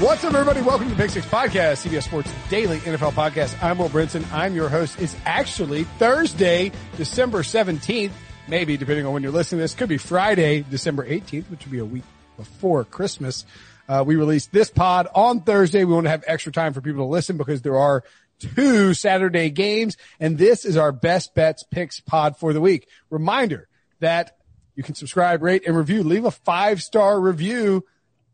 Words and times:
What's 0.00 0.24
up, 0.24 0.34
everybody? 0.34 0.60
Welcome 0.60 0.88
to 0.88 0.94
the 0.94 1.00
Pick 1.00 1.10
Six 1.12 1.24
Podcast, 1.24 1.86
CBS 1.88 2.02
Sports 2.02 2.30
Daily 2.50 2.78
NFL 2.78 3.12
Podcast. 3.12 3.62
I'm 3.62 3.78
Will 3.78 3.88
Brinson. 3.88 4.30
I'm 4.32 4.54
your 4.54 4.68
host. 4.68 5.00
It's 5.00 5.16
actually 5.24 5.84
Thursday, 5.84 6.72
December 6.96 7.42
17th, 7.42 8.10
maybe 8.48 8.76
depending 8.76 9.06
on 9.06 9.12
when 9.14 9.22
you're 9.22 9.32
listening 9.32 9.60
to 9.60 9.62
this. 9.62 9.72
Could 9.72 9.88
be 9.88 9.96
Friday, 9.96 10.64
December 10.68 11.06
18th, 11.06 11.48
which 11.48 11.64
would 11.64 11.70
be 11.70 11.78
a 11.78 11.84
week 11.84 12.02
before 12.36 12.84
Christmas. 12.84 13.46
Uh, 13.88 14.02
we 14.04 14.16
released 14.16 14.52
this 14.52 14.68
pod 14.68 15.06
on 15.14 15.40
Thursday. 15.42 15.84
We 15.84 15.94
want 15.94 16.06
to 16.06 16.10
have 16.10 16.24
extra 16.26 16.52
time 16.52 16.74
for 16.74 16.80
people 16.80 17.04
to 17.04 17.10
listen 17.10 17.36
because 17.36 17.62
there 17.62 17.78
are 17.78 18.02
two 18.40 18.94
Saturday 18.94 19.48
games, 19.50 19.96
and 20.18 20.36
this 20.36 20.64
is 20.64 20.76
our 20.76 20.90
best 20.92 21.34
bets 21.34 21.62
picks 21.70 22.00
pod 22.00 22.36
for 22.36 22.52
the 22.52 22.60
week. 22.60 22.88
Reminder 23.10 23.68
that 24.00 24.36
you 24.74 24.82
can 24.82 24.96
subscribe, 24.96 25.40
rate, 25.42 25.62
and 25.66 25.76
review. 25.76 26.02
Leave 26.02 26.24
a 26.24 26.32
five 26.32 26.82
star 26.82 27.18
review 27.18 27.84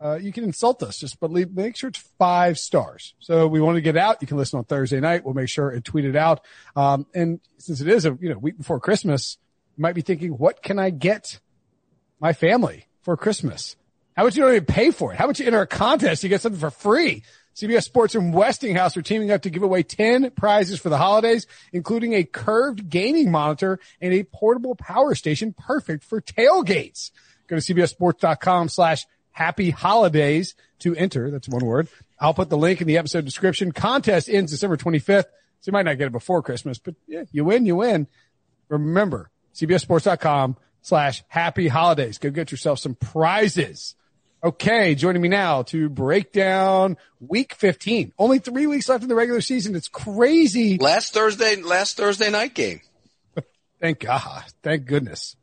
uh, 0.03 0.19
you 0.21 0.33
can 0.33 0.45
insult 0.45 0.83
us, 0.83 0.99
just 0.99 1.21
but 1.21 1.31
leave, 1.31 1.55
make 1.55 1.77
sure 1.77 1.89
it's 1.89 1.99
five 2.19 2.59
stars. 2.59 3.15
So 3.19 3.47
we 3.47 3.61
want 3.61 3.77
to 3.77 3.83
get 3.83 3.97
out. 3.97 4.19
You 4.21 4.27
can 4.27 4.39
listen 4.39 4.59
on 4.59 4.65
Thursday 4.65 4.99
night. 4.99 5.25
We'll 5.25 5.35
make 5.35 5.49
sure 5.49 5.71
and 5.71 5.85
tweet 5.85 6.07
it 6.07 6.17
out. 6.17 6.41
Um, 6.75 7.07
and 7.15 7.41
since 7.59 7.81
it 7.81 7.89
is 7.89 8.07
a 8.07 8.17
you 8.21 8.31
know 8.31 8.39
week 8.39 8.57
before 8.57 8.81
Christmas, 8.81 9.37
you 9.77 9.83
might 9.83 9.95
be 9.95 10.01
thinking, 10.01 10.33
what 10.33 10.63
can 10.63 10.79
I 10.79 10.91
get 10.91 11.41
my 12.19 12.33
family 12.33 12.87
for 13.03 13.17
Christmas? 13.17 13.77
How 14.17 14.25
much 14.25 14.37
you 14.37 14.43
don't 14.43 14.53
even 14.53 14.65
pay 14.65 14.91
for 14.91 15.13
it? 15.13 15.19
How 15.19 15.27
much 15.27 15.41
you 15.41 15.47
enter 15.47 15.61
a 15.61 15.67
contest? 15.67 16.23
You 16.23 16.29
get 16.29 16.41
something 16.41 16.61
for 16.61 16.71
free. 16.71 17.23
CBS 17.55 17.83
Sports 17.85 18.15
and 18.15 18.33
Westinghouse 18.33 18.97
are 18.97 19.03
teaming 19.03 19.31
up 19.31 19.43
to 19.43 19.51
give 19.51 19.63
away 19.63 19.83
10 19.83 20.31
prizes 20.31 20.81
for 20.81 20.89
the 20.89 20.97
holidays, 20.97 21.47
including 21.73 22.15
a 22.15 22.25
curved 22.25 22.89
gaming 22.89 23.31
monitor 23.31 23.81
and 24.01 24.15
a 24.15 24.25
portable 24.25 24.75
power 24.75 25.15
station 25.15 25.53
perfect 25.53 26.05
for 26.05 26.21
tailgates. 26.21 27.11
Go 27.49 27.59
to 27.59 27.75
cbssports.com 27.75 28.69
slash 28.69 29.05
happy 29.33 29.71
holidays 29.71 30.55
to 30.81 30.95
enter. 30.95 31.31
That's 31.31 31.49
one 31.49 31.65
word. 31.65 31.89
I'll 32.19 32.35
put 32.35 32.51
the 32.51 32.57
link 32.57 32.81
in 32.81 32.87
the 32.87 32.99
episode 32.99 33.25
description. 33.25 33.73
Contest 33.73 34.29
ends 34.29 34.53
December 34.53 34.77
25th. 34.77 35.25
So 35.61 35.69
you 35.69 35.73
might 35.73 35.85
not 35.85 35.99
get 35.99 36.07
it 36.07 36.13
before 36.13 36.43
Christmas, 36.43 36.79
but 36.79 36.95
yeah, 37.07 37.25
you 37.33 37.45
win, 37.45 37.67
you 37.67 37.77
win. 37.77 38.07
Remember, 38.69 39.31
cbssports.com 39.55 40.57
slash 40.81 41.23
happy 41.29 41.69
holidays. 41.69 42.19
Go 42.19 42.31
get 42.31 42.51
yourself 42.51 42.79
some 42.79 42.95
prizes. 42.95 43.95
Okay. 44.43 44.95
Joining 44.95 45.21
me 45.21 45.29
now 45.29 45.63
to 45.65 45.91
break 45.91 46.33
down 46.33 46.97
week 47.21 47.55
15. 47.55 48.13
Only 48.19 48.39
three 48.39 48.67
weeks 48.67 48.89
left 48.89 49.03
in 49.03 49.09
the 49.09 49.15
regular 49.15 49.43
season. 49.43 49.77
It's 49.77 49.89
crazy. 49.89 50.79
Last 50.79 51.13
Thursday, 51.13 51.57
last 51.57 51.97
Thursday 51.97 52.31
night 52.31 52.55
game. 52.55 52.81
Thank 53.81 54.01
God. 54.01 54.45
Thank 54.63 54.87
goodness. 54.87 55.37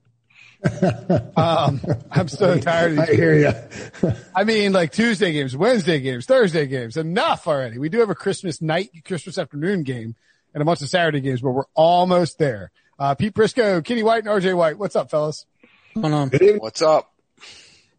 um, 1.37 1.79
I'm 2.11 2.27
so 2.27 2.57
tired. 2.59 2.97
I 2.97 3.05
hear 3.05 3.37
you. 3.37 4.11
I 4.35 4.43
mean, 4.43 4.73
like 4.73 4.91
Tuesday 4.91 5.31
games, 5.31 5.55
Wednesday 5.55 5.99
games, 5.99 6.25
Thursday 6.25 6.65
games. 6.65 6.97
Enough 6.97 7.47
already. 7.47 7.77
We 7.77 7.89
do 7.89 7.99
have 7.99 8.09
a 8.09 8.15
Christmas 8.15 8.61
night, 8.61 8.89
Christmas 9.05 9.37
afternoon 9.37 9.83
game, 9.83 10.15
and 10.53 10.61
a 10.61 10.65
bunch 10.65 10.81
of 10.81 10.89
Saturday 10.89 11.21
games, 11.21 11.41
but 11.41 11.51
we're 11.51 11.65
almost 11.75 12.39
there. 12.39 12.71
Uh, 12.97 13.13
Pete 13.13 13.33
Prisco, 13.33 13.83
Kenny 13.83 14.01
White, 14.03 14.25
and 14.25 14.41
RJ 14.41 14.57
White. 14.57 14.79
What's 14.79 14.95
up, 14.95 15.11
fellas? 15.11 15.45
What's 15.93 16.13
on? 16.13 16.31
What's 16.57 16.81
up? 16.81 17.13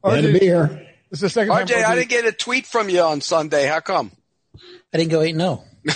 Glad 0.03 0.23
to 0.23 0.33
be 0.33 0.41
here. 0.41 0.67
This 1.11 1.19
is 1.19 1.21
the 1.21 1.31
second 1.31 1.55
RJ, 1.55 1.83
time. 1.83 1.93
I 1.93 1.95
didn't 1.95 2.11
get 2.11 2.27
a 2.27 2.33
tweet 2.33 2.67
from 2.67 2.89
you 2.89 3.03
on 3.03 3.21
Sunday. 3.21 3.67
How 3.67 3.81
come? 3.81 4.11
I 4.93 4.99
didn't 4.99 5.11
go 5.11 5.23
eight 5.23 5.37
no. 5.37 5.65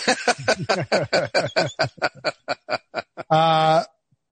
uh, 3.31 3.84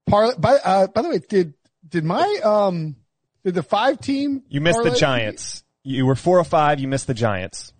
par- 0.09 0.37
by, 0.39 0.55
uh, 0.65 0.87
by 0.87 1.03
the 1.03 1.09
way, 1.09 1.21
did 1.29 1.55
did 1.91 2.05
my 2.05 2.41
um 2.45 2.97
did 3.45 3.55
the 3.55 3.62
five 3.62 4.01
team 4.01 4.43
You 4.49 4.61
missed 4.61 4.78
the 4.78 4.84
parlay- 4.91 4.99
Giants. 4.99 5.65
You 5.83 6.06
were 6.06 6.15
four 6.15 6.39
or 6.39 6.45
five. 6.45 6.78
You 6.81 6.89
missed 6.89 7.06
the 7.06 7.15
Giants. 7.15 7.73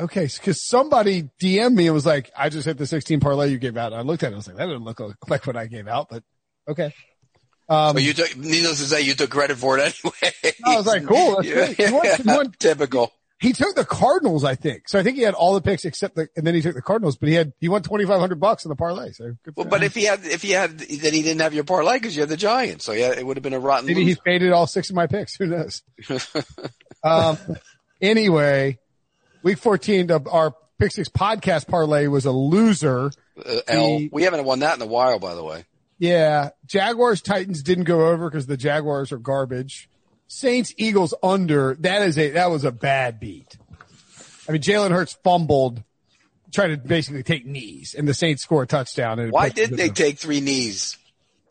Okay, 0.00 0.26
because 0.26 0.64
somebody 0.68 1.28
DM'd 1.42 1.74
me 1.74 1.86
and 1.86 1.94
was 1.94 2.06
like, 2.06 2.30
"I 2.36 2.50
just 2.50 2.66
hit 2.66 2.78
the 2.78 2.86
16 2.86 3.18
parlay 3.20 3.48
you 3.50 3.58
gave 3.58 3.76
out." 3.76 3.92
And 3.92 4.00
I 4.00 4.04
looked 4.04 4.22
at 4.22 4.26
it, 4.26 4.28
and 4.28 4.34
I 4.36 4.38
was 4.38 4.46
like, 4.48 4.56
"That 4.58 4.66
didn't 4.66 4.84
look 4.84 5.00
like 5.28 5.46
what 5.46 5.56
I 5.56 5.66
gave 5.66 5.88
out," 5.88 6.08
but 6.08 6.22
okay. 6.68 6.94
Um, 7.70 7.94
But 7.94 8.02
you 8.02 8.12
took, 8.14 8.36
needless 8.36 8.78
to 8.78 8.84
say, 8.86 9.00
you 9.02 9.14
took 9.14 9.30
credit 9.30 9.56
for 9.58 9.76
it 9.78 9.82
anyway. 10.04 10.54
I 10.64 10.76
was 10.76 10.86
like, 10.86 11.04
"Cool, 11.04 11.36
that's 11.42 11.48
Yeah, 11.48 11.54
great." 11.72 11.76
He 11.88 11.92
won- 11.92 12.06
he 12.16 12.22
won- 12.24 12.52
typical. 12.58 13.12
He 13.40 13.52
took 13.52 13.74
the 13.76 13.84
Cardinals, 13.84 14.42
I 14.44 14.54
think. 14.56 14.88
So 14.88 14.98
I 14.98 15.02
think 15.02 15.16
he 15.16 15.22
had 15.22 15.34
all 15.34 15.54
the 15.54 15.60
picks 15.60 15.84
except 15.84 16.16
the, 16.16 16.28
and 16.36 16.46
then 16.46 16.54
he 16.54 16.60
took 16.60 16.74
the 16.74 16.82
Cardinals, 16.82 17.16
but 17.16 17.28
he 17.28 17.34
had 17.36 17.52
he 17.60 17.68
won 17.68 17.82
2,500 17.82 18.40
bucks 18.40 18.64
in 18.64 18.68
the 18.68 18.76
parlay. 18.76 19.12
So 19.12 19.34
good 19.44 19.54
Well, 19.56 19.66
but 19.66 19.82
if 19.84 19.94
he 19.94 20.04
had, 20.04 20.24
if 20.24 20.42
he 20.42 20.50
had, 20.50 20.78
then 20.78 21.14
he 21.14 21.22
didn't 21.22 21.40
have 21.40 21.54
your 21.54 21.64
parlay 21.64 21.94
because 21.94 22.16
you 22.16 22.22
had 22.22 22.28
the 22.28 22.36
Giants. 22.36 22.84
So 22.84 22.92
yeah, 22.92 23.12
it 23.12 23.24
would 23.24 23.36
have 23.36 23.42
been 23.44 23.52
a 23.54 23.60
rotten. 23.60 23.86
maybe 23.86 24.04
he 24.04 24.14
faded 24.14 24.52
all 24.52 24.66
six 24.66 24.90
of 24.90 24.96
my 24.96 25.06
picks. 25.06 25.36
Who 25.36 25.46
knows? 25.46 25.82
um, 27.04 27.38
anyway, 28.00 28.78
week 29.42 29.58
14 29.58 30.10
of 30.10 30.26
our 30.26 30.54
pick 30.78 30.92
six 30.92 31.08
podcast 31.08 31.66
parlay 31.68 32.06
was 32.06 32.24
a 32.26 32.32
loser. 32.32 33.10
Uh, 33.38 33.60
L. 33.68 33.98
the- 33.98 34.10
We 34.12 34.24
haven't 34.24 34.44
won 34.44 34.60
that 34.60 34.76
in 34.76 34.82
a 34.82 34.86
while, 34.86 35.18
by 35.18 35.34
the 35.34 35.44
way. 35.44 35.64
Yeah. 35.98 36.50
Jaguars 36.66 37.20
Titans 37.20 37.62
didn't 37.62 37.84
go 37.84 38.08
over 38.08 38.30
because 38.30 38.46
the 38.46 38.56
Jaguars 38.56 39.10
are 39.12 39.18
garbage. 39.18 39.88
Saints 40.28 40.72
Eagles 40.76 41.14
under. 41.22 41.76
That 41.80 42.02
is 42.02 42.16
a 42.18 42.30
that 42.32 42.50
was 42.50 42.64
a 42.64 42.70
bad 42.72 43.18
beat. 43.18 43.56
I 44.48 44.52
mean, 44.52 44.62
Jalen 44.62 44.90
Hurts 44.92 45.14
fumbled, 45.24 45.82
tried 46.52 46.68
to 46.68 46.76
basically 46.76 47.22
take 47.22 47.44
knees, 47.44 47.94
and 47.96 48.06
the 48.06 48.14
Saints 48.14 48.42
score 48.42 48.62
a 48.62 48.66
touchdown. 48.66 49.18
And 49.18 49.32
Why 49.32 49.48
didn't 49.48 49.76
they 49.76 49.88
take 49.90 50.18
three 50.18 50.40
knees? 50.40 50.96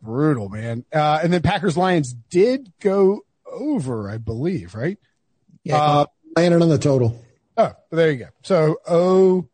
brutal, 0.01 0.47
man? 0.47 0.85
Uh, 0.93 1.19
and 1.23 1.33
then 1.33 1.41
Packers 1.41 1.75
Lions 1.75 2.13
did 2.29 2.71
go 2.79 3.21
over, 3.51 4.09
I 4.09 4.17
believe, 4.19 4.75
right? 4.75 4.97
Yeah, 5.63 5.77
Uh, 5.81 6.05
Landed 6.35 6.61
on 6.61 6.69
the 6.69 6.78
total. 6.78 7.19
Oh, 7.57 7.73
there 7.91 8.11
you 8.11 8.17
go. 8.17 8.28
So 8.43 8.78
oh, 8.87 9.47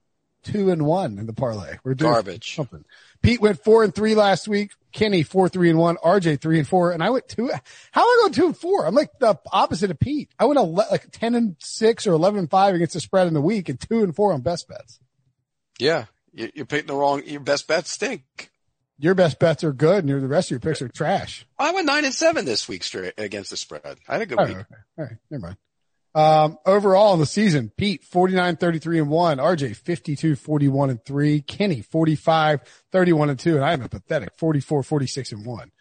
two 0.44 0.70
and 0.70 0.86
one 0.86 1.18
in 1.18 1.26
the 1.28 1.34
parlay. 1.34 1.78
We're 1.86 1.94
doing 1.94 2.12
Garbage. 2.12 2.56
something. 2.56 2.84
Pete 3.24 3.42
went 3.42 3.64
four 3.64 3.84
and 3.84 3.96
three 3.96 4.14
last 4.14 4.48
week. 4.48 4.72
Kenny 4.92 5.24
four, 5.24 5.50
three 5.50 5.72
and 5.72 5.80
one. 5.80 5.96
RJ 5.98 6.40
three 6.40 6.60
and 6.60 6.68
four. 6.68 6.92
And 6.92 7.02
I 7.02 7.10
went 7.10 7.28
two. 7.28 7.50
How 7.92 8.02
am 8.02 8.08
I 8.08 8.18
going 8.22 8.34
two 8.34 8.46
and 8.46 8.56
four? 8.58 8.86
I'm 8.86 8.94
like 8.94 9.10
the 9.20 9.40
opposite 9.52 9.90
of 9.90 10.00
Pete. 10.00 10.30
I 10.38 10.46
went 10.46 10.60
like 10.70 11.08
ten 11.12 11.34
and 11.34 11.56
six 11.60 12.06
or 12.06 12.14
eleven 12.14 12.38
and 12.40 12.50
five 12.50 12.76
against 12.76 12.94
the 12.94 13.00
spread 13.00 13.26
in 13.28 13.34
the 13.34 13.42
week, 13.42 13.70
and 13.70 13.80
two 13.80 14.04
and 14.04 14.16
four 14.16 14.34
on 14.34 14.42
best 14.42 14.68
bets. 14.68 15.00
Yeah, 15.80 16.06
you- 16.32 16.52
you're 16.54 16.66
picking 16.68 16.88
the 16.88 16.96
wrong. 16.96 17.24
Your 17.26 17.40
best 17.40 17.68
bets 17.68 17.90
stink. 17.90 18.52
Your 19.00 19.16
best 19.16 19.40
bets 19.40 19.64
are 19.64 19.74
good, 19.74 20.00
and 20.00 20.10
your, 20.10 20.22
the 20.22 20.28
rest 20.28 20.48
of 20.48 20.52
your 20.52 20.60
picks 20.60 20.82
are 20.82 20.88
trash. 20.88 21.48
I 21.58 21.72
went 21.72 21.88
nine 21.88 22.06
and 22.06 22.14
seven 22.14 22.46
this 22.46 22.68
week 22.70 22.84
straight 22.84 23.16
against 23.18 23.50
the 23.50 23.58
spread. 23.58 23.98
I 24.08 24.14
had 24.14 24.22
a 24.22 24.26
good 24.28 24.40
Oh, 24.40 24.46
week. 24.46 24.58
okay. 24.58 24.66
All 25.00 25.06
right. 25.06 25.16
Never 25.32 25.42
mind. 25.42 25.58
Um, 26.16 26.58
overall 26.66 27.14
in 27.16 27.20
the 27.20 27.26
season, 27.26 27.72
Pete 27.76 28.04
49, 28.04 28.58
33 28.58 29.00
and 29.00 29.10
one, 29.10 29.38
RJ 29.40 29.76
52, 29.76 30.36
41 30.36 30.90
and 30.92 31.04
three, 31.04 31.42
Kenny 31.42 31.82
45, 31.82 32.62
31 32.92 33.30
and 33.32 33.40
two, 33.40 33.56
and 33.56 33.66
I 33.66 33.74
am 33.74 33.82
a 33.82 33.90
pathetic 33.90 34.30
44, 34.38 34.84
46 34.84 35.32
and 35.32 35.46
one. 35.46 35.72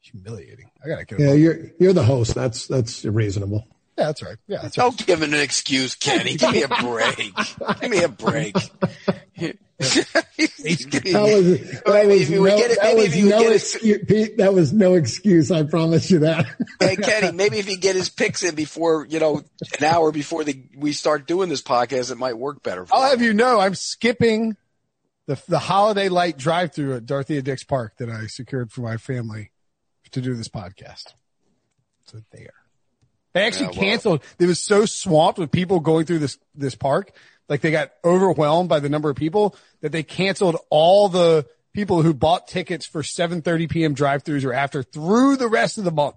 Humiliating. 0.00 0.70
I 0.84 0.88
gotta 0.88 1.04
go. 1.04 1.16
Yeah, 1.18 1.32
you're 1.32 1.58
you're 1.80 1.92
the 1.92 2.04
host. 2.04 2.34
That's 2.34 2.68
that's 2.68 3.04
reasonable. 3.04 3.66
Yeah, 3.98 4.06
that's 4.06 4.22
right. 4.22 4.36
Yeah, 4.46 4.58
that's 4.62 4.78
right. 4.78 4.84
Don't 4.84 5.06
give 5.06 5.20
him 5.20 5.32
an 5.32 5.40
excuse, 5.40 5.94
Kenny. 5.96 6.36
Give 6.36 6.52
me 6.52 6.62
a 6.62 6.68
break. 6.68 7.34
give 7.80 7.90
me 7.90 8.02
a 8.02 8.08
break. 8.08 8.56
He's 9.78 10.86
getting- 10.86 11.12
That 11.12 11.22
was, 11.22 11.70
that 11.82 12.06
was 12.06 12.20
if 12.22 12.28
we 12.30 12.36
no, 12.36 12.56
get 12.56 12.70
it- 12.70 12.78
that 12.80 12.94
maybe 12.94 13.02
was 13.08 13.16
you 13.16 13.28
no 13.28 13.40
get 13.40 13.52
his- 13.52 13.74
excuse, 13.74 14.04
Pete, 14.06 14.36
that 14.38 14.54
was 14.54 14.72
no 14.72 14.94
excuse. 14.94 15.50
I 15.50 15.62
promise 15.64 16.10
you 16.10 16.20
that. 16.20 16.46
hey 16.80 16.96
Kenny, 16.96 17.32
maybe 17.32 17.58
if 17.58 17.66
he 17.66 17.76
get 17.76 17.94
his 17.96 18.08
picks 18.08 18.42
in 18.42 18.54
before 18.54 19.06
you 19.08 19.18
know 19.20 19.42
an 19.78 19.84
hour 19.84 20.12
before 20.12 20.44
the, 20.44 20.62
we 20.76 20.92
start 20.92 21.26
doing 21.26 21.48
this 21.48 21.62
podcast, 21.62 22.10
it 22.10 22.16
might 22.18 22.38
work 22.38 22.62
better. 22.62 22.86
For 22.86 22.94
I'll 22.94 23.04
him. 23.04 23.10
have 23.10 23.22
you 23.22 23.34
know 23.34 23.60
I'm 23.60 23.74
skipping 23.74 24.56
the 25.26 25.40
the 25.48 25.58
holiday 25.58 26.08
light 26.08 26.38
drive 26.38 26.72
through 26.72 26.94
at 26.96 27.04
Dorothea 27.06 27.42
Dix 27.42 27.62
Park 27.64 27.94
that 27.98 28.08
I 28.08 28.26
secured 28.28 28.72
for 28.72 28.80
my 28.80 28.96
family 28.96 29.50
to 30.12 30.20
do 30.20 30.34
this 30.34 30.48
podcast. 30.48 31.12
So 32.06 32.20
there. 32.32 32.54
They 33.34 33.42
actually 33.42 33.66
Yeah, 33.66 33.70
well- 33.72 33.80
canceled. 33.80 34.24
It 34.38 34.46
was 34.46 34.62
so 34.62 34.86
swamped 34.86 35.38
with 35.38 35.50
people 35.50 35.80
going 35.80 36.06
through 36.06 36.20
this 36.20 36.38
this 36.54 36.74
park, 36.74 37.12
like 37.48 37.60
they 37.60 37.70
got 37.70 37.92
overwhelmed 38.04 38.68
by 38.68 38.80
the 38.80 38.88
number 38.88 39.10
of 39.10 39.16
people 39.16 39.54
that 39.80 39.92
they 39.92 40.02
canceled 40.02 40.56
all 40.70 41.08
the 41.08 41.46
people 41.72 42.02
who 42.02 42.14
bought 42.14 42.48
tickets 42.48 42.86
for 42.86 43.02
7:30 43.02 43.68
p.m. 43.70 43.94
drive-throughs 43.94 44.44
or 44.44 44.52
after 44.52 44.82
through 44.82 45.36
the 45.36 45.48
rest 45.48 45.78
of 45.78 45.84
the 45.84 45.90
month. 45.92 46.16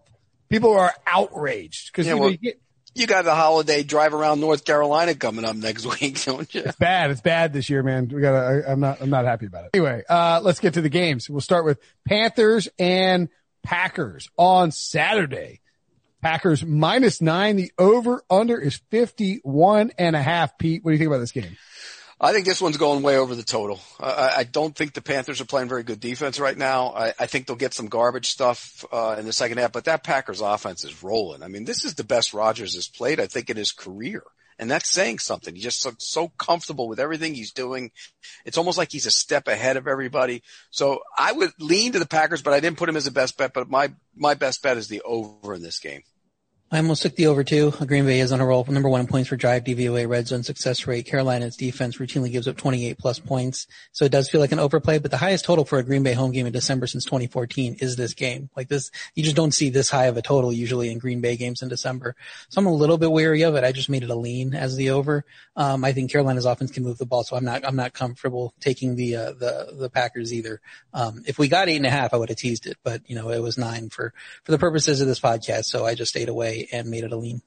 People 0.49 0.73
are 0.77 0.93
outraged 1.05 1.91
because 1.91 2.07
Yeah, 2.07 2.13
you 2.15 2.19
well- 2.19 2.31
you 2.41 2.53
You 2.95 3.05
got 3.07 3.23
the 3.23 3.35
holiday 3.35 3.83
drive 3.83 4.13
around 4.15 4.39
North 4.41 4.65
Carolina 4.65 5.13
coming 5.13 5.45
up 5.45 5.55
next 5.55 5.85
week, 6.01 6.23
don't 6.25 6.51
you? 6.55 6.61
It's 6.65 6.75
bad. 6.77 7.11
It's 7.11 7.21
bad 7.21 7.53
this 7.53 7.69
year, 7.69 7.83
man. 7.83 8.09
We 8.11 8.19
gotta, 8.19 8.65
I, 8.67 8.71
I'm 8.71 8.79
not, 8.79 8.99
I'm 9.01 9.11
not 9.11 9.25
happy 9.25 9.45
about 9.45 9.65
it. 9.65 9.69
Anyway, 9.75 10.03
uh, 10.09 10.41
let's 10.43 10.59
get 10.59 10.73
to 10.73 10.81
the 10.81 10.89
games. 10.89 11.29
We'll 11.29 11.39
start 11.41 11.65
with 11.65 11.79
Panthers 12.07 12.67
and 12.79 13.29
Packers 13.63 14.29
on 14.37 14.71
Saturday. 14.71 15.61
Packers 16.21 16.65
minus 16.65 17.21
nine. 17.21 17.55
The 17.55 17.71
over 17.77 18.23
under 18.29 18.59
is 18.59 18.81
51 18.91 19.91
and 19.97 20.15
a 20.15 20.21
half. 20.21 20.57
Pete, 20.57 20.83
what 20.83 20.91
do 20.91 20.93
you 20.93 20.99
think 20.99 21.07
about 21.07 21.19
this 21.19 21.31
game? 21.31 21.57
I 22.21 22.33
think 22.33 22.45
this 22.45 22.61
one's 22.61 22.75
going 22.75 23.01
way 23.01 23.17
over 23.17 23.33
the 23.33 23.43
total. 23.43 23.79
I, 23.97 24.33
I 24.39 24.43
don't 24.43 24.75
think 24.75 24.93
the 24.93 25.01
Panthers 25.01 25.39
are 25.39 25.45
playing 25.45 25.69
very 25.69 25.83
good 25.83 26.01
defense 26.01 26.37
right 26.37 26.57
now. 26.57 26.89
I, 26.89 27.13
I 27.17 27.25
think 27.27 27.47
they'll 27.47 27.55
get 27.55 27.73
some 27.73 27.87
garbage 27.87 28.29
stuff 28.29 28.83
uh, 28.91 29.15
in 29.17 29.25
the 29.25 29.31
second 29.31 29.57
half, 29.59 29.71
but 29.71 29.85
that 29.85 30.03
Packers 30.03 30.41
offense 30.41 30.83
is 30.83 31.01
rolling. 31.01 31.43
I 31.43 31.47
mean, 31.47 31.63
this 31.63 31.85
is 31.85 31.95
the 31.95 32.03
best 32.03 32.33
Rodgers 32.33 32.75
has 32.75 32.89
played, 32.89 33.21
I 33.21 33.27
think, 33.27 33.49
in 33.49 33.55
his 33.55 33.71
career. 33.71 34.23
And 34.59 34.69
that's 34.69 34.91
saying 34.91 35.19
something. 35.19 35.55
He's 35.55 35.63
just 35.63 35.81
so, 35.81 35.93
so 35.97 36.27
comfortable 36.37 36.89
with 36.89 36.99
everything 36.99 37.33
he's 37.33 37.53
doing. 37.53 37.91
It's 38.45 38.57
almost 38.57 38.77
like 38.77 38.91
he's 38.91 39.05
a 39.05 39.11
step 39.11 39.47
ahead 39.47 39.77
of 39.77 39.87
everybody. 39.87 40.43
So 40.69 40.99
I 41.17 41.31
would 41.31 41.51
lean 41.59 41.93
to 41.93 41.99
the 41.99 42.05
Packers, 42.05 42.41
but 42.41 42.53
I 42.53 42.59
didn't 42.59 42.77
put 42.77 42.89
him 42.89 42.97
as 42.97 43.07
a 43.07 43.11
best 43.11 43.37
bet. 43.37 43.53
But 43.53 43.69
my, 43.69 43.93
my 44.15 44.33
best 44.33 44.61
bet 44.61 44.75
is 44.75 44.89
the 44.89 45.01
over 45.03 45.53
in 45.53 45.61
this 45.61 45.79
game. 45.79 46.03
I 46.71 46.77
almost 46.77 47.01
took 47.01 47.15
the 47.15 47.25
over 47.25 47.43
two. 47.43 47.71
Green 47.71 48.05
Bay 48.05 48.19
is 48.19 48.31
on 48.31 48.41
a 48.41 48.45
roll. 48.45 48.63
Number 48.65 48.89
one 48.89 49.01
in 49.01 49.07
points 49.07 49.27
for 49.27 49.35
drive, 49.35 49.63
DVOA, 49.63 50.07
red 50.07 50.27
zone 50.27 50.43
success 50.43 50.85
rate. 50.85 51.07
Carolina's 51.07 51.57
defense 51.57 51.97
routinely 51.97 52.31
gives 52.31 52.47
up 52.47 52.57
28 52.57 52.95
plus 52.99 53.17
points. 53.17 53.65
So 53.91 54.05
it 54.05 54.11
does 54.11 54.29
feel 54.29 54.39
like 54.39 54.51
an 54.51 54.59
overplay, 54.59 54.99
but 54.99 55.09
the 55.09 55.17
highest 55.17 55.45
total 55.45 55.65
for 55.65 55.79
a 55.79 55.83
Green 55.83 56.03
Bay 56.03 56.13
home 56.13 56.31
game 56.31 56.45
in 56.45 56.53
December 56.53 56.85
since 56.85 57.05
2014 57.05 57.77
is 57.81 57.95
this 57.95 58.13
game. 58.13 58.51
Like 58.55 58.67
this, 58.67 58.91
you 59.15 59.23
just 59.23 59.35
don't 59.35 59.51
see 59.51 59.71
this 59.71 59.89
high 59.89 60.05
of 60.05 60.17
a 60.17 60.21
total 60.21 60.53
usually 60.53 60.91
in 60.91 60.99
Green 60.99 61.21
Bay 61.21 61.37
games 61.37 61.63
in 61.63 61.69
December. 61.69 62.15
So 62.49 62.59
I'm 62.59 62.67
a 62.67 62.73
little 62.73 62.99
bit 62.99 63.11
wary 63.11 63.41
of 63.41 63.55
it. 63.55 63.63
I 63.63 63.71
just 63.71 63.89
made 63.89 64.03
it 64.03 64.11
a 64.11 64.15
lean 64.15 64.53
as 64.53 64.75
the 64.75 64.91
over. 64.91 65.25
Um, 65.55 65.83
I 65.83 65.93
think 65.93 66.11
Carolina's 66.11 66.45
offense 66.45 66.69
can 66.69 66.83
move 66.83 66.99
the 66.99 67.07
ball, 67.07 67.23
so 67.23 67.35
I'm 67.35 67.45
not, 67.45 67.65
I'm 67.65 67.75
not 67.75 67.93
comfortable 67.93 68.53
taking 68.59 68.95
the, 68.95 69.15
uh, 69.15 69.31
the, 69.31 69.73
the 69.73 69.89
Packers 69.89 70.31
either. 70.31 70.61
Um, 70.93 71.23
if 71.25 71.39
we 71.39 71.47
got 71.47 71.67
eight 71.67 71.77
and 71.77 71.87
a 71.87 71.89
half, 71.89 72.13
I 72.13 72.17
would 72.17 72.29
have 72.29 72.37
teased 72.37 72.67
it, 72.67 72.77
but 72.83 73.01
you 73.09 73.15
know, 73.15 73.31
it 73.31 73.41
was 73.41 73.57
nine 73.57 73.89
for, 73.89 74.13
for 74.43 74.51
the 74.51 74.59
purposes 74.59 75.01
of 75.01 75.07
this 75.07 75.19
podcast. 75.19 75.65
So 75.65 75.83
I 75.83 75.95
just 75.95 76.11
stayed 76.11 76.29
away 76.29 76.58
and 76.71 76.89
made 76.89 77.03
it 77.03 77.11
a 77.11 77.15
lean. 77.15 77.41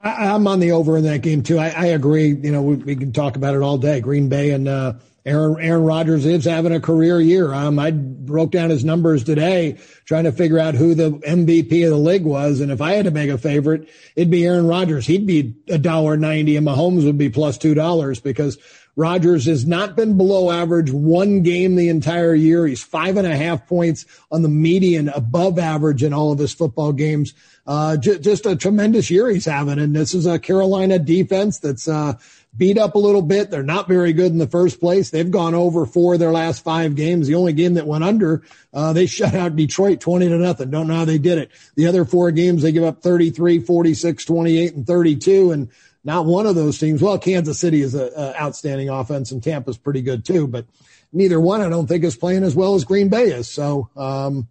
I, 0.00 0.26
I'm 0.28 0.46
on 0.46 0.60
the 0.60 0.72
over 0.72 0.96
in 0.96 1.04
that 1.04 1.22
game 1.22 1.42
too. 1.42 1.58
I, 1.58 1.68
I 1.68 1.86
agree. 1.86 2.28
You 2.28 2.52
know, 2.52 2.62
we, 2.62 2.76
we 2.76 2.96
can 2.96 3.12
talk 3.12 3.36
about 3.36 3.54
it 3.54 3.62
all 3.62 3.78
day. 3.78 4.00
Green 4.00 4.28
Bay 4.28 4.50
and 4.50 4.68
uh, 4.68 4.94
Aaron 5.24 5.56
Aaron 5.60 5.84
Rodgers 5.84 6.26
is 6.26 6.44
having 6.44 6.72
a 6.72 6.80
career 6.80 7.20
year. 7.20 7.54
Um, 7.54 7.78
I 7.78 7.92
broke 7.92 8.50
down 8.50 8.70
his 8.70 8.84
numbers 8.84 9.22
today, 9.22 9.78
trying 10.04 10.24
to 10.24 10.32
figure 10.32 10.58
out 10.58 10.74
who 10.74 10.94
the 10.94 11.12
MVP 11.12 11.84
of 11.84 11.90
the 11.90 11.96
league 11.96 12.24
was, 12.24 12.58
and 12.60 12.72
if 12.72 12.80
I 12.80 12.94
had 12.94 13.04
to 13.04 13.12
make 13.12 13.30
a 13.30 13.38
favorite, 13.38 13.88
it'd 14.16 14.30
be 14.30 14.44
Aaron 14.44 14.66
Rodgers. 14.66 15.06
He'd 15.06 15.26
be 15.26 15.54
a 15.68 15.78
dollar 15.78 16.16
ninety, 16.16 16.56
and 16.56 16.66
Mahomes 16.66 17.04
would 17.04 17.18
be 17.18 17.28
plus 17.28 17.56
two 17.56 17.74
dollars 17.74 18.20
because 18.20 18.58
Rodgers 18.94 19.46
has 19.46 19.66
not 19.66 19.96
been 19.96 20.16
below 20.16 20.50
average 20.50 20.90
one 20.90 21.42
game 21.42 21.76
the 21.76 21.88
entire 21.88 22.34
year. 22.34 22.66
He's 22.66 22.82
five 22.82 23.16
and 23.16 23.26
a 23.26 23.36
half 23.36 23.66
points 23.66 24.04
on 24.30 24.42
the 24.42 24.48
median 24.48 25.08
above 25.08 25.58
average 25.58 26.02
in 26.02 26.12
all 26.12 26.32
of 26.32 26.38
his 26.38 26.52
football 26.52 26.92
games. 26.92 27.32
Uh, 27.66 27.96
j- 27.96 28.18
just 28.18 28.44
a 28.44 28.56
tremendous 28.56 29.10
year 29.10 29.28
he's 29.28 29.46
having. 29.46 29.78
And 29.78 29.96
this 29.96 30.14
is 30.14 30.26
a 30.26 30.38
Carolina 30.38 30.98
defense 30.98 31.58
that's, 31.58 31.88
uh, 31.88 32.14
beat 32.56 32.76
up 32.76 32.94
a 32.94 32.98
little 32.98 33.22
bit. 33.22 33.50
They're 33.50 33.62
not 33.62 33.88
very 33.88 34.12
good 34.12 34.30
in 34.30 34.38
the 34.38 34.46
first 34.46 34.78
place. 34.78 35.10
They've 35.10 35.30
gone 35.30 35.54
over 35.54 35.86
four 35.86 36.14
of 36.14 36.20
their 36.20 36.32
last 36.32 36.62
five 36.62 36.94
games. 36.94 37.26
The 37.26 37.34
only 37.34 37.54
game 37.54 37.74
that 37.74 37.86
went 37.86 38.04
under, 38.04 38.42
uh, 38.74 38.92
they 38.92 39.06
shut 39.06 39.34
out 39.34 39.56
Detroit 39.56 40.00
20 40.00 40.28
to 40.28 40.38
nothing. 40.38 40.70
Don't 40.70 40.86
know 40.86 40.96
how 40.96 41.04
they 41.04 41.18
did 41.18 41.38
it. 41.38 41.50
The 41.76 41.86
other 41.86 42.04
four 42.04 42.30
games, 42.30 42.62
they 42.62 42.72
give 42.72 42.84
up 42.84 43.02
33, 43.02 43.60
46, 43.60 44.24
28, 44.24 44.74
and 44.74 44.86
32. 44.86 45.52
And 45.52 45.70
not 46.04 46.26
one 46.26 46.46
of 46.46 46.54
those 46.54 46.78
teams. 46.78 47.02
Well, 47.02 47.18
Kansas 47.18 47.58
City 47.58 47.80
is 47.80 47.94
a, 47.94 48.06
a 48.06 48.40
outstanding 48.40 48.88
offense 48.88 49.30
and 49.30 49.42
Tampa's 49.42 49.78
pretty 49.78 50.02
good 50.02 50.24
too, 50.24 50.46
but 50.46 50.66
neither 51.12 51.40
one 51.40 51.60
I 51.60 51.68
don't 51.68 51.86
think 51.86 52.04
is 52.04 52.16
playing 52.16 52.44
as 52.44 52.54
well 52.54 52.74
as 52.74 52.84
Green 52.84 53.08
Bay 53.08 53.24
is. 53.24 53.48
So, 53.48 53.88
um, 53.96 54.48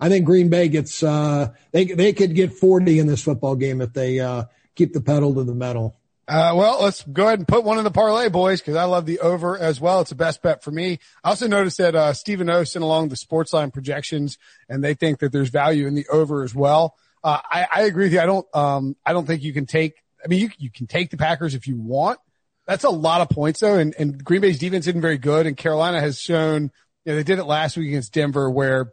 I 0.00 0.08
think 0.08 0.26
Green 0.26 0.48
Bay 0.48 0.68
gets, 0.68 1.02
uh, 1.02 1.52
they, 1.72 1.84
they 1.84 2.12
could 2.12 2.34
get 2.34 2.52
40 2.52 2.98
in 2.98 3.06
this 3.06 3.22
football 3.22 3.54
game 3.54 3.80
if 3.80 3.92
they, 3.92 4.20
uh, 4.20 4.44
keep 4.74 4.92
the 4.92 5.00
pedal 5.00 5.34
to 5.34 5.44
the 5.44 5.54
metal. 5.54 5.96
Uh, 6.26 6.52
well, 6.56 6.82
let's 6.82 7.02
go 7.02 7.26
ahead 7.26 7.38
and 7.38 7.48
put 7.48 7.64
one 7.64 7.76
in 7.76 7.84
the 7.84 7.90
parlay, 7.90 8.30
boys, 8.30 8.60
because 8.60 8.76
I 8.76 8.84
love 8.84 9.04
the 9.04 9.20
over 9.20 9.58
as 9.58 9.78
well. 9.78 10.00
It's 10.00 10.10
the 10.10 10.16
best 10.16 10.42
bet 10.42 10.64
for 10.64 10.70
me. 10.70 10.98
I 11.22 11.28
also 11.30 11.46
noticed 11.46 11.78
that 11.78 11.94
uh, 11.94 12.14
Stephen 12.14 12.48
O 12.48 12.64
sent 12.64 12.82
along 12.82 13.10
the 13.10 13.16
sports 13.16 13.52
line 13.52 13.70
projections, 13.70 14.38
and 14.68 14.82
they 14.82 14.94
think 14.94 15.18
that 15.18 15.32
there's 15.32 15.50
value 15.50 15.86
in 15.86 15.94
the 15.94 16.06
over 16.10 16.42
as 16.42 16.54
well. 16.54 16.96
Uh, 17.22 17.40
I, 17.44 17.66
I 17.74 17.82
agree 17.82 18.06
with 18.06 18.14
you. 18.14 18.20
I 18.20 18.26
don't, 18.26 18.46
um, 18.54 18.96
I 19.04 19.12
don't 19.12 19.26
think 19.26 19.42
you 19.42 19.52
can 19.52 19.66
take. 19.66 20.02
I 20.24 20.28
mean, 20.28 20.40
you 20.40 20.50
you 20.58 20.70
can 20.70 20.86
take 20.86 21.10
the 21.10 21.16
Packers 21.16 21.54
if 21.54 21.66
you 21.66 21.76
want. 21.76 22.18
That's 22.66 22.84
a 22.84 22.90
lot 22.90 23.20
of 23.20 23.28
points 23.28 23.60
though, 23.60 23.76
and, 23.76 23.94
and 23.98 24.24
Green 24.24 24.40
Bay's 24.40 24.58
defense 24.58 24.86
isn't 24.86 25.00
very 25.00 25.18
good, 25.18 25.46
and 25.46 25.56
Carolina 25.56 26.00
has 26.00 26.20
shown. 26.20 26.70
You 27.04 27.12
know, 27.12 27.16
they 27.16 27.22
did 27.22 27.38
it 27.38 27.44
last 27.44 27.76
week 27.76 27.88
against 27.88 28.14
Denver, 28.14 28.50
where 28.50 28.90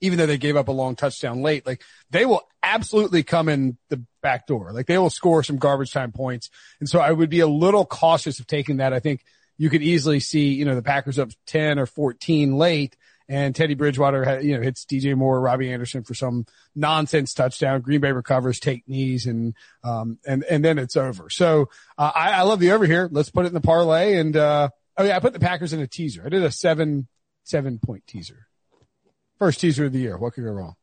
even 0.00 0.18
though 0.18 0.26
they 0.26 0.38
gave 0.38 0.56
up 0.56 0.68
a 0.68 0.72
long 0.72 0.96
touchdown 0.96 1.42
late, 1.42 1.66
like 1.66 1.82
they 2.10 2.26
will 2.26 2.42
absolutely 2.62 3.22
come 3.22 3.48
in 3.48 3.76
the 3.90 4.04
back 4.22 4.46
door. 4.46 4.72
Like 4.72 4.86
they 4.86 4.98
will 4.98 5.10
score 5.10 5.42
some 5.42 5.58
garbage 5.58 5.92
time 5.92 6.12
points. 6.12 6.50
And 6.80 6.88
so 6.88 7.00
I 7.00 7.12
would 7.12 7.30
be 7.30 7.40
a 7.40 7.46
little 7.46 7.84
cautious 7.84 8.40
of 8.40 8.46
taking 8.46 8.78
that. 8.78 8.92
I 8.92 9.00
think 9.00 9.22
you 9.56 9.70
could 9.70 9.82
easily 9.82 10.20
see, 10.20 10.54
you 10.54 10.64
know, 10.64 10.74
the 10.74 10.82
Packers 10.82 11.18
up 11.18 11.30
10 11.46 11.78
or 11.78 11.86
14 11.86 12.56
late 12.56 12.96
and 13.28 13.54
Teddy 13.54 13.74
Bridgewater, 13.74 14.24
had, 14.24 14.44
you 14.44 14.54
know, 14.56 14.62
hits 14.62 14.84
DJ 14.84 15.14
Moore, 15.16 15.40
Robbie 15.40 15.72
Anderson 15.72 16.02
for 16.04 16.14
some 16.14 16.46
nonsense 16.74 17.32
touchdown. 17.34 17.80
Green 17.80 18.00
Bay 18.00 18.12
recovers, 18.12 18.60
take 18.60 18.86
knees 18.88 19.26
and, 19.26 19.54
um, 19.82 20.18
and, 20.26 20.44
and 20.44 20.64
then 20.64 20.78
it's 20.78 20.96
over. 20.96 21.30
So, 21.30 21.68
uh, 21.98 22.12
I, 22.14 22.32
I 22.32 22.42
love 22.42 22.60
the 22.60 22.72
over 22.72 22.86
here. 22.86 23.08
Let's 23.10 23.30
put 23.30 23.44
it 23.44 23.48
in 23.48 23.54
the 23.54 23.60
parlay. 23.60 24.16
And, 24.18 24.36
uh, 24.36 24.68
oh 24.96 25.04
yeah, 25.04 25.16
I 25.16 25.20
put 25.20 25.32
the 25.32 25.40
Packers 25.40 25.72
in 25.72 25.80
a 25.80 25.86
teaser. 25.86 26.22
I 26.24 26.28
did 26.28 26.42
a 26.42 26.50
seven, 26.52 27.08
seven 27.44 27.78
point 27.78 28.06
teaser. 28.06 28.46
First 29.38 29.60
teaser 29.60 29.86
of 29.86 29.92
the 29.92 29.98
year. 29.98 30.16
What 30.16 30.34
could 30.34 30.44
go 30.44 30.50
wrong? 30.50 30.74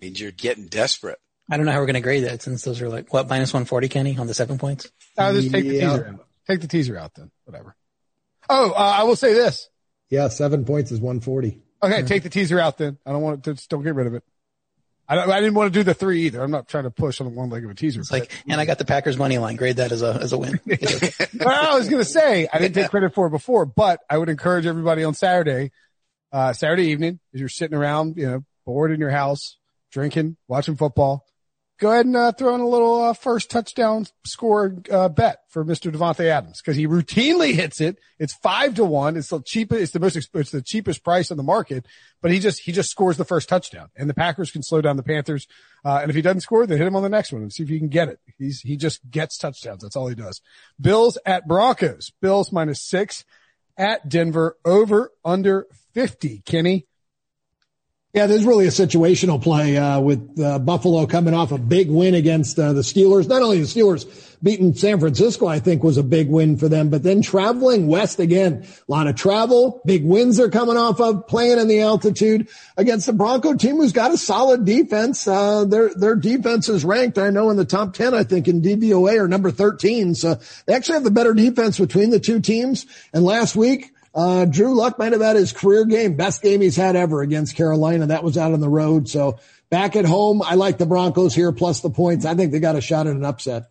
Means 0.00 0.20
you're 0.20 0.30
getting 0.32 0.66
desperate. 0.66 1.18
I 1.50 1.56
don't 1.56 1.66
know 1.66 1.72
how 1.72 1.78
we're 1.78 1.86
going 1.86 1.94
to 1.94 2.00
grade 2.00 2.24
that 2.24 2.42
since 2.42 2.62
those 2.62 2.82
are 2.82 2.88
like 2.88 3.12
what 3.12 3.28
minus 3.28 3.52
140 3.52 3.88
Kenny 3.88 4.18
on 4.18 4.26
the 4.26 4.34
seven 4.34 4.58
points. 4.58 4.90
I'll 5.16 5.32
just 5.32 5.50
take 5.50 5.64
the 5.66 5.74
Yeah. 5.76 5.88
teaser 5.90 6.08
out. 6.08 6.26
Take 6.48 6.60
the 6.60 6.68
teaser 6.68 6.98
out 6.98 7.14
then. 7.14 7.30
Whatever. 7.44 7.74
Oh, 8.48 8.72
uh, 8.72 8.74
I 8.74 9.04
will 9.04 9.16
say 9.16 9.32
this. 9.32 9.69
Yeah, 10.10 10.28
seven 10.28 10.64
points 10.64 10.90
is 10.92 11.00
140. 11.00 11.60
Okay, 11.82 12.02
take 12.02 12.24
the 12.24 12.28
teaser 12.28 12.60
out 12.60 12.76
then. 12.76 12.98
I 13.06 13.12
don't 13.12 13.22
want 13.22 13.44
to, 13.44 13.54
just 13.54 13.70
don't 13.70 13.82
get 13.82 13.94
rid 13.94 14.06
of 14.06 14.14
it. 14.14 14.24
I, 15.08 15.16
don't, 15.16 15.30
I 15.30 15.40
didn't 15.40 15.54
want 15.54 15.72
to 15.72 15.78
do 15.78 15.82
the 15.82 15.94
three 15.94 16.26
either. 16.26 16.40
I'm 16.40 16.50
not 16.50 16.68
trying 16.68 16.84
to 16.84 16.90
push 16.90 17.20
on 17.20 17.26
the 17.26 17.32
one 17.32 17.48
leg 17.50 17.64
of 17.64 17.70
a 17.70 17.74
teaser. 17.74 18.00
It's 18.00 18.12
like, 18.12 18.30
and 18.48 18.60
I 18.60 18.64
got 18.64 18.78
the 18.78 18.84
Packers 18.84 19.16
money 19.16 19.38
line. 19.38 19.56
Grade 19.56 19.76
that 19.76 19.90
as 19.90 20.02
a 20.02 20.12
as 20.14 20.32
a 20.32 20.38
win. 20.38 20.60
well, 20.66 21.48
I 21.48 21.74
was 21.76 21.88
going 21.88 22.02
to 22.02 22.08
say 22.08 22.46
I 22.52 22.58
didn't 22.58 22.74
take 22.74 22.90
credit 22.90 23.12
for 23.12 23.26
it 23.26 23.30
before, 23.30 23.66
but 23.66 24.00
I 24.08 24.18
would 24.18 24.28
encourage 24.28 24.66
everybody 24.66 25.02
on 25.02 25.14
Saturday, 25.14 25.72
uh, 26.30 26.52
Saturday 26.52 26.84
evening, 26.84 27.18
as 27.34 27.40
you're 27.40 27.48
sitting 27.48 27.76
around, 27.76 28.18
you 28.18 28.26
know, 28.26 28.44
bored 28.64 28.92
in 28.92 29.00
your 29.00 29.10
house, 29.10 29.56
drinking, 29.90 30.36
watching 30.46 30.76
football, 30.76 31.26
go 31.80 31.90
ahead 31.90 32.06
and 32.06 32.14
uh, 32.14 32.30
throw 32.30 32.54
in 32.54 32.60
a 32.60 32.68
little 32.68 33.02
uh, 33.02 33.12
first 33.14 33.50
touchdown 33.50 34.06
score 34.24 34.76
uh, 34.92 35.08
bet 35.08 35.40
for 35.48 35.64
Mr. 35.64 35.90
Davante 35.90 36.26
Adams 36.26 36.60
because 36.60 36.76
he 36.76 36.86
routinely 36.86 37.54
hits 37.54 37.80
it. 37.80 37.98
It's 38.18 38.34
five 38.34 38.74
to 38.74 38.84
one. 38.84 39.16
It's 39.16 39.30
the 39.30 39.42
cheapest. 39.42 39.82
It's 39.82 39.92
the 39.92 39.98
most. 39.98 40.16
It's 40.16 40.50
the 40.50 40.62
cheapest 40.62 41.02
price 41.02 41.30
on 41.30 41.38
the 41.38 41.42
market. 41.42 41.86
But 42.22 42.30
he 42.30 42.38
just 42.38 42.60
he 42.60 42.70
just 42.70 42.90
scores 42.90 43.16
the 43.16 43.24
first 43.24 43.48
touchdown, 43.48 43.88
and 43.96 44.08
the 44.08 44.14
Packers 44.14 44.52
can 44.52 44.62
slow 44.62 44.80
down 44.80 44.96
the 44.96 45.02
Panthers. 45.02 45.48
Uh, 45.84 45.98
and 46.02 46.10
if 46.10 46.14
he 46.14 46.22
doesn't 46.22 46.42
score, 46.42 46.66
then 46.66 46.78
hit 46.78 46.86
him 46.86 46.96
on 46.96 47.02
the 47.02 47.08
next 47.08 47.32
one 47.32 47.42
and 47.42 47.52
see 47.52 47.62
if 47.62 47.70
you 47.70 47.78
can 47.78 47.88
get 47.88 48.08
it. 48.08 48.20
He's 48.38 48.60
he 48.60 48.76
just 48.76 49.00
gets 49.10 49.38
touchdowns. 49.38 49.82
That's 49.82 49.96
all 49.96 50.06
he 50.06 50.14
does. 50.14 50.40
Bills 50.80 51.18
at 51.26 51.48
Broncos. 51.48 52.12
Bills 52.20 52.52
minus 52.52 52.86
six 52.86 53.24
at 53.76 54.08
Denver. 54.08 54.58
Over 54.64 55.10
under 55.24 55.66
fifty. 55.94 56.42
Kenny. 56.44 56.86
Yeah, 58.12 58.26
there's 58.26 58.44
really 58.44 58.66
a 58.66 58.70
situational 58.70 59.40
play 59.40 59.76
uh, 59.76 60.00
with 60.00 60.40
uh, 60.40 60.58
Buffalo 60.58 61.06
coming 61.06 61.32
off 61.32 61.52
a 61.52 61.58
big 61.58 61.88
win 61.88 62.14
against 62.14 62.58
uh, 62.58 62.72
the 62.72 62.80
Steelers. 62.80 63.28
Not 63.28 63.40
only 63.40 63.60
the 63.60 63.66
Steelers 63.66 64.36
beating 64.42 64.74
San 64.74 64.98
Francisco, 64.98 65.46
I 65.46 65.60
think 65.60 65.84
was 65.84 65.96
a 65.96 66.02
big 66.02 66.28
win 66.28 66.56
for 66.56 66.68
them, 66.68 66.90
but 66.90 67.04
then 67.04 67.22
traveling 67.22 67.86
west 67.86 68.18
again, 68.18 68.66
a 68.66 68.90
lot 68.90 69.06
of 69.06 69.14
travel, 69.14 69.80
big 69.84 70.04
wins 70.04 70.38
they're 70.38 70.50
coming 70.50 70.76
off 70.76 71.00
of, 71.00 71.28
playing 71.28 71.60
in 71.60 71.68
the 71.68 71.82
altitude 71.82 72.48
against 72.76 73.06
the 73.06 73.12
Bronco 73.12 73.54
team 73.54 73.76
who's 73.76 73.92
got 73.92 74.10
a 74.10 74.16
solid 74.16 74.64
defense. 74.64 75.28
Uh, 75.28 75.64
their 75.64 75.94
their 75.94 76.16
defense 76.16 76.68
is 76.68 76.84
ranked, 76.84 77.16
I 77.16 77.30
know, 77.30 77.50
in 77.50 77.56
the 77.56 77.64
top 77.64 77.94
ten, 77.94 78.12
I 78.12 78.24
think, 78.24 78.48
in 78.48 78.60
DVOA 78.60 79.20
or 79.20 79.28
number 79.28 79.52
thirteen. 79.52 80.16
So 80.16 80.40
they 80.66 80.74
actually 80.74 80.94
have 80.94 81.04
the 81.04 81.12
better 81.12 81.32
defense 81.32 81.78
between 81.78 82.10
the 82.10 82.18
two 82.18 82.40
teams. 82.40 82.86
And 83.12 83.22
last 83.22 83.54
week 83.54 83.92
uh, 84.14 84.44
Drew 84.44 84.74
Lock 84.74 84.98
might 84.98 85.12
have 85.12 85.20
had 85.20 85.36
his 85.36 85.52
career 85.52 85.84
game, 85.84 86.16
best 86.16 86.42
game 86.42 86.60
he's 86.60 86.76
had 86.76 86.96
ever 86.96 87.22
against 87.22 87.56
Carolina. 87.56 88.06
That 88.06 88.24
was 88.24 88.36
out 88.36 88.52
on 88.52 88.60
the 88.60 88.68
road. 88.68 89.08
So 89.08 89.38
back 89.70 89.96
at 89.96 90.04
home, 90.04 90.42
I 90.42 90.54
like 90.54 90.78
the 90.78 90.86
Broncos 90.86 91.34
here 91.34 91.52
plus 91.52 91.80
the 91.80 91.90
points. 91.90 92.24
I 92.24 92.34
think 92.34 92.52
they 92.52 92.60
got 92.60 92.76
a 92.76 92.80
shot 92.80 93.06
at 93.06 93.14
an 93.14 93.24
upset. 93.24 93.69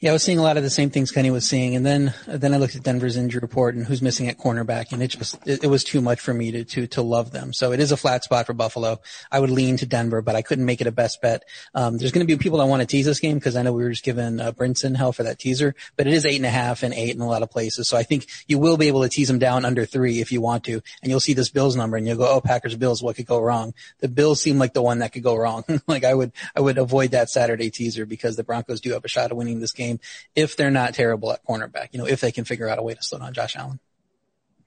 Yeah, 0.00 0.10
I 0.10 0.12
was 0.12 0.24
seeing 0.24 0.38
a 0.38 0.42
lot 0.42 0.56
of 0.56 0.64
the 0.64 0.70
same 0.70 0.90
things 0.90 1.12
Kenny 1.12 1.30
was 1.30 1.48
seeing, 1.48 1.76
and 1.76 1.86
then 1.86 2.12
then 2.26 2.52
I 2.52 2.56
looked 2.56 2.74
at 2.74 2.82
Denver's 2.82 3.16
injury 3.16 3.38
report 3.38 3.76
and 3.76 3.86
who's 3.86 4.02
missing 4.02 4.28
at 4.28 4.38
cornerback, 4.38 4.90
and 4.90 5.00
it 5.00 5.06
just 5.06 5.38
it, 5.46 5.62
it, 5.62 5.68
was 5.68 5.84
too 5.84 6.00
much 6.00 6.18
for 6.18 6.34
me 6.34 6.50
to 6.50 6.64
to 6.64 6.88
to 6.88 7.02
love 7.02 7.30
them. 7.30 7.52
So 7.52 7.70
it 7.70 7.78
is 7.78 7.92
a 7.92 7.96
flat 7.96 8.24
spot 8.24 8.46
for 8.46 8.54
Buffalo. 8.54 9.00
I 9.30 9.38
would 9.38 9.50
lean 9.50 9.76
to 9.78 9.86
Denver, 9.86 10.20
but 10.20 10.34
I 10.34 10.42
couldn't 10.42 10.64
make 10.64 10.80
it 10.80 10.88
a 10.88 10.92
best 10.92 11.22
bet. 11.22 11.44
Um, 11.76 11.96
there's 11.96 12.10
going 12.10 12.26
to 12.26 12.30
be 12.30 12.36
people 12.36 12.58
that 12.58 12.66
want 12.66 12.80
to 12.80 12.86
tease 12.86 13.06
this 13.06 13.20
game 13.20 13.36
because 13.36 13.54
I 13.54 13.62
know 13.62 13.72
we 13.72 13.84
were 13.84 13.90
just 13.90 14.04
giving 14.04 14.40
uh, 14.40 14.50
Brinson 14.50 14.96
hell 14.96 15.12
for 15.12 15.22
that 15.22 15.38
teaser, 15.38 15.76
but 15.96 16.08
it 16.08 16.12
is 16.12 16.26
eight 16.26 16.36
and 16.36 16.46
a 16.46 16.50
half 16.50 16.82
and 16.82 16.92
eight 16.92 17.14
in 17.14 17.20
a 17.20 17.28
lot 17.28 17.42
of 17.42 17.50
places. 17.50 17.88
So 17.88 17.96
I 17.96 18.02
think 18.02 18.26
you 18.48 18.58
will 18.58 18.76
be 18.76 18.88
able 18.88 19.04
to 19.04 19.08
tease 19.08 19.28
them 19.28 19.38
down 19.38 19.64
under 19.64 19.86
three 19.86 20.20
if 20.20 20.32
you 20.32 20.40
want 20.40 20.64
to, 20.64 20.82
and 21.02 21.10
you'll 21.10 21.20
see 21.20 21.34
this 21.34 21.50
Bills 21.50 21.76
number 21.76 21.96
and 21.96 22.04
you'll 22.04 22.18
go, 22.18 22.28
oh 22.28 22.40
Packers 22.40 22.74
Bills, 22.74 23.00
what 23.00 23.14
could 23.14 23.26
go 23.26 23.40
wrong? 23.40 23.72
The 24.00 24.08
Bills 24.08 24.42
seem 24.42 24.58
like 24.58 24.74
the 24.74 24.82
one 24.82 24.98
that 24.98 25.12
could 25.12 25.22
go 25.22 25.36
wrong. 25.36 25.62
like 25.86 26.02
I 26.04 26.14
would 26.14 26.32
I 26.56 26.60
would 26.60 26.78
avoid 26.78 27.12
that 27.12 27.30
Saturday 27.30 27.70
teaser 27.70 28.04
because 28.04 28.34
the 28.34 28.44
Broncos 28.44 28.80
do 28.80 28.92
have 28.92 29.04
a 29.04 29.08
shot 29.08 29.30
of 29.30 29.38
winning 29.38 29.60
this 29.60 29.72
game 29.72 29.83
if 30.34 30.56
they're 30.56 30.70
not 30.70 30.94
terrible 30.94 31.32
at 31.32 31.44
cornerback, 31.44 31.88
you 31.92 31.98
know, 31.98 32.06
if 32.06 32.20
they 32.20 32.32
can 32.32 32.44
figure 32.44 32.68
out 32.68 32.78
a 32.78 32.82
way 32.82 32.94
to 32.94 33.02
slow 33.02 33.18
down 33.18 33.32
Josh 33.32 33.56
Allen. 33.56 33.80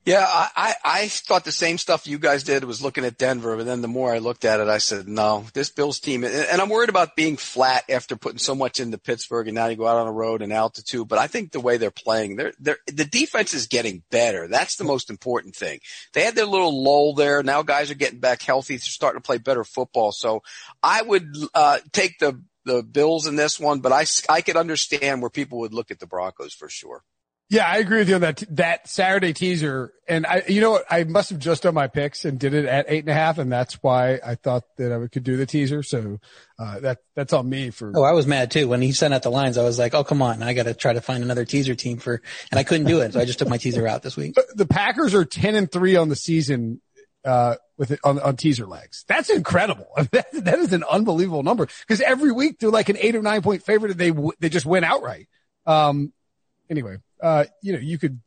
Yeah, 0.07 0.25
I, 0.25 0.74
I 0.86 1.07
thought 1.09 1.43
the 1.43 1.51
same 1.51 1.77
stuff 1.77 2.07
you 2.07 2.17
guys 2.17 2.45
did 2.45 2.63
was 2.63 2.81
looking 2.81 3.03
at 3.03 3.17
Denver, 3.17 3.57
but 3.57 3.65
then 3.65 3.81
the 3.81 3.89
more 3.89 4.13
I 4.13 4.19
looked 4.19 4.45
at 4.45 4.62
it, 4.62 4.69
I 4.69 4.77
said, 4.77 5.05
no, 5.05 5.45
this 5.53 5.69
Bills 5.69 6.00
team, 6.00 6.24
and 6.24 6.62
I'm 6.62 6.69
worried 6.69 6.88
about 6.88 7.17
being 7.17 7.36
flat 7.36 7.83
after 7.89 8.15
putting 8.15 8.38
so 8.38 8.55
much 8.55 8.79
into 8.79 8.97
Pittsburgh 8.97 9.50
and 9.50 9.55
now 9.55 9.65
you 9.65 9.75
go 9.75 9.86
out 9.86 9.97
on 9.97 10.05
the 10.05 10.13
road 10.13 10.41
and 10.41 10.53
altitude, 10.53 11.09
but 11.09 11.19
I 11.19 11.27
think 11.27 11.51
the 11.51 11.59
way 11.59 11.75
they're 11.75 11.91
playing, 11.91 12.38
they're, 12.38 12.53
they're, 12.57 12.77
the 12.86 13.03
defense 13.03 13.53
is 13.53 13.67
getting 13.67 14.01
better. 14.09 14.47
That's 14.47 14.77
the 14.77 14.86
most 14.86 15.09
important 15.09 15.57
thing. 15.57 15.81
They 16.13 16.24
had 16.24 16.36
their 16.36 16.45
little 16.45 16.81
lull 16.86 17.13
there. 17.13 17.43
Now 17.43 17.62
guys 17.63 17.91
are 17.91 17.95
getting 17.95 18.21
back 18.21 18.41
healthy. 18.41 18.75
They're 18.75 18.79
starting 18.79 19.19
to 19.19 19.25
play 19.25 19.39
better 19.39 19.65
football. 19.65 20.13
So 20.13 20.41
I 20.81 21.01
would, 21.01 21.36
uh, 21.53 21.79
take 21.91 22.17
the, 22.19 22.41
the 22.67 22.83
Bills 22.83 23.25
in 23.25 23.36
this 23.36 23.59
one, 23.59 23.79
but 23.79 23.91
I, 23.91 24.05
I 24.29 24.41
could 24.41 24.57
understand 24.57 25.21
where 25.21 25.31
people 25.31 25.59
would 25.59 25.74
look 25.74 25.89
at 25.89 26.00
the 26.00 26.07
Broncos 26.07 26.53
for 26.53 26.69
sure. 26.69 27.03
Yeah, 27.50 27.65
I 27.65 27.77
agree 27.77 28.00
with 28.00 28.09
you 28.09 28.15
on 28.15 28.21
that, 28.21 28.43
that 28.50 28.89
Saturday 28.89 29.31
teaser. 29.31 29.93
And 30.05 30.25
I, 30.25 30.43
you 30.50 30.59
know 30.59 30.71
what? 30.71 30.86
I 30.89 31.05
must 31.05 31.29
have 31.29 31.39
just 31.39 31.63
done 31.63 31.75
my 31.75 31.88
picks 31.88 32.25
and 32.25 32.38
did 32.38 32.53
it 32.53 32.65
at 32.65 32.88
eight 32.89 33.05
and 33.05 33.09
a 33.09 33.13
half. 33.13 33.38
And 33.38 33.50
that's 33.50 33.75
why 33.81 34.19
I 34.25 34.36
thought 34.36 34.63
that 34.77 34.91
I 34.91 35.07
could 35.07 35.24
do 35.24 35.38
the 35.38 35.45
teaser. 35.45 35.81
So, 35.81 36.19
uh, 36.59 36.81
that, 36.81 36.97
that's 37.15 37.31
on 37.31 37.47
me 37.47 37.69
for. 37.69 37.93
Oh, 37.95 38.03
I 38.03 38.12
was 38.12 38.27
mad 38.27 38.51
too. 38.51 38.67
When 38.67 38.81
he 38.81 38.91
sent 38.91 39.13
out 39.13 39.24
the 39.24 39.31
lines, 39.31 39.57
I 39.57 39.63
was 39.63 39.79
like, 39.79 39.93
Oh, 39.93 40.03
come 40.03 40.21
on. 40.21 40.43
I 40.43 40.53
got 40.53 40.63
to 40.63 40.74
try 40.74 40.91
to 40.91 41.00
find 41.00 41.24
another 41.24 41.45
teaser 41.45 41.74
team 41.74 42.00
for, 42.00 42.21
and 42.51 42.59
I 42.59 42.63
couldn't 42.65 42.88
do 42.88 43.00
it. 43.00 43.13
So 43.13 43.21
I 43.21 43.25
just 43.25 43.39
took 43.39 43.47
my 43.47 43.57
teaser 43.57 43.88
out 43.88 44.03
this 44.03 44.17
week. 44.17 44.36
The 44.55 44.65
Packers 44.65 45.13
are 45.13 45.24
10 45.24 45.55
and 45.55 45.71
three 45.71 45.95
on 45.95 46.09
the 46.09 46.15
season 46.15 46.81
uh, 47.24 47.55
with 47.77 47.91
it 47.91 48.00
on, 48.03 48.19
on 48.19 48.36
teaser 48.36 48.65
legs. 48.65 49.05
That's 49.07 49.29
incredible. 49.29 49.88
that, 50.12 50.27
that 50.31 50.60
is 50.60 50.74
an 50.74 50.84
unbelievable 50.84 51.43
number 51.43 51.67
because 51.81 52.01
every 52.01 52.31
week 52.31 52.60
they're 52.60 52.69
like 52.69 52.89
an 52.89 52.98
eight 53.00 53.15
or 53.15 53.22
nine 53.22 53.41
point 53.41 53.63
favorite 53.63 53.91
and 53.91 54.00
they, 54.00 54.31
they 54.39 54.50
just 54.50 54.65
win 54.65 54.84
outright. 54.84 55.27
Um, 55.65 56.12
anyway, 56.69 56.98
uh, 57.22 57.46
you 57.62 57.74
know, 57.74 57.79
you 57.79 57.98
could. 57.98 58.19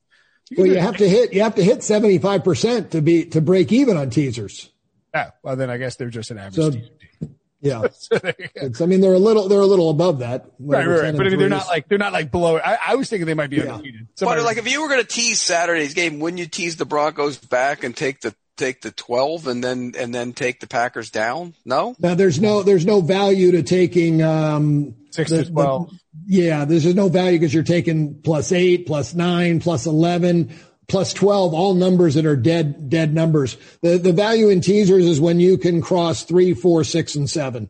You 0.50 0.64
well, 0.64 0.66
you 0.66 0.80
have 0.80 0.96
to 0.96 1.08
hit, 1.08 1.32
you 1.32 1.42
have 1.42 1.54
to 1.54 1.62
hit 1.62 1.78
75% 1.78 2.90
to 2.90 3.00
be, 3.00 3.26
to 3.26 3.40
break 3.40 3.70
even 3.70 3.96
on 3.96 4.10
teasers. 4.10 4.68
Yeah. 5.14 5.30
Well, 5.44 5.54
then 5.54 5.70
I 5.70 5.76
guess 5.76 5.94
they're 5.94 6.10
just 6.10 6.32
an 6.32 6.38
average 6.38 6.54
so, 6.56 6.70
teaser 6.70 6.88
team. 7.20 7.36
Yeah. 7.62 7.88
so 7.92 8.16
I 8.16 8.86
mean, 8.86 9.02
they're 9.02 9.12
a 9.12 9.18
little, 9.18 9.46
they're 9.46 9.60
a 9.60 9.66
little 9.66 9.90
above 9.90 10.20
that. 10.20 10.46
Right, 10.58 10.86
right, 10.86 11.02
right. 11.02 11.16
But 11.16 11.26
I 11.26 11.30
mean, 11.30 11.38
they're 11.38 11.50
not 11.50 11.66
like, 11.66 11.88
they're 11.88 11.98
not 11.98 12.12
like 12.12 12.30
below. 12.30 12.58
I, 12.58 12.78
I 12.88 12.94
was 12.94 13.10
thinking 13.10 13.26
they 13.26 13.34
might 13.34 13.50
be 13.50 13.56
yeah. 13.56 13.74
undefeated. 13.74 14.08
Somebody 14.14 14.40
but 14.40 14.46
like, 14.46 14.56
if 14.56 14.66
you 14.66 14.80
were 14.80 14.88
going 14.88 15.02
to 15.02 15.06
tease 15.06 15.42
Saturday's 15.42 15.92
game, 15.92 16.20
wouldn't 16.20 16.38
you 16.38 16.46
tease 16.46 16.76
the 16.76 16.86
Broncos 16.86 17.36
back 17.36 17.84
and 17.84 17.94
take 17.94 18.22
the 18.22 18.34
take 18.60 18.82
the 18.82 18.92
12 18.92 19.46
and 19.48 19.64
then 19.64 19.94
and 19.98 20.14
then 20.14 20.32
take 20.32 20.60
the 20.60 20.66
Packers 20.66 21.10
down? 21.10 21.54
No? 21.64 21.96
Now 21.98 22.14
there's 22.14 22.40
no 22.40 22.62
there's 22.62 22.86
no 22.86 23.00
value 23.00 23.52
to 23.52 23.62
taking 23.62 24.22
um 24.22 24.94
6 25.10 25.30
the, 25.30 25.44
to 25.44 25.50
12. 25.50 25.90
The, 25.90 25.98
yeah, 26.26 26.64
there's 26.64 26.94
no 26.94 27.08
value 27.08 27.38
because 27.38 27.52
you're 27.52 27.64
taking 27.64 28.20
plus 28.22 28.52
8, 28.52 28.86
plus 28.86 29.14
9, 29.14 29.60
plus 29.60 29.86
11, 29.86 30.54
plus 30.86 31.12
12, 31.12 31.54
all 31.54 31.74
numbers 31.74 32.14
that 32.14 32.26
are 32.26 32.36
dead 32.36 32.90
dead 32.90 33.12
numbers. 33.14 33.56
The 33.82 33.98
the 33.98 34.12
value 34.12 34.48
in 34.48 34.60
teasers 34.60 35.06
is 35.06 35.20
when 35.20 35.40
you 35.40 35.58
can 35.58 35.80
cross 35.80 36.22
three, 36.24 36.54
four, 36.54 36.84
six, 36.84 37.14
and 37.16 37.28
7. 37.28 37.68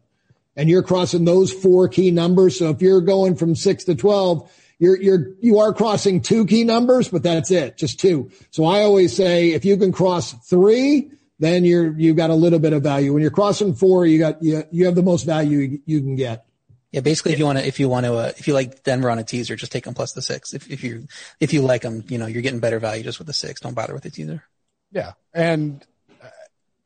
And 0.56 0.68
you're 0.68 0.82
crossing 0.82 1.25
those 1.25 1.52
four 1.52 1.88
key 1.88 2.11
numbers. 2.11 2.59
So 2.59 2.70
if 2.70 2.82
you're 2.82 3.00
going 3.00 3.37
from 3.37 3.54
6 3.54 3.85
to 3.85 3.94
12, 3.94 4.50
you're, 4.80 5.00
you're, 5.00 5.34
you 5.40 5.58
are 5.58 5.75
crossing 5.75 6.22
two 6.22 6.46
key 6.46 6.64
numbers, 6.64 7.08
but 7.08 7.22
that's 7.22 7.50
it, 7.50 7.76
just 7.76 8.00
two. 8.00 8.30
So 8.50 8.64
I 8.64 8.80
always 8.80 9.14
say 9.14 9.50
if 9.50 9.64
you 9.66 9.76
can 9.76 9.92
cross 9.92 10.32
three, 10.49 11.12
then 11.38 11.66
you're, 11.66 11.96
you 11.96 12.14
got 12.14 12.30
a 12.30 12.34
little 12.34 12.58
bit 12.58 12.72
of 12.72 12.82
value. 12.82 13.12
When 13.12 13.20
you're 13.20 13.30
crossing 13.30 13.75
four, 13.75 14.06
you 14.06 14.18
got, 14.18 14.42
you, 14.42 14.64
you 14.72 14.87
have 14.87 14.94
the 14.94 15.02
most 15.02 15.25
value 15.25 15.58
you, 15.58 15.80
you 15.84 16.00
can 16.00 16.16
get. 16.16 16.46
Yeah, 16.92 17.02
basically, 17.02 17.34
if 17.34 17.38
you 17.38 17.44
want 17.44 17.58
to, 17.58 17.66
if 17.66 17.78
you 17.78 17.88
want 17.88 18.06
to, 18.06 18.14
uh, 18.14 18.32
if 18.37 18.49
you 18.49 18.54
like 18.54 18.82
Denver 18.82 19.10
on 19.10 19.18
a 19.20 19.22
teaser, 19.22 19.54
just 19.54 19.70
take 19.70 19.84
them 19.84 19.94
plus 19.94 20.12
the 20.12 20.22
six. 20.22 20.54
If 20.54 20.68
if 20.68 20.82
you 20.82 21.06
if 21.38 21.52
you 21.52 21.62
like 21.62 21.82
them, 21.82 22.02
you 22.08 22.18
know, 22.18 22.26
you're 22.26 22.42
getting 22.42 22.58
better 22.58 22.80
value 22.80 23.04
just 23.04 23.18
with 23.18 23.28
the 23.28 23.32
six. 23.32 23.60
Don't 23.60 23.75
bother 23.75 23.94
with 23.94 24.02
the 24.02 24.10
teaser. 24.10 24.42
Yeah, 24.90 25.12
and 25.32 25.87
uh, 26.20 26.26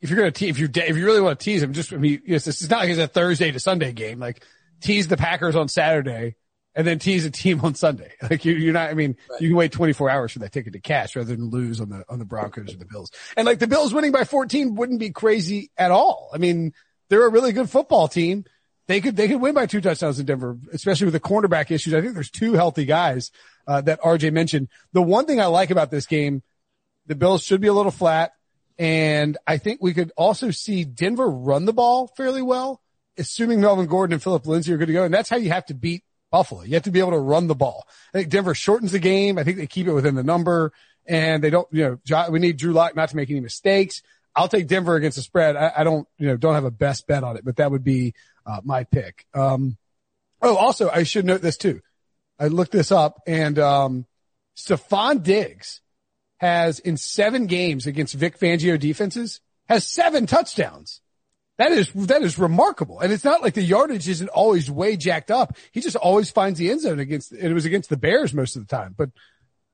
if 0.02 0.10
you're 0.10 0.18
gonna 0.18 0.30
te- 0.30 0.50
if 0.50 0.58
you 0.58 0.68
if 0.74 0.96
you 0.98 1.06
really 1.06 1.22
want 1.22 1.40
to 1.40 1.42
tease 1.42 1.62
them, 1.62 1.72
just 1.72 1.90
I 1.90 1.96
mean, 1.96 2.20
yes, 2.26 2.44
this 2.44 2.60
is 2.60 2.68
not 2.68 2.80
like 2.80 2.90
it's 2.90 2.98
a 2.98 3.08
Thursday 3.08 3.50
to 3.50 3.58
Sunday 3.58 3.92
game. 3.92 4.18
Like 4.18 4.44
tease 4.82 5.08
the 5.08 5.16
Packers 5.16 5.56
on 5.56 5.68
Saturday 5.68 6.36
and 6.74 6.86
then 6.86 6.98
tease 6.98 7.24
a 7.24 7.30
team 7.30 7.60
on 7.62 7.74
Sunday. 7.74 8.12
Like 8.24 8.44
you, 8.44 8.70
are 8.70 8.72
not, 8.72 8.90
I 8.90 8.94
mean, 8.94 9.16
right. 9.28 9.40
you 9.40 9.48
can 9.50 9.56
wait 9.56 9.70
24 9.70 10.08
hours 10.08 10.32
for 10.32 10.38
that 10.40 10.52
ticket 10.52 10.72
to 10.72 10.80
cash 10.80 11.14
rather 11.14 11.36
than 11.36 11.50
lose 11.50 11.80
on 11.80 11.90
the, 11.90 12.04
on 12.08 12.18
the 12.18 12.24
Broncos 12.24 12.74
or 12.74 12.78
the 12.78 12.86
Bills. 12.86 13.10
And 13.36 13.46
like 13.46 13.58
the 13.58 13.66
Bills 13.66 13.92
winning 13.92 14.12
by 14.12 14.24
14 14.24 14.74
wouldn't 14.74 14.98
be 14.98 15.10
crazy 15.10 15.70
at 15.76 15.90
all. 15.90 16.30
I 16.32 16.38
mean, 16.38 16.72
they're 17.10 17.26
a 17.26 17.30
really 17.30 17.52
good 17.52 17.68
football 17.68 18.08
team. 18.08 18.44
They 18.86 19.00
could, 19.00 19.16
they 19.16 19.28
could 19.28 19.40
win 19.40 19.54
by 19.54 19.66
two 19.66 19.82
touchdowns 19.82 20.18
in 20.18 20.26
Denver, 20.26 20.56
especially 20.72 21.04
with 21.06 21.14
the 21.14 21.20
cornerback 21.20 21.70
issues. 21.70 21.94
I 21.94 22.00
think 22.00 22.14
there's 22.14 22.30
two 22.30 22.54
healthy 22.54 22.86
guys, 22.86 23.30
uh, 23.66 23.82
that 23.82 24.00
RJ 24.00 24.32
mentioned. 24.32 24.68
The 24.92 25.02
one 25.02 25.26
thing 25.26 25.40
I 25.40 25.46
like 25.46 25.70
about 25.70 25.90
this 25.90 26.06
game, 26.06 26.42
the 27.06 27.14
Bills 27.14 27.44
should 27.44 27.60
be 27.60 27.68
a 27.68 27.74
little 27.74 27.92
flat. 27.92 28.32
And 28.78 29.36
I 29.46 29.58
think 29.58 29.80
we 29.82 29.94
could 29.94 30.12
also 30.16 30.50
see 30.50 30.84
Denver 30.84 31.28
run 31.28 31.66
the 31.66 31.72
ball 31.72 32.08
fairly 32.16 32.42
well, 32.42 32.80
assuming 33.18 33.60
Melvin 33.60 33.86
Gordon 33.86 34.14
and 34.14 34.22
Phillip 34.22 34.46
Lindsay 34.46 34.72
are 34.72 34.76
good 34.76 34.88
to 34.88 34.92
go. 34.92 35.04
And 35.04 35.14
that's 35.14 35.28
how 35.28 35.36
you 35.36 35.50
have 35.50 35.66
to 35.66 35.74
beat 35.74 36.02
Buffalo. 36.34 36.64
You 36.64 36.74
have 36.74 36.82
to 36.82 36.90
be 36.90 36.98
able 36.98 37.12
to 37.12 37.18
run 37.18 37.46
the 37.46 37.54
ball. 37.54 37.86
I 38.12 38.18
think 38.18 38.28
Denver 38.28 38.56
shortens 38.56 38.90
the 38.90 38.98
game. 38.98 39.38
I 39.38 39.44
think 39.44 39.56
they 39.56 39.68
keep 39.68 39.86
it 39.86 39.92
within 39.92 40.16
the 40.16 40.24
number 40.24 40.72
and 41.06 41.44
they 41.44 41.48
don't, 41.48 41.68
you 41.70 42.00
know, 42.08 42.26
we 42.28 42.40
need 42.40 42.56
Drew 42.56 42.72
Lock 42.72 42.96
not 42.96 43.10
to 43.10 43.16
make 43.16 43.30
any 43.30 43.38
mistakes. 43.38 44.02
I'll 44.34 44.48
take 44.48 44.66
Denver 44.66 44.96
against 44.96 45.14
the 45.14 45.22
spread. 45.22 45.54
I, 45.54 45.70
I 45.76 45.84
don't, 45.84 46.08
you 46.18 46.26
know, 46.26 46.36
don't 46.36 46.54
have 46.54 46.64
a 46.64 46.72
best 46.72 47.06
bet 47.06 47.22
on 47.22 47.36
it, 47.36 47.44
but 47.44 47.58
that 47.58 47.70
would 47.70 47.84
be 47.84 48.14
uh, 48.44 48.60
my 48.64 48.82
pick. 48.82 49.26
Um, 49.32 49.76
oh, 50.42 50.56
also 50.56 50.90
I 50.90 51.04
should 51.04 51.24
note 51.24 51.40
this 51.40 51.56
too. 51.56 51.80
I 52.36 52.48
looked 52.48 52.72
this 52.72 52.90
up 52.90 53.20
and, 53.28 53.56
um, 53.60 54.04
Stefon 54.56 55.22
Diggs 55.22 55.82
has 56.38 56.80
in 56.80 56.96
seven 56.96 57.46
games 57.46 57.86
against 57.86 58.12
Vic 58.12 58.40
Fangio 58.40 58.76
defenses 58.76 59.40
has 59.68 59.86
seven 59.86 60.26
touchdowns. 60.26 61.00
That 61.58 61.72
is, 61.72 61.92
that 61.92 62.22
is 62.22 62.38
remarkable. 62.38 63.00
And 63.00 63.12
it's 63.12 63.24
not 63.24 63.42
like 63.42 63.54
the 63.54 63.62
yardage 63.62 64.08
isn't 64.08 64.28
always 64.28 64.70
way 64.70 64.96
jacked 64.96 65.30
up. 65.30 65.56
He 65.72 65.80
just 65.80 65.96
always 65.96 66.30
finds 66.30 66.58
the 66.58 66.70
end 66.70 66.80
zone 66.80 66.98
against, 66.98 67.32
and 67.32 67.44
it 67.44 67.54
was 67.54 67.64
against 67.64 67.90
the 67.90 67.96
Bears 67.96 68.34
most 68.34 68.56
of 68.56 68.66
the 68.66 68.76
time, 68.76 68.94
but 68.96 69.10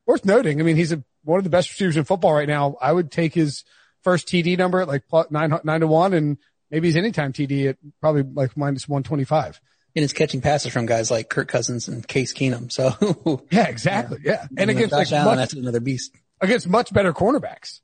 worth 0.07 0.25
noting. 0.25 0.61
I 0.61 0.65
mean, 0.65 0.77
he's 0.77 0.93
a, 0.93 1.03
one 1.25 1.39
of 1.39 1.45
the 1.45 1.51
best 1.51 1.71
receivers 1.71 1.97
in 1.97 2.05
football 2.05 2.35
right 2.35 2.49
now. 2.49 2.77
I 2.81 2.93
would 2.93 3.11
take 3.11 3.33
his 3.33 3.65
first 4.03 4.29
TD 4.29 4.59
number 4.59 4.81
at 4.81 4.89
like 4.89 5.05
nine, 5.31 5.59
nine 5.65 5.81
to 5.81 5.87
one 5.87 6.13
and 6.13 6.39
maybe 6.71 6.89
his 6.89 6.97
anytime 6.97 7.33
TD 7.33 7.71
at 7.71 7.77
probably 8.01 8.23
like 8.23 8.57
minus 8.57 8.89
125 8.89 9.61
and 9.97 10.05
it's 10.05 10.13
catching 10.13 10.41
passes 10.41 10.73
from 10.73 10.87
guys 10.87 11.11
like 11.11 11.29
Kirk 11.29 11.49
Cousins 11.49 11.89
and 11.89 12.07
Case 12.07 12.33
Keenum. 12.33 12.71
So 12.71 13.43
yeah, 13.51 13.67
exactly. 13.67 14.19
Yeah. 14.25 14.47
And, 14.51 14.61
and 14.61 14.71
against 14.71 14.93
like 14.93 15.11
Allen, 15.13 15.37
much, 15.37 15.37
that's 15.39 15.55
another 15.55 15.81
beast 15.81 16.15
against 16.41 16.69
much 16.69 16.93
better 16.93 17.13
cornerbacks. 17.13 17.81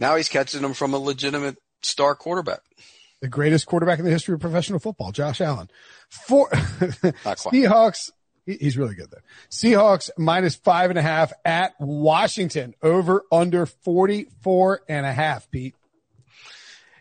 Now 0.00 0.16
he's 0.16 0.28
catching 0.28 0.62
them 0.62 0.74
from 0.74 0.94
a 0.94 0.98
legitimate 0.98 1.56
star 1.82 2.14
quarterback 2.14 2.60
the 3.24 3.28
greatest 3.28 3.64
quarterback 3.64 3.98
in 3.98 4.04
the 4.04 4.10
history 4.10 4.34
of 4.34 4.40
professional 4.40 4.78
football, 4.78 5.10
Josh 5.10 5.40
Allen. 5.40 5.70
For 6.10 6.46
Seahawks, 6.50 8.10
he's 8.44 8.76
really 8.76 8.94
good 8.94 9.10
though. 9.10 9.22
Seahawks 9.50 10.10
minus 10.18 10.56
five 10.56 10.90
and 10.90 10.98
a 10.98 11.02
half 11.02 11.32
at 11.42 11.72
Washington 11.80 12.74
over 12.82 13.22
under 13.32 13.64
44 13.64 14.82
and 14.90 15.06
a 15.06 15.12
half, 15.12 15.50
Pete. 15.50 15.74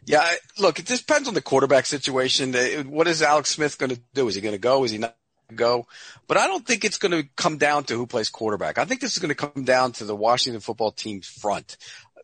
Yeah, 0.06 0.26
look, 0.58 0.80
it 0.80 0.86
just 0.86 1.08
depends 1.08 1.28
on 1.28 1.34
the 1.34 1.42
quarterback 1.42 1.86
situation. 1.86 2.54
What 2.90 3.10
is 3.10 3.22
Alex 3.22 3.50
Smith 3.50 3.78
going 3.78 3.90
to 3.90 4.02
do? 4.14 4.30
Is 4.30 4.36
he 4.36 4.42
going 4.42 4.56
to 4.56 4.60
go? 4.60 4.86
Is 4.86 4.92
he 4.92 5.00
not? 5.00 5.18
going 5.50 5.58
to 5.58 5.62
go. 5.62 5.88
But 6.28 6.38
I 6.38 6.48
don't 6.48 6.66
think 6.66 6.86
it's 6.86 6.98
going 6.98 7.12
to 7.12 7.28
come 7.36 7.58
down 7.58 7.84
to 7.86 7.96
who 7.96 8.08
plays 8.08 8.30
quarterback. 8.30 8.78
I 8.78 8.86
think 8.86 9.02
this 9.02 9.12
is 9.12 9.20
going 9.20 9.36
to 9.36 9.36
come 9.36 9.66
down 9.66 9.92
to 9.94 10.06
the 10.06 10.16
Washington 10.16 10.62
football 10.62 10.92
team's 10.92 11.28
front 11.28 11.76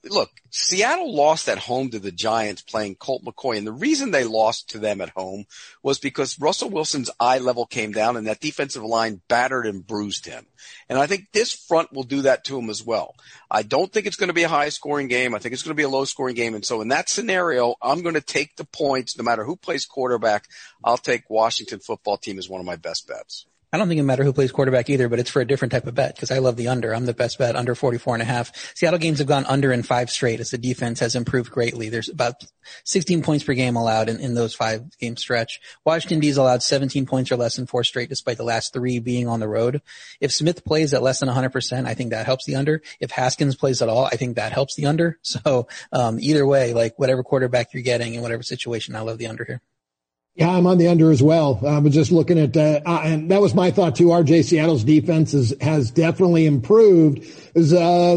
look, 0.06 0.30
Seattle 0.50 1.16
lost 1.16 1.48
at 1.50 1.58
home 1.58 1.90
to 1.90 2.00
the 2.00 2.12
Giants 2.12 2.62
playing 2.62 2.96
Colt 2.96 3.24
McCoy. 3.24 3.58
And 3.58 3.68
the 3.68 3.72
reason 3.72 4.12
they 4.12 4.24
lost 4.24 4.70
to 4.70 4.80
them 4.80 5.02
at 5.02 5.10
home 5.10 5.46
was 5.84 6.00
because 6.00 6.40
Russell 6.40 6.70
Wilson's 6.70 7.12
eye 7.20 7.38
level 7.38 7.66
came 7.66 7.92
down 7.92 8.18
and 8.18 8.28
that 8.28 8.40
defensive 8.40 8.84
line 8.84 9.22
battered 9.28 9.66
and 9.66 9.86
bruised 9.86 10.26
him. 10.26 10.46
And 10.88 10.98
I 10.98 11.08
think 11.08 11.32
this 11.32 11.54
front 11.54 11.94
will 11.94 12.04
do 12.04 12.24
that 12.24 12.44
to 12.46 12.58
him 12.58 12.70
as 12.70 12.84
well. 12.84 13.16
I 13.50 13.64
don't 13.64 13.92
think 13.92 14.06
it's 14.06 14.16
going 14.16 14.30
to 14.30 14.34
be 14.34 14.44
a 14.44 14.50
high 14.50 14.70
scoring 14.70 15.08
game. 15.08 15.36
I 15.36 15.40
think 15.40 15.54
it's 15.54 15.64
going 15.64 15.76
to 15.76 15.80
be 15.80 15.84
a 15.84 15.90
low 15.90 16.06
scoring 16.06 16.36
game. 16.36 16.56
And 16.56 16.66
so 16.66 16.82
in 16.82 16.90
that 16.90 17.10
scenario, 17.10 17.76
I'm 17.82 18.02
going 18.02 18.16
to 18.16 18.22
take 18.22 18.56
the 18.56 18.66
points 18.66 19.18
no 19.18 19.24
matter 19.24 19.44
who 19.44 19.56
plays 19.56 19.86
quarterback. 19.86 20.48
I'll 20.84 20.98
take 20.98 21.30
Washington 21.30 21.80
football 21.80 22.18
team 22.18 22.38
as 22.38 22.50
one 22.50 22.60
of 22.60 22.66
my 22.66 22.76
best 22.76 23.08
bets. 23.08 23.46
I 23.72 23.78
don't 23.78 23.88
think 23.88 24.00
it 24.00 24.04
matter 24.04 24.24
who 24.24 24.34
plays 24.34 24.52
quarterback 24.52 24.90
either, 24.90 25.08
but 25.10 25.20
it's 25.20 25.30
for 25.30 25.42
a 25.42 25.46
different 25.46 25.72
type 25.72 25.86
of 25.86 25.94
bet 25.94 26.16
because 26.16 26.32
I 26.32 26.40
love 26.40 26.56
the 26.56 26.70
under. 26.70 26.94
I'm 26.94 27.06
the 27.06 27.14
best 27.14 27.38
bet 27.38 27.56
under 27.56 27.76
44 27.76 28.16
and 28.16 28.24
a 28.24 28.26
half. 28.26 28.52
Seattle 28.76 28.98
games 28.98 29.20
have 29.20 29.28
gone 29.28 29.46
under 29.46 29.72
in 29.72 29.84
five 29.84 30.10
straight 30.10 30.40
as 30.40 30.50
the 30.50 30.58
defense 30.58 31.00
has 31.02 31.16
improved 31.16 31.52
greatly. 31.52 31.90
There's 31.90 32.10
about 32.10 32.44
16 32.86 33.22
points 33.22 33.44
per 33.44 33.54
game 33.54 33.76
allowed 33.76 34.10
in, 34.10 34.20
in 34.20 34.34
those 34.34 34.56
five 34.56 34.98
game 34.98 35.18
stretch. 35.18 35.60
Washington 35.86 36.20
D's 36.20 36.38
allowed 36.38 36.64
17 36.64 37.06
points 37.06 37.32
or 37.32 37.38
less 37.38 37.60
in 37.60 37.68
four 37.68 37.84
straight 37.84 38.10
despite 38.10 38.38
the 38.38 38.44
last 38.44 38.74
three 38.74 38.98
being 38.98 39.28
on 39.28 39.40
the 39.40 39.48
road. 39.48 39.84
If 40.20 40.32
Smith 40.32 40.66
plays 40.66 40.94
at 40.96 41.04
less 41.04 41.20
than 41.20 41.30
100%, 41.30 41.86
I 41.86 41.94
think 41.94 42.10
that 42.10 42.26
helps 42.26 42.46
the 42.46 42.56
under. 42.56 42.82
If 43.00 43.12
Haskins 43.12 43.56
plays 43.56 43.84
at 43.84 43.90
all, 43.90 44.06
I 44.06 44.16
think 44.16 44.36
that 44.36 44.52
helps 44.52 44.76
the 44.76 44.86
under. 44.86 45.18
So, 45.30 45.68
um, 45.92 46.20
either 46.20 46.46
way, 46.46 46.74
like 46.74 46.98
whatever 46.98 47.24
quarterback 47.24 47.72
you're 47.72 47.84
getting 47.84 48.16
in 48.16 48.24
whatever 48.24 48.42
situation, 48.42 48.96
I 48.96 49.02
love 49.02 49.20
the 49.20 49.28
under 49.28 49.46
here. 49.46 49.62
Yeah, 50.40 50.52
I'm 50.52 50.68
on 50.68 50.78
the 50.78 50.88
under 50.88 51.12
as 51.12 51.22
well. 51.22 51.60
I 51.68 51.80
was 51.80 51.94
just 51.94 52.14
looking 52.14 52.40
at, 52.40 52.56
uh, 52.56 52.80
uh 52.86 53.02
and 53.04 53.30
that 53.30 53.42
was 53.42 53.54
my 53.54 53.72
thought 53.72 53.98
too. 53.98 54.06
RJ 54.06 54.46
Seattle's 54.46 54.86
defense 54.86 55.34
is, 55.34 55.54
has 55.60 55.92
definitely 55.92 56.46
improved. 56.46 57.26
Is 57.56 57.74
uh, 57.74 58.16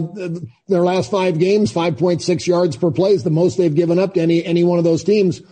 their 0.68 0.82
last 0.82 1.10
five 1.10 1.40
games, 1.40 1.72
5.6 1.72 2.46
yards 2.46 2.76
per 2.76 2.92
play 2.92 3.10
is 3.10 3.24
the 3.24 3.30
most 3.30 3.58
they've 3.58 3.74
given 3.74 3.98
up 3.98 4.14
to 4.14 4.20
any 4.20 4.44
any 4.44 4.62
one 4.62 4.78
of 4.78 4.84
those 4.84 5.02
teams. 5.02 5.42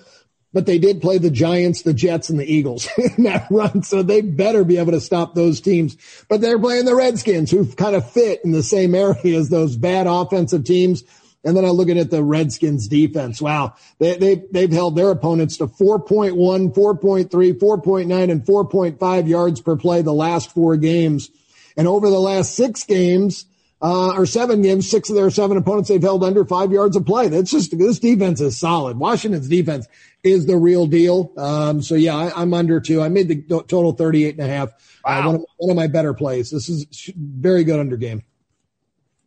But 0.53 0.67
they 0.67 0.79
did 0.79 1.01
play 1.03 1.19
the 1.19 1.31
Giants, 1.31 1.83
the 1.83 1.95
Jets, 1.95 2.31
and 2.31 2.39
the 2.39 2.47
Eagles 2.47 2.89
in 3.17 3.25
that 3.25 3.49
run, 3.51 3.83
so 3.83 4.05
they 4.05 4.21
better 4.21 4.63
be 4.63 4.79
able 4.79 4.93
to 4.93 5.01
stop 5.01 5.35
those 5.35 5.61
teams. 5.61 5.97
But 6.29 6.41
they're 6.41 6.59
playing 6.59 6.85
the 6.85 6.95
Redskins, 6.95 7.51
who 7.51 7.67
kind 7.67 7.97
of 7.97 8.09
fit 8.09 8.43
in 8.45 8.53
the 8.53 8.63
same 8.63 8.95
area 8.95 9.37
as 9.37 9.49
those 9.49 9.77
bad 9.77 10.07
offensive 10.07 10.65
teams 10.65 11.03
and 11.45 11.57
then 11.57 11.65
I 11.65 11.69
look 11.69 11.81
looking 11.81 11.99
at 11.99 12.11
the 12.11 12.23
Redskins 12.23 12.87
defense. 12.87 13.41
Wow. 13.41 13.75
They, 13.99 14.17
they, 14.17 14.43
they've 14.53 14.71
held 14.71 14.97
their 14.97 15.11
opponents 15.11 15.57
to 15.57 15.67
4.1, 15.67 16.75
4.3, 16.75 17.29
4.9, 17.29 18.31
and 18.31 18.45
4.5 18.45 19.29
yards 19.29 19.61
per 19.61 19.77
play 19.77 20.03
the 20.03 20.13
last 20.13 20.53
four 20.53 20.77
games. 20.77 21.31
And 21.77 21.89
over 21.89 22.11
the 22.11 22.21
last 22.21 22.55
six 22.55 22.85
games, 22.85 23.47
uh, 23.81 24.13
or 24.15 24.27
seven 24.27 24.61
games, 24.61 24.91
six 24.91 25.09
of 25.09 25.17
their 25.17 25.31
seven 25.31 25.57
opponents 25.57 25.89
they've 25.89 26.03
held 26.03 26.23
under 26.23 26.45
five 26.45 26.71
yards 26.71 26.97
of 26.97 27.07
play. 27.07 27.29
That's 27.29 27.51
just, 27.51 27.77
this 27.79 27.99
defense 27.99 28.43
is 28.43 28.59
solid. 28.59 28.99
Washington's 28.99 29.49
defense 29.49 29.89
is 30.23 30.45
the 30.45 30.59
real 30.59 30.87
deal. 30.87 31.33
Um, 31.39 31.81
so 31.81 31.95
yeah, 31.95 32.15
I, 32.15 32.43
am 32.43 32.53
under 32.53 32.81
two. 32.81 33.01
I 33.01 33.09
made 33.09 33.29
the 33.29 33.63
total 33.63 33.93
38 33.93 34.39
and 34.39 34.47
a 34.47 34.47
half. 34.47 34.69
Wow. 35.03 35.21
Uh, 35.21 35.27
one, 35.27 35.35
of, 35.37 35.45
one 35.57 35.71
of 35.71 35.77
my 35.77 35.87
better 35.87 36.13
plays. 36.13 36.51
This 36.51 36.69
is 36.69 37.11
very 37.17 37.65
good 37.65 37.81
under 37.81 37.97
game. 37.97 38.23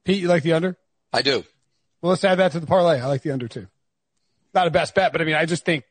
Pete, 0.03 0.21
you 0.21 0.27
like 0.27 0.43
the 0.43 0.53
under? 0.53 0.77
I 1.11 1.23
do. 1.23 1.43
Well, 2.03 2.09
let's 2.09 2.23
add 2.25 2.39
that 2.39 2.51
to 2.51 2.59
the 2.59 2.67
parlay. 2.67 2.99
I 2.99 3.05
like 3.05 3.21
the 3.21 3.31
under 3.31 3.47
too. 3.47 3.67
Not 4.53 4.67
a 4.67 4.71
best 4.71 4.93
bet, 4.93 5.13
but 5.13 5.21
I 5.21 5.23
mean, 5.23 5.35
I 5.35 5.45
just 5.45 5.63
think, 5.63 5.85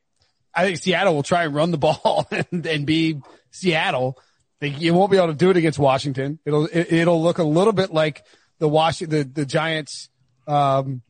I 0.55 0.63
think 0.63 0.77
Seattle 0.77 1.15
will 1.15 1.23
try 1.23 1.45
and 1.45 1.55
run 1.55 1.71
the 1.71 1.79
ball 1.79 2.29
and, 2.31 2.67
and 2.67 2.85
be 2.85 3.23
Seattle. 3.51 4.19
They, 4.61 4.69
you 4.69 4.93
won't 4.93 5.11
be 5.11 5.17
able 5.17 5.29
to 5.29 5.35
do 5.35 5.49
it 5.49 5.57
against 5.57 5.79
Washington. 5.79 6.39
It'll, 6.45 6.67
it, 6.71 7.07
will 7.07 7.23
look 7.23 7.39
a 7.39 7.45
little 7.45 7.73
bit 7.73 7.95
like 7.95 8.25
the 8.59 8.69
Washington, 8.69 9.19
the, 9.21 9.25
the 9.25 9.47
Giants, 9.47 10.11
um, 10.47 11.01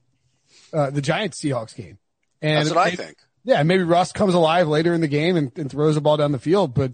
uh, 0.73 0.91
the 0.91 1.03
Giants 1.03 1.43
Seahawks 1.43 1.75
game. 1.75 1.99
And 2.41 2.59
That's 2.59 2.75
what 2.75 2.87
I 2.87 2.93
think. 2.93 3.17
Yeah, 3.43 3.61
maybe 3.65 3.83
Russ 3.83 4.13
comes 4.13 4.35
alive 4.35 4.69
later 4.69 4.95
in 4.95 5.01
the 5.01 5.09
game 5.09 5.37
and, 5.37 5.51
and 5.59 5.69
throws 5.69 5.97
the 5.97 6.01
ball 6.01 6.17
down 6.17 6.31
the 6.31 6.39
field, 6.39 6.75
but, 6.75 6.93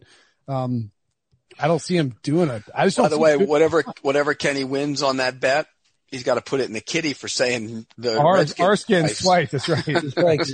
um, 0.48 0.92
I 1.60 1.68
don't 1.68 1.80
see 1.82 1.96
him 1.96 2.14
doing 2.22 2.48
it. 2.48 2.62
I 2.74 2.86
just 2.86 2.96
By 2.96 3.08
the 3.08 3.18
way, 3.18 3.36
whatever, 3.36 3.84
whatever 4.00 4.32
Kenny 4.32 4.64
wins 4.64 5.02
on 5.02 5.18
that 5.18 5.40
bet, 5.40 5.66
he's 6.10 6.22
got 6.24 6.34
to 6.34 6.40
put 6.40 6.60
it 6.60 6.64
in 6.64 6.72
the 6.72 6.80
kitty 6.80 7.12
for 7.12 7.28
saying 7.28 7.86
the 7.96 8.18
our, 8.18 8.44
our 8.58 8.76
skins 8.76 9.18
twice. 9.18 9.50
That's 9.50 9.68
right. 9.68 9.84
That's 9.86 10.16
right. 10.16 10.40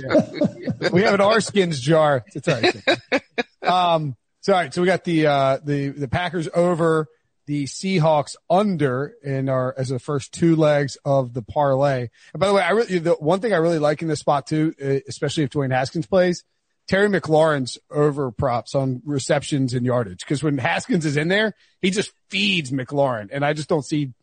Yeah. 0.57 0.89
we 0.91 1.03
have 1.03 1.13
an 1.13 1.21
our 1.21 1.41
skins 1.41 1.79
jar. 1.79 2.25
It's 2.33 2.47
all 2.47 2.59
right. 2.59 3.21
Um, 3.61 4.15
so 4.41 4.53
all 4.53 4.59
right. 4.59 4.73
So 4.73 4.81
we 4.81 4.87
got 4.87 5.03
the 5.03 5.27
uh, 5.27 5.59
the 5.63 5.89
the 5.89 6.07
Packers 6.07 6.49
over 6.53 7.07
the 7.47 7.65
Seahawks 7.65 8.35
under 8.49 9.13
in 9.23 9.49
our 9.49 9.73
as 9.77 9.89
the 9.89 9.99
first 9.99 10.33
two 10.33 10.55
legs 10.55 10.97
of 11.05 11.33
the 11.33 11.41
parlay. 11.41 12.09
And 12.33 12.39
by 12.39 12.47
the 12.47 12.53
way, 12.53 12.61
I 12.61 12.71
really 12.71 12.99
the 12.99 13.13
one 13.13 13.39
thing 13.39 13.53
I 13.53 13.57
really 13.57 13.79
like 13.79 14.01
in 14.01 14.07
this 14.07 14.19
spot 14.19 14.47
too, 14.47 14.73
uh, 14.83 14.99
especially 15.07 15.43
if 15.43 15.51
Dwayne 15.51 15.71
Haskins 15.71 16.07
plays. 16.07 16.43
Terry 16.87 17.09
McLaurin's 17.09 17.79
over 17.89 18.31
props 18.31 18.75
on 18.75 19.01
receptions 19.05 19.73
and 19.73 19.85
yardage 19.85 20.19
because 20.19 20.43
when 20.43 20.59
Haskins 20.59 21.03
is 21.05 21.17
in 21.17 21.29
there, 21.29 21.55
he 21.81 21.89
just 21.89 22.11
feeds 22.29 22.71
McLaurin, 22.71 23.29
and 23.31 23.43
I 23.43 23.53
just 23.53 23.67
don't 23.69 23.85
see 23.85 24.13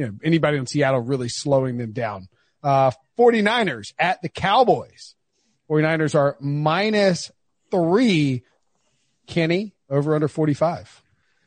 you 0.00 0.06
know, 0.06 0.12
anybody 0.24 0.56
in 0.56 0.64
Seattle 0.64 1.00
really 1.00 1.28
slowing 1.28 1.76
them 1.76 1.92
down. 1.92 2.28
Uh, 2.62 2.90
49ers 3.18 3.92
at 3.98 4.22
the 4.22 4.30
Cowboys. 4.30 5.14
49ers 5.68 6.14
are 6.14 6.38
minus 6.40 7.30
three. 7.70 8.42
Kenny 9.26 9.74
over 9.90 10.14
under 10.14 10.26
45. 10.26 11.02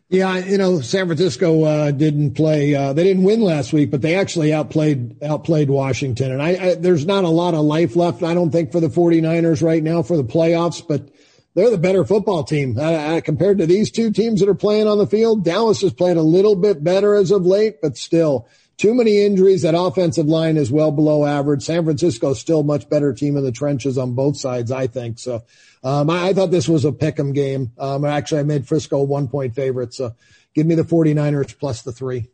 Yeah, 0.07 0.37
you 0.37 0.59
know, 0.59 0.81
San 0.81 1.07
Francisco 1.07 1.63
uh, 1.63 1.89
didn't 1.89 2.35
play. 2.35 2.75
Uh, 2.75 2.93
they 2.93 3.03
didn't 3.03 3.23
win 3.23 3.41
last 3.41 3.73
week, 3.73 3.89
but 3.89 4.03
they 4.03 4.13
actually 4.13 4.53
outplayed 4.53 5.23
outplayed 5.23 5.71
Washington. 5.71 6.31
And 6.31 6.41
I, 6.41 6.49
I, 6.49 6.75
there's 6.75 7.07
not 7.07 7.23
a 7.23 7.29
lot 7.29 7.55
of 7.55 7.61
life 7.61 7.95
left, 7.95 8.21
I 8.21 8.35
don't 8.35 8.51
think, 8.51 8.71
for 8.71 8.79
the 8.79 8.89
49ers 8.89 9.63
right 9.63 9.81
now 9.81 10.03
for 10.03 10.15
the 10.15 10.23
playoffs. 10.23 10.87
But 10.87 11.09
they're 11.55 11.69
the 11.69 11.77
better 11.77 12.03
football 12.03 12.43
team 12.43 12.77
uh, 12.79 13.21
compared 13.23 13.59
to 13.59 13.65
these 13.65 13.91
two 13.91 14.11
teams 14.11 14.39
that 14.39 14.49
are 14.49 14.55
playing 14.55 14.87
on 14.87 14.97
the 14.97 15.07
field. 15.07 15.43
Dallas 15.43 15.81
has 15.81 15.93
played 15.93 16.17
a 16.17 16.21
little 16.21 16.55
bit 16.55 16.83
better 16.83 17.15
as 17.15 17.31
of 17.31 17.45
late, 17.45 17.81
but 17.81 17.97
still 17.97 18.47
too 18.77 18.93
many 18.93 19.23
injuries. 19.23 19.61
That 19.61 19.75
offensive 19.77 20.25
line 20.25 20.57
is 20.57 20.71
well 20.71 20.91
below 20.91 21.25
average. 21.25 21.63
San 21.63 21.83
Francisco 21.83 22.31
is 22.31 22.39
still 22.39 22.63
much 22.63 22.89
better 22.89 23.13
team 23.13 23.37
in 23.37 23.43
the 23.43 23.51
trenches 23.51 23.97
on 23.97 24.13
both 24.13 24.37
sides, 24.37 24.71
I 24.71 24.87
think. 24.87 25.19
So, 25.19 25.43
um, 25.83 26.09
I, 26.09 26.29
I, 26.29 26.33
thought 26.33 26.49
this 26.49 26.67
was 26.67 26.85
a 26.85 26.91
pick'em 26.91 27.33
game. 27.33 27.71
Um, 27.77 28.05
actually, 28.05 28.39
I 28.39 28.43
made 28.43 28.67
Frisco 28.67 29.03
one 29.03 29.27
point 29.27 29.53
favorite. 29.53 29.93
So 29.93 30.15
give 30.53 30.65
me 30.65 30.75
the 30.75 30.83
49ers 30.83 31.57
plus 31.57 31.81
the 31.81 31.91
three. 31.91 32.29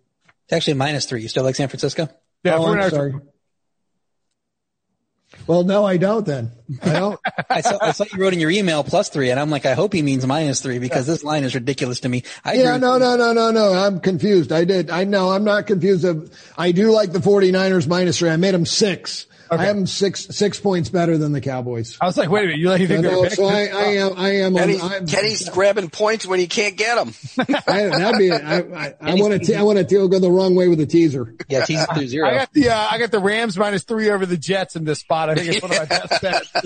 It's 0.46 0.54
actually 0.54 0.76
minus 0.76 1.06
three. 1.06 1.22
You 1.22 1.28
still 1.28 1.44
like 1.44 1.56
San 1.56 1.68
Francisco? 1.68 2.10
Yeah, 2.44 2.58
oh, 2.58 2.74
I'm 2.74 2.90
sorry. 2.90 3.16
Well, 5.48 5.64
no, 5.64 5.86
I 5.86 5.98
don't 5.98 6.26
then. 6.26 6.52
I 6.84 6.94
don't. 6.94 7.20
I, 7.50 7.62
saw, 7.62 7.78
I, 7.82 7.92
saw, 7.92 8.06
you 8.14 8.22
wrote 8.22 8.34
in 8.34 8.40
your 8.40 8.52
email 8.52 8.84
plus 8.84 9.10
three 9.10 9.32
and 9.32 9.40
I'm 9.40 9.50
like, 9.50 9.66
I 9.66 9.74
hope 9.74 9.94
he 9.94 10.02
means 10.02 10.26
minus 10.26 10.62
three 10.62 10.80
because 10.80 11.08
this 11.08 11.24
line 11.24 11.44
is 11.44 11.56
ridiculous 11.56 12.02
to 12.02 12.10
me. 12.10 12.24
I 12.44 12.54
yeah, 12.54 12.78
no, 12.78 12.98
no, 12.98 13.16
no, 13.16 13.34
no, 13.34 13.52
no. 13.52 13.74
I'm 13.74 14.00
confused. 14.00 14.52
I 14.52 14.64
did. 14.66 14.90
I 14.90 15.06
know 15.06 15.32
I'm 15.32 15.44
not 15.44 15.68
confused. 15.68 16.06
I 16.58 16.72
do 16.72 16.92
like 16.92 17.12
the 17.12 17.20
49ers 17.20 17.88
minus 17.88 18.20
three. 18.20 18.30
I 18.30 18.38
made 18.38 18.54
them 18.54 18.66
six. 18.66 19.26
Okay. 19.52 19.64
I 19.64 19.68
am 19.68 19.88
six 19.88 20.28
six 20.30 20.60
points 20.60 20.90
better 20.90 21.18
than 21.18 21.32
the 21.32 21.42
Cowboys. 21.42 21.98
I 22.00 22.06
was 22.06 22.18
like, 22.18 22.30
wait 22.30 22.44
a 22.44 22.48
minute, 22.48 22.60
you, 22.60 22.72
you 22.76 22.88
think 22.88 23.02
no, 23.02 23.22
they're 23.22 23.30
so 23.32 23.46
I, 23.46 23.66
I, 23.66 23.84
am 23.96 24.14
I 24.18 24.30
am 24.36 24.56
Kenny's, 24.56 24.82
on, 24.82 25.08
Kenny's 25.08 25.50
grabbing 25.50 25.90
points 25.90 26.28
when 26.28 26.40
he 26.40 26.48
can't 26.48 26.78
get 26.78 26.96
them. 26.96 27.14
I, 27.68 27.88
that'd 27.88 28.20
be 28.20 28.32
I, 28.32 28.60
I, 28.60 28.96
I 29.02 29.14
want 29.16 29.44
to 29.44 29.56
I 29.56 29.64
want 29.64 29.80
to 29.80 30.08
go 30.08 30.20
the 30.20 30.30
wrong 30.30 30.56
way 30.56 30.68
with 30.68 30.78
the 30.78 30.86
teaser. 30.86 31.34
Yeah, 31.48 31.66
teaser 31.66 31.86
through 31.94 32.08
zero. 32.08 32.30
I 32.30 32.36
got 32.36 32.54
the 32.54 32.70
uh, 32.70 32.88
I 32.92 33.00
got 33.00 33.12
the 33.12 33.20
Rams 33.20 33.58
minus 33.58 33.84
three 33.84 34.10
over 34.12 34.26
the 34.26 34.38
Jets 34.38 34.76
in 34.76 34.84
this 34.84 35.00
spot. 35.00 35.30
I 35.30 35.36
think 35.36 35.54
it's 35.54 35.62
one 35.62 35.72
of 35.72 35.78
my 35.80 35.86
best 35.86 36.22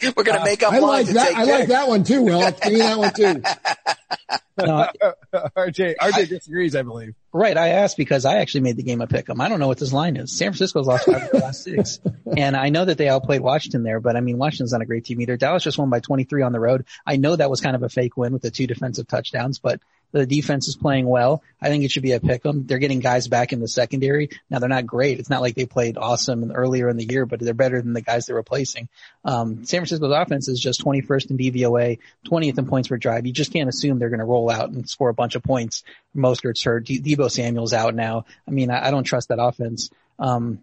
bets. 0.00 0.16
We're 0.16 0.24
gonna 0.24 0.40
uh, 0.40 0.44
make 0.44 0.62
up. 0.62 0.72
I 0.72 0.78
like 0.78 1.08
that. 1.08 1.34
I 1.34 1.44
like 1.44 1.68
that 1.68 1.88
one 1.88 2.04
too. 2.04 2.22
Will 2.22 2.50
give 2.50 2.72
me 2.72 2.78
that 2.78 2.98
one 2.98 3.12
too. 3.12 3.42
No, 4.58 4.88
RJ 5.32 5.94
RJ 6.00 6.28
disagrees, 6.28 6.74
I 6.74 6.82
believe. 6.82 7.14
Right. 7.32 7.56
I 7.56 7.68
asked 7.68 7.96
because 7.96 8.24
I 8.24 8.36
actually 8.36 8.62
made 8.62 8.76
the 8.76 8.82
game 8.82 9.00
a 9.00 9.06
pick 9.06 9.28
'em. 9.28 9.40
I 9.40 9.48
don't 9.48 9.60
know 9.60 9.68
what 9.68 9.78
this 9.78 9.92
line 9.92 10.16
is. 10.16 10.32
San 10.32 10.48
Francisco's 10.52 10.86
lost 10.86 11.04
five 11.04 11.22
of 11.24 11.30
the 11.30 11.38
last 11.38 11.62
six. 11.62 12.00
And 12.36 12.56
I 12.56 12.68
know 12.68 12.84
that 12.84 12.98
they 12.98 13.08
outplayed 13.08 13.40
Washington 13.40 13.82
there, 13.82 14.00
but 14.00 14.14
I 14.14 14.20
mean, 14.20 14.36
Washington's 14.36 14.72
not 14.72 14.82
a 14.82 14.86
great 14.86 15.06
team 15.06 15.20
either. 15.22 15.38
Dallas 15.38 15.62
just 15.62 15.78
won 15.78 15.88
by 15.88 16.00
23 16.00 16.42
on 16.42 16.52
the 16.52 16.60
road. 16.60 16.84
I 17.06 17.16
know 17.16 17.34
that 17.34 17.48
was 17.48 17.62
kind 17.62 17.74
of 17.74 17.82
a 17.82 17.88
fake 17.88 18.18
win 18.18 18.34
with 18.34 18.42
the 18.42 18.50
two 18.50 18.66
defensive 18.66 19.08
touchdowns, 19.08 19.58
but 19.58 19.80
the 20.12 20.26
defense 20.26 20.68
is 20.68 20.76
playing 20.76 21.06
well. 21.06 21.42
I 21.60 21.68
think 21.68 21.84
it 21.84 21.90
should 21.90 22.02
be 22.02 22.12
a 22.12 22.20
pick 22.20 22.44
'em. 22.46 22.66
They're 22.66 22.78
getting 22.78 23.00
guys 23.00 23.28
back 23.28 23.52
in 23.52 23.60
the 23.60 23.68
secondary. 23.68 24.30
Now 24.48 24.58
they're 24.58 24.68
not 24.68 24.86
great. 24.86 25.18
It's 25.18 25.30
not 25.30 25.42
like 25.42 25.54
they 25.54 25.66
played 25.66 25.98
awesome 25.98 26.50
earlier 26.52 26.88
in 26.88 26.96
the 26.96 27.04
year, 27.04 27.26
but 27.26 27.40
they're 27.40 27.54
better 27.54 27.82
than 27.82 27.92
the 27.92 28.00
guys 28.00 28.26
they're 28.26 28.36
replacing. 28.36 28.88
Um, 29.24 29.64
San 29.64 29.80
Francisco's 29.80 30.14
offense 30.14 30.48
is 30.48 30.60
just 30.60 30.80
21st 30.80 31.30
in 31.30 31.36
DVOA, 31.36 31.98
20th 32.26 32.58
in 32.58 32.66
points 32.66 32.88
per 32.88 32.96
drive. 32.96 33.26
You 33.26 33.32
just 33.32 33.52
can't 33.52 33.68
assume 33.68 33.98
they're 33.98 34.08
going 34.08 34.20
to 34.20 34.24
roll 34.24 34.50
out 34.50 34.70
and 34.70 34.88
score 34.88 35.08
a 35.08 35.14
bunch 35.14 35.34
of 35.34 35.42
points. 35.42 35.82
Mostert's 36.16 36.62
hurt. 36.62 36.86
De- 36.86 37.00
Deebo 37.00 37.30
Samuel's 37.30 37.72
out 37.72 37.94
now. 37.94 38.24
I 38.46 38.50
mean, 38.50 38.70
I, 38.70 38.88
I 38.88 38.90
don't 38.90 39.04
trust 39.04 39.28
that 39.28 39.40
offense. 39.40 39.90
Um, 40.18 40.60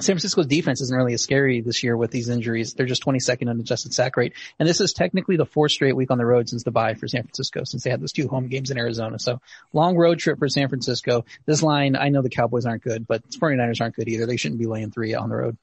San 0.00 0.14
Francisco's 0.14 0.46
defense 0.46 0.80
isn't 0.80 0.96
really 0.96 1.14
as 1.14 1.22
scary 1.22 1.60
this 1.60 1.82
year 1.82 1.96
with 1.96 2.10
these 2.10 2.28
injuries. 2.28 2.74
They're 2.74 2.86
just 2.86 3.04
22nd 3.04 3.42
in 3.42 3.60
adjusted 3.60 3.92
sack 3.92 4.16
rate. 4.16 4.34
And 4.58 4.68
this 4.68 4.80
is 4.80 4.92
technically 4.92 5.36
the 5.36 5.46
fourth 5.46 5.72
straight 5.72 5.96
week 5.96 6.10
on 6.10 6.18
the 6.18 6.26
road 6.26 6.48
since 6.48 6.62
the 6.62 6.70
bye 6.70 6.94
for 6.94 7.08
San 7.08 7.22
Francisco, 7.22 7.64
since 7.64 7.82
they 7.82 7.90
had 7.90 8.00
those 8.00 8.12
two 8.12 8.28
home 8.28 8.46
games 8.48 8.70
in 8.70 8.78
Arizona. 8.78 9.18
So 9.18 9.40
long 9.72 9.96
road 9.96 10.18
trip 10.18 10.38
for 10.38 10.48
San 10.48 10.68
Francisco. 10.68 11.24
This 11.46 11.62
line, 11.62 11.96
I 11.96 12.10
know 12.10 12.22
the 12.22 12.30
Cowboys 12.30 12.64
aren't 12.64 12.82
good, 12.82 13.06
but 13.06 13.28
49ers 13.28 13.80
aren't 13.80 13.96
good 13.96 14.08
either. 14.08 14.26
They 14.26 14.36
shouldn't 14.36 14.60
be 14.60 14.66
laying 14.66 14.90
three 14.92 15.14
on 15.14 15.28
the 15.28 15.36
road. 15.36 15.56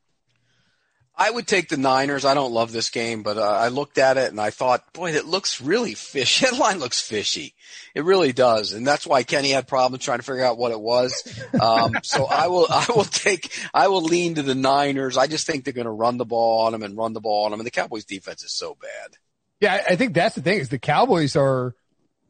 I 1.17 1.31
would 1.31 1.47
take 1.47 1.69
the 1.69 1.77
Niners. 1.77 2.25
I 2.25 2.33
don't 2.33 2.51
love 2.51 2.73
this 2.73 2.89
game, 2.89 3.23
but 3.23 3.37
uh, 3.37 3.41
I 3.41 3.69
looked 3.69 3.97
at 3.97 4.17
it 4.17 4.31
and 4.31 4.39
I 4.39 4.49
thought, 4.49 4.91
boy, 4.91 5.13
that 5.13 5.25
looks 5.25 5.61
really 5.61 5.93
fishy. 5.93 6.45
That 6.45 6.57
line 6.57 6.79
looks 6.79 7.01
fishy. 7.01 7.55
It 7.95 8.03
really 8.03 8.33
does, 8.33 8.73
and 8.73 8.85
that's 8.85 9.07
why 9.07 9.23
Kenny 9.23 9.51
had 9.51 9.67
problems 9.67 10.03
trying 10.03 10.19
to 10.19 10.23
figure 10.23 10.43
out 10.43 10.57
what 10.57 10.71
it 10.71 10.79
was. 10.79 11.13
Um, 11.59 11.95
so 12.03 12.25
I 12.25 12.47
will, 12.47 12.67
I 12.69 12.85
will 12.93 13.05
take, 13.05 13.51
I 13.73 13.87
will 13.87 14.03
lean 14.03 14.35
to 14.35 14.43
the 14.43 14.53
Niners. 14.53 15.17
I 15.17 15.27
just 15.27 15.47
think 15.47 15.63
they're 15.63 15.73
going 15.73 15.85
to 15.85 15.91
run 15.91 16.17
the 16.17 16.25
ball 16.25 16.65
on 16.65 16.73
them 16.73 16.83
and 16.83 16.97
run 16.97 17.13
the 17.13 17.21
ball 17.21 17.45
on 17.45 17.51
them, 17.51 17.59
and 17.59 17.67
the 17.67 17.71
Cowboys' 17.71 18.05
defense 18.05 18.43
is 18.43 18.51
so 18.51 18.77
bad. 18.79 19.17
Yeah, 19.61 19.83
I 19.89 19.95
think 19.95 20.13
that's 20.13 20.35
the 20.35 20.41
thing 20.41 20.59
is 20.59 20.69
the 20.69 20.77
Cowboys 20.77 21.35
are 21.35 21.73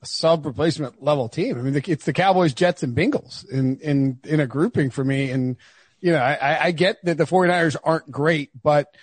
a 0.01 0.05
sub 0.05 0.45
replacement 0.45 1.03
level 1.03 1.27
team. 1.27 1.57
I 1.57 1.61
mean, 1.61 1.81
it's 1.87 2.05
the 2.05 2.13
Cowboys, 2.13 2.53
Jets, 2.53 2.83
and 2.83 2.95
Bengals 2.95 3.49
in 3.49 3.79
in 3.79 4.19
in 4.23 4.39
a 4.39 4.47
grouping 4.47 4.91
for 4.91 5.03
me, 5.03 5.31
and 5.31 5.57
you 6.01 6.11
know, 6.11 6.19
I, 6.19 6.65
I 6.65 6.71
get 6.71 7.03
that 7.05 7.17
the 7.17 7.25
49ers 7.25 7.75
aren't 7.83 8.09
great, 8.11 8.51
but 8.61 8.93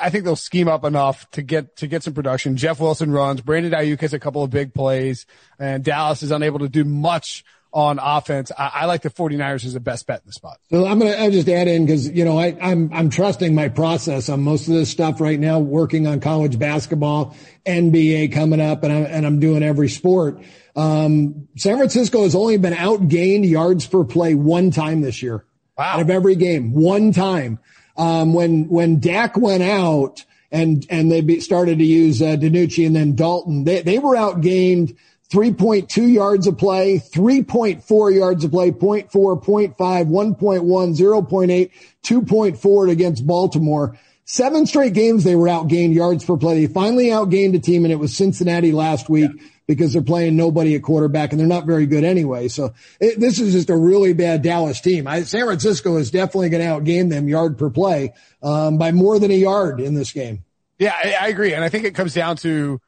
I 0.00 0.10
think 0.10 0.24
they'll 0.24 0.36
scheme 0.36 0.68
up 0.68 0.84
enough 0.84 1.28
to 1.32 1.42
get, 1.42 1.76
to 1.78 1.86
get 1.86 2.02
some 2.02 2.14
production. 2.14 2.56
Jeff 2.56 2.80
Wilson 2.80 3.10
runs. 3.10 3.40
Brandon 3.40 3.72
Aiyuk 3.72 4.00
has 4.00 4.14
a 4.14 4.18
couple 4.18 4.42
of 4.42 4.50
big 4.50 4.74
plays 4.74 5.26
and 5.58 5.82
Dallas 5.82 6.22
is 6.22 6.30
unable 6.30 6.60
to 6.60 6.68
do 6.68 6.84
much 6.84 7.44
on 7.72 7.98
offense. 8.00 8.50
I, 8.56 8.70
I 8.74 8.84
like 8.86 9.02
the 9.02 9.10
49ers 9.10 9.64
as 9.64 9.74
the 9.74 9.80
best 9.80 10.06
bet 10.06 10.20
in 10.20 10.26
the 10.26 10.32
spot. 10.32 10.58
So 10.70 10.86
I'm 10.86 10.98
going 10.98 11.12
to 11.12 11.20
I'll 11.20 11.30
just 11.30 11.48
add 11.48 11.68
in 11.68 11.84
because, 11.84 12.08
you 12.08 12.24
know, 12.24 12.38
I, 12.38 12.56
I'm, 12.60 12.92
I'm 12.92 13.10
trusting 13.10 13.54
my 13.54 13.68
process 13.68 14.28
on 14.28 14.40
most 14.40 14.68
of 14.68 14.74
this 14.74 14.88
stuff 14.90 15.20
right 15.20 15.38
now, 15.38 15.58
working 15.58 16.06
on 16.06 16.20
college 16.20 16.58
basketball, 16.58 17.36
NBA 17.66 18.32
coming 18.32 18.60
up 18.60 18.84
and 18.84 18.92
I'm, 18.92 19.04
and 19.04 19.26
I'm 19.26 19.40
doing 19.40 19.62
every 19.62 19.88
sport. 19.88 20.40
Um, 20.76 21.48
San 21.56 21.76
Francisco 21.76 22.22
has 22.22 22.34
only 22.34 22.56
been 22.56 22.72
outgained 22.72 23.48
yards 23.48 23.86
per 23.86 24.04
play 24.04 24.34
one 24.34 24.70
time 24.70 25.00
this 25.00 25.22
year. 25.22 25.44
Wow. 25.78 25.94
Out 25.94 26.00
of 26.00 26.10
every 26.10 26.34
game, 26.34 26.72
one 26.72 27.12
time. 27.12 27.60
Um, 27.96 28.32
when, 28.32 28.68
when 28.68 29.00
Dak 29.00 29.36
went 29.36 29.62
out 29.62 30.24
and, 30.50 30.84
and 30.90 31.10
they 31.10 31.20
be, 31.20 31.40
started 31.40 31.78
to 31.78 31.84
use, 31.84 32.20
uh, 32.20 32.36
DiNucci 32.36 32.86
and 32.86 32.96
then 32.96 33.14
Dalton, 33.14 33.64
they, 33.64 33.82
they 33.82 33.98
were 33.98 34.14
outgained 34.14 34.96
3.2 35.30 36.12
yards 36.12 36.46
a 36.46 36.52
play, 36.52 36.98
3.4 36.98 38.14
yards 38.14 38.44
a 38.44 38.48
play, 38.48 38.70
0.4, 38.70 39.10
0.5, 39.10 39.76
1.1, 39.76 40.38
0.8, 40.38 41.70
2.4 42.02 42.90
against 42.90 43.26
Baltimore. 43.26 43.98
Seven 44.30 44.66
straight 44.66 44.92
games 44.92 45.24
they 45.24 45.34
were 45.34 45.48
outgained 45.48 45.94
yards 45.94 46.22
per 46.22 46.36
play. 46.36 46.66
They 46.66 46.72
finally 46.72 47.06
outgained 47.06 47.56
a 47.56 47.58
team 47.58 47.86
and 47.86 47.92
it 47.92 47.96
was 47.96 48.14
Cincinnati 48.14 48.72
last 48.72 49.08
week. 49.08 49.30
Yeah 49.34 49.42
because 49.68 49.92
they're 49.92 50.00
playing 50.00 50.34
nobody 50.34 50.74
at 50.74 50.82
quarterback 50.82 51.30
and 51.30 51.38
they're 51.38 51.46
not 51.46 51.66
very 51.66 51.84
good 51.84 52.02
anyway. 52.02 52.48
So 52.48 52.72
it, 52.98 53.20
this 53.20 53.38
is 53.38 53.52
just 53.52 53.68
a 53.68 53.76
really 53.76 54.14
bad 54.14 54.40
Dallas 54.40 54.80
team. 54.80 55.06
I, 55.06 55.24
San 55.24 55.44
Francisco 55.44 55.98
is 55.98 56.10
definitely 56.10 56.48
going 56.48 56.64
to 56.64 56.70
outgame 56.70 57.10
them 57.10 57.28
yard 57.28 57.58
per 57.58 57.68
play 57.68 58.14
um, 58.42 58.78
by 58.78 58.92
more 58.92 59.18
than 59.18 59.30
a 59.30 59.34
yard 59.34 59.78
in 59.78 59.92
this 59.92 60.10
game. 60.10 60.42
Yeah, 60.78 60.94
I, 60.96 61.16
I, 61.20 61.28
agree, 61.28 61.52
and 61.52 61.62
I 61.62 61.68
think 61.68 61.84
it 61.84 61.94
comes 61.94 62.14
down 62.14 62.36
to 62.38 62.80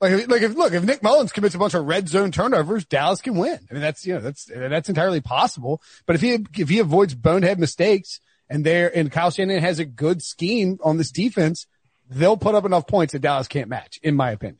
like, 0.00 0.28
like 0.28 0.42
if 0.42 0.54
look 0.54 0.72
if 0.72 0.84
Nick 0.84 1.02
Mullens 1.02 1.32
commits 1.32 1.56
a 1.56 1.58
bunch 1.58 1.74
of 1.74 1.86
red 1.86 2.08
zone 2.08 2.30
turnovers, 2.30 2.84
Dallas 2.84 3.20
can 3.20 3.34
win. 3.36 3.58
I 3.68 3.74
mean 3.74 3.82
that's 3.82 4.06
you 4.06 4.14
know 4.14 4.20
that's 4.20 4.44
that's 4.44 4.88
entirely 4.88 5.20
possible. 5.20 5.82
But 6.06 6.14
if 6.14 6.22
he 6.22 6.46
if 6.56 6.68
he 6.68 6.78
avoids 6.78 7.14
bonehead 7.14 7.58
mistakes 7.58 8.20
and 8.48 8.64
there 8.64 8.90
and 8.94 9.10
Kyle 9.10 9.30
Shanahan 9.30 9.62
has 9.62 9.78
a 9.78 9.84
good 9.84 10.22
scheme 10.22 10.78
on 10.82 10.96
this 10.96 11.10
defense, 11.10 11.66
they'll 12.08 12.36
put 12.36 12.54
up 12.54 12.64
enough 12.64 12.86
points 12.86 13.12
that 13.12 13.20
Dallas 13.20 13.48
can't 13.48 13.68
match, 13.68 13.98
in 14.02 14.14
my 14.16 14.30
opinion 14.30 14.58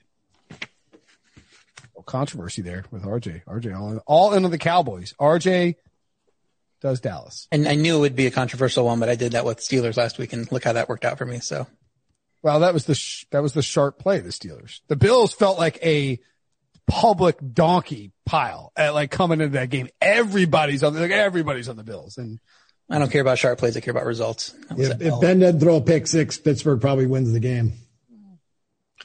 controversy 2.09 2.63
there 2.63 2.85
with 2.91 3.05
RJ. 3.05 3.45
RJ 3.45 3.79
all 3.79 3.93
in, 3.93 3.99
all 4.07 4.33
into 4.35 4.49
the 4.49 4.59
Cowboys. 4.59 5.15
RJ 5.21 5.77
does 6.81 7.01
Dallas. 7.01 7.47
And 7.53 7.69
I 7.69 7.77
knew 7.77 7.99
it 7.99 8.01
would 8.01 8.17
be 8.17 8.27
a 8.27 8.33
controversial 8.33 8.85
one, 8.85 8.99
but 8.99 9.09
I 9.09 9.15
did 9.15 9.33
that 9.33 9.45
with 9.45 9.59
Steelers 9.59 9.97
last 9.97 10.19
week 10.19 10.33
and 10.33 10.51
look 10.51 10.65
how 10.65 10.73
that 10.73 10.89
worked 10.89 11.05
out 11.05 11.19
for 11.19 11.27
me. 11.27 11.39
So. 11.39 11.69
Well, 12.43 12.61
that 12.61 12.73
was 12.73 12.87
the, 12.87 12.95
sh- 12.95 13.27
that 13.31 13.43
was 13.43 13.53
the 13.53 13.63
sharp 13.63 13.99
play, 13.99 14.21
the 14.21 14.31
Steelers. 14.31 14.81
The 14.89 14.97
Bills 14.97 15.33
felt 15.33 15.59
like 15.59 15.79
a 15.85 16.21
public 16.87 17.37
donkey 17.53 18.13
pile 18.25 18.73
at 18.77 18.95
like 18.95 19.11
coming 19.11 19.41
into 19.41 19.59
that 19.59 19.71
game. 19.71 19.89
Everybody's 20.01 20.83
on 20.83 20.95
the, 20.95 21.01
like 21.01 21.11
everybody's 21.11 21.69
on 21.69 21.77
the 21.77 21.85
Bills 21.85 22.17
and 22.17 22.39
I 22.91 22.99
don't 22.99 23.11
care 23.11 23.21
about 23.21 23.39
sharp 23.39 23.59
plays. 23.59 23.77
I 23.77 23.81
care 23.81 23.93
about 23.93 24.07
results. 24.07 24.55
If, 24.71 25.01
if 25.01 25.21
Ben 25.21 25.41
doesn't 25.41 25.61
throw 25.61 25.77
a 25.77 25.81
pick 25.81 26.07
six, 26.07 26.39
Pittsburgh 26.39 26.81
probably 26.81 27.07
wins 27.07 27.33
the 27.33 27.41
game. 27.41 27.75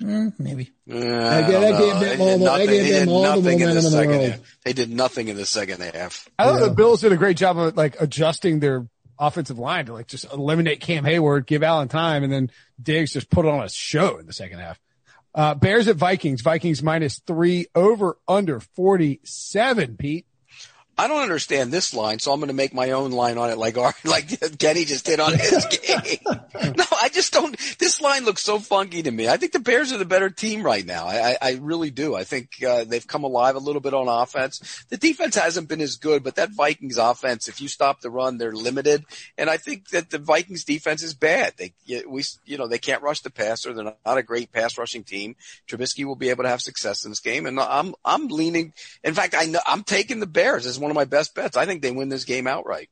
Mm, 0.02 0.34
maybe. 0.40 0.72
Uh, 0.90 0.96
I, 0.96 1.42
gave 1.42 1.62
them 1.62 2.22
all, 2.22 2.38
the, 2.40 2.52
I 2.52 2.66
gave 2.66 2.94
them 2.94 3.10
all 3.10 3.42
the 3.42 3.52
momentum 3.52 3.62
in 3.62 3.76
the, 3.76 3.78
in 3.78 3.92
the 3.92 4.08
world. 4.08 4.30
Half. 4.32 4.58
They 4.64 4.74
did 4.74 4.90
nothing 4.90 5.28
in 5.28 5.36
the 5.36 5.46
second 5.46 5.82
half. 5.82 6.28
I 6.40 6.46
thought 6.46 6.62
yeah. 6.62 6.68
the 6.68 6.74
Bills 6.74 7.02
did 7.02 7.12
a 7.12 7.18
great 7.18 7.38
job 7.38 7.58
of 7.58 7.78
like 7.78 8.02
adjusting 8.02 8.60
their 8.60 8.88
offensive 9.20 9.60
line 9.60 9.86
to 9.86 9.94
like 9.94 10.08
just 10.08 10.32
eliminate 10.34 10.80
Cam 10.80 11.06
Hayward, 11.06 11.46
give 11.46 11.62
Allen 11.62 11.90
time, 11.90 12.24
and 12.24 12.34
then 12.34 12.50
Diggs 12.82 13.14
just 13.14 13.30
put 13.30 13.46
on 13.46 13.64
a 13.64 13.70
show 13.70 14.18
in 14.18 14.26
the 14.26 14.34
second 14.34 14.60
half. 14.60 14.80
Uh, 15.36 15.56
Bears 15.56 15.88
at 15.88 15.96
Vikings. 15.96 16.42
Vikings 16.42 16.82
minus 16.82 17.20
three 17.20 17.68
over 17.76 18.18
under 18.28 18.60
47, 18.60 19.98
Pete. 19.98 20.26
I 20.96 21.08
don't 21.08 21.22
understand 21.22 21.72
this 21.72 21.94
line, 21.94 22.20
so 22.20 22.32
I'm 22.32 22.40
going 22.40 22.50
to 22.50 22.54
make 22.54 22.74
my 22.74 22.92
own 22.92 23.12
line 23.12 23.38
on 23.40 23.50
it, 23.50 23.58
like 23.58 23.78
like 24.04 24.60
Kenny 24.60 24.86
just 24.86 25.06
did 25.06 25.20
on 25.20 25.34
his 25.34 25.66
game. 25.88 26.20
no, 26.78 26.86
I 27.02 27.10
just 27.10 27.34
don't. 27.34 27.58
This 27.80 28.00
line 28.00 28.26
looks 28.26 28.44
so 28.44 28.60
funky 28.60 29.02
to 29.04 29.12
me. 29.12 29.28
I 29.28 29.38
think 29.38 29.54
the 29.54 29.60
Bears 29.60 29.92
are 29.92 29.98
the 29.98 30.06
better 30.06 30.30
team 30.30 30.62
right 30.62 30.86
now. 30.86 31.08
I, 31.08 31.38
I, 31.42 31.52
really 31.62 31.90
do. 31.90 32.16
I 32.16 32.24
think 32.24 32.64
uh, 32.64 32.84
they've 32.84 33.06
come 33.06 33.24
alive 33.24 33.56
a 33.56 33.60
little 33.60 33.82
bit 33.82 33.94
on 33.94 34.08
offense. 34.08 34.86
The 34.90 34.98
defense 34.98 35.36
hasn't 35.36 35.68
been 35.68 35.82
as 35.82 35.96
good, 35.96 36.24
but 36.24 36.36
that 36.36 36.52
Vikings 36.52 36.98
offense, 36.98 37.48
if 37.48 37.60
you 37.60 37.68
stop 37.68 38.02
the 38.02 38.12
run, 38.12 38.38
they're 38.38 38.54
limited. 38.54 39.04
And 39.38 39.50
I 39.50 39.58
think 39.58 39.90
that 39.90 40.12
the 40.12 40.20
Vikings 40.20 40.64
defense 40.64 41.02
is 41.02 41.16
bad. 41.16 41.54
They 41.58 41.74
we 42.08 42.24
you 42.46 42.58
know 42.58 42.68
they 42.68 42.78
can't 42.78 43.02
rush 43.02 43.22
the 43.22 43.32
passer. 43.32 43.74
They're 43.74 43.96
not 44.06 44.18
a 44.18 44.24
great 44.24 44.52
pass 44.52 44.78
rushing 44.78 45.04
team. 45.04 45.36
Trubisky 45.68 46.06
will 46.06 46.16
be 46.16 46.30
able 46.30 46.44
to 46.44 46.50
have 46.50 46.62
success 46.62 47.04
in 47.04 47.12
this 47.12 47.20
game, 47.20 47.48
and 47.48 47.60
I'm 47.60 47.96
I'm 48.06 48.28
leaning. 48.28 48.74
In 49.04 49.16
fact, 49.16 49.34
I 49.36 49.46
know 49.46 49.60
I'm 49.66 49.84
taking 49.84 50.20
the 50.20 50.28
Bears 50.28 50.68
as 50.68 50.83
one 50.84 50.92
of 50.92 50.96
my 50.96 51.06
best 51.06 51.34
bets. 51.34 51.58
I 51.58 51.66
think 51.66 51.82
they 51.82 51.92
win 51.92 52.10
this 52.10 52.26
game 52.26 52.46
outright. 52.46 52.90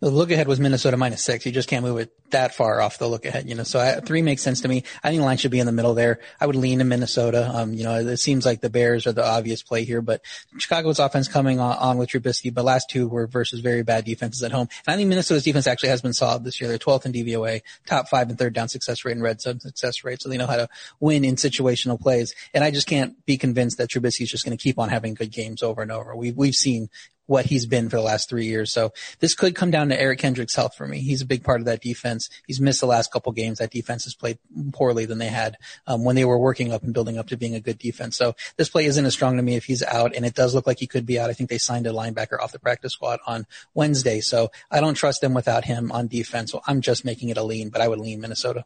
The 0.00 0.10
look 0.10 0.30
ahead 0.30 0.48
was 0.48 0.60
Minnesota 0.60 0.98
minus 0.98 1.22
six. 1.22 1.46
You 1.46 1.52
just 1.52 1.68
can't 1.68 1.82
move 1.84 1.98
it 1.98 2.12
that 2.30 2.54
far 2.54 2.80
off 2.80 2.98
the 2.98 3.06
look 3.06 3.24
ahead, 3.24 3.48
you 3.48 3.54
know. 3.54 3.62
So 3.62 3.78
I, 3.78 4.00
three 4.00 4.20
makes 4.20 4.42
sense 4.42 4.60
to 4.62 4.68
me. 4.68 4.82
I 5.02 5.08
think 5.08 5.20
the 5.20 5.24
line 5.24 5.38
should 5.38 5.52
be 5.52 5.60
in 5.60 5.66
the 5.66 5.72
middle 5.72 5.94
there. 5.94 6.20
I 6.38 6.46
would 6.46 6.56
lean 6.56 6.80
to 6.80 6.84
Minnesota. 6.84 7.50
Um, 7.50 7.72
you 7.72 7.84
know, 7.84 7.94
it 7.94 8.16
seems 8.18 8.44
like 8.44 8.60
the 8.60 8.68
Bears 8.68 9.06
are 9.06 9.12
the 9.12 9.24
obvious 9.24 9.62
play 9.62 9.84
here, 9.84 10.02
but 10.02 10.20
Chicago's 10.58 10.98
offense 10.98 11.28
coming 11.28 11.58
on, 11.60 11.76
on 11.78 11.96
with 11.96 12.10
Trubisky, 12.10 12.52
but 12.52 12.64
last 12.64 12.90
two 12.90 13.08
were 13.08 13.26
versus 13.26 13.60
very 13.60 13.82
bad 13.82 14.04
defenses 14.04 14.42
at 14.42 14.52
home. 14.52 14.68
And 14.86 14.92
I 14.92 14.96
think 14.96 15.08
Minnesota's 15.08 15.44
defense 15.44 15.66
actually 15.66 15.90
has 15.90 16.02
been 16.02 16.12
solid 16.12 16.44
this 16.44 16.60
year. 16.60 16.68
They're 16.68 16.78
12th 16.78 17.06
in 17.06 17.12
DVOA, 17.12 17.62
top 17.86 18.08
five 18.08 18.28
and 18.28 18.38
third 18.38 18.52
down 18.52 18.68
success 18.68 19.04
rate 19.04 19.12
and 19.12 19.22
red 19.22 19.40
zone 19.40 19.60
success 19.60 20.04
rate. 20.04 20.20
So 20.20 20.28
they 20.28 20.36
know 20.36 20.48
how 20.48 20.56
to 20.56 20.68
win 21.00 21.24
in 21.24 21.36
situational 21.36 21.98
plays. 21.98 22.34
And 22.52 22.64
I 22.64 22.72
just 22.72 22.88
can't 22.88 23.24
be 23.24 23.38
convinced 23.38 23.78
that 23.78 23.90
Trubisky's 23.90 24.30
just 24.30 24.44
going 24.44 24.56
to 24.56 24.62
keep 24.62 24.78
on 24.78 24.88
having 24.88 25.14
good 25.14 25.30
games 25.30 25.62
over 25.62 25.80
and 25.80 25.92
over. 25.92 26.14
We've, 26.14 26.36
we've 26.36 26.54
seen 26.54 26.90
what 27.26 27.46
he's 27.46 27.66
been 27.66 27.88
for 27.88 27.96
the 27.96 28.02
last 28.02 28.28
three 28.28 28.46
years. 28.46 28.72
So 28.72 28.92
this 29.20 29.34
could 29.34 29.54
come 29.54 29.70
down 29.70 29.88
to 29.88 30.00
Eric 30.00 30.18
Kendricks' 30.18 30.54
health 30.54 30.74
for 30.74 30.86
me. 30.86 31.00
He's 31.00 31.22
a 31.22 31.26
big 31.26 31.44
part 31.44 31.60
of 31.60 31.66
that 31.66 31.80
defense. 31.80 32.28
He's 32.46 32.60
missed 32.60 32.80
the 32.80 32.86
last 32.86 33.12
couple 33.12 33.32
games. 33.32 33.58
That 33.58 33.70
defense 33.70 34.04
has 34.04 34.14
played 34.14 34.38
poorly 34.72 35.06
than 35.06 35.18
they 35.18 35.28
had 35.28 35.56
um, 35.86 36.04
when 36.04 36.16
they 36.16 36.24
were 36.24 36.38
working 36.38 36.72
up 36.72 36.82
and 36.82 36.92
building 36.94 37.18
up 37.18 37.28
to 37.28 37.36
being 37.36 37.54
a 37.54 37.60
good 37.60 37.78
defense. 37.78 38.16
So 38.16 38.34
this 38.56 38.68
play 38.68 38.86
isn't 38.86 39.06
as 39.06 39.14
strong 39.14 39.36
to 39.36 39.42
me 39.42 39.56
if 39.56 39.64
he's 39.64 39.82
out, 39.82 40.14
and 40.14 40.24
it 40.24 40.34
does 40.34 40.54
look 40.54 40.66
like 40.66 40.78
he 40.78 40.86
could 40.86 41.06
be 41.06 41.18
out. 41.18 41.30
I 41.30 41.32
think 41.32 41.50
they 41.50 41.58
signed 41.58 41.86
a 41.86 41.92
linebacker 41.92 42.40
off 42.40 42.52
the 42.52 42.58
practice 42.58 42.92
squad 42.92 43.20
on 43.26 43.46
Wednesday, 43.74 44.20
so 44.20 44.50
I 44.70 44.80
don't 44.80 44.94
trust 44.94 45.20
them 45.20 45.34
without 45.34 45.64
him 45.64 45.90
on 45.92 46.08
defense. 46.08 46.52
So 46.52 46.60
I'm 46.66 46.80
just 46.80 47.04
making 47.04 47.30
it 47.30 47.36
a 47.36 47.42
lean, 47.42 47.70
but 47.70 47.80
I 47.80 47.88
would 47.88 48.00
lean 48.00 48.20
Minnesota. 48.20 48.64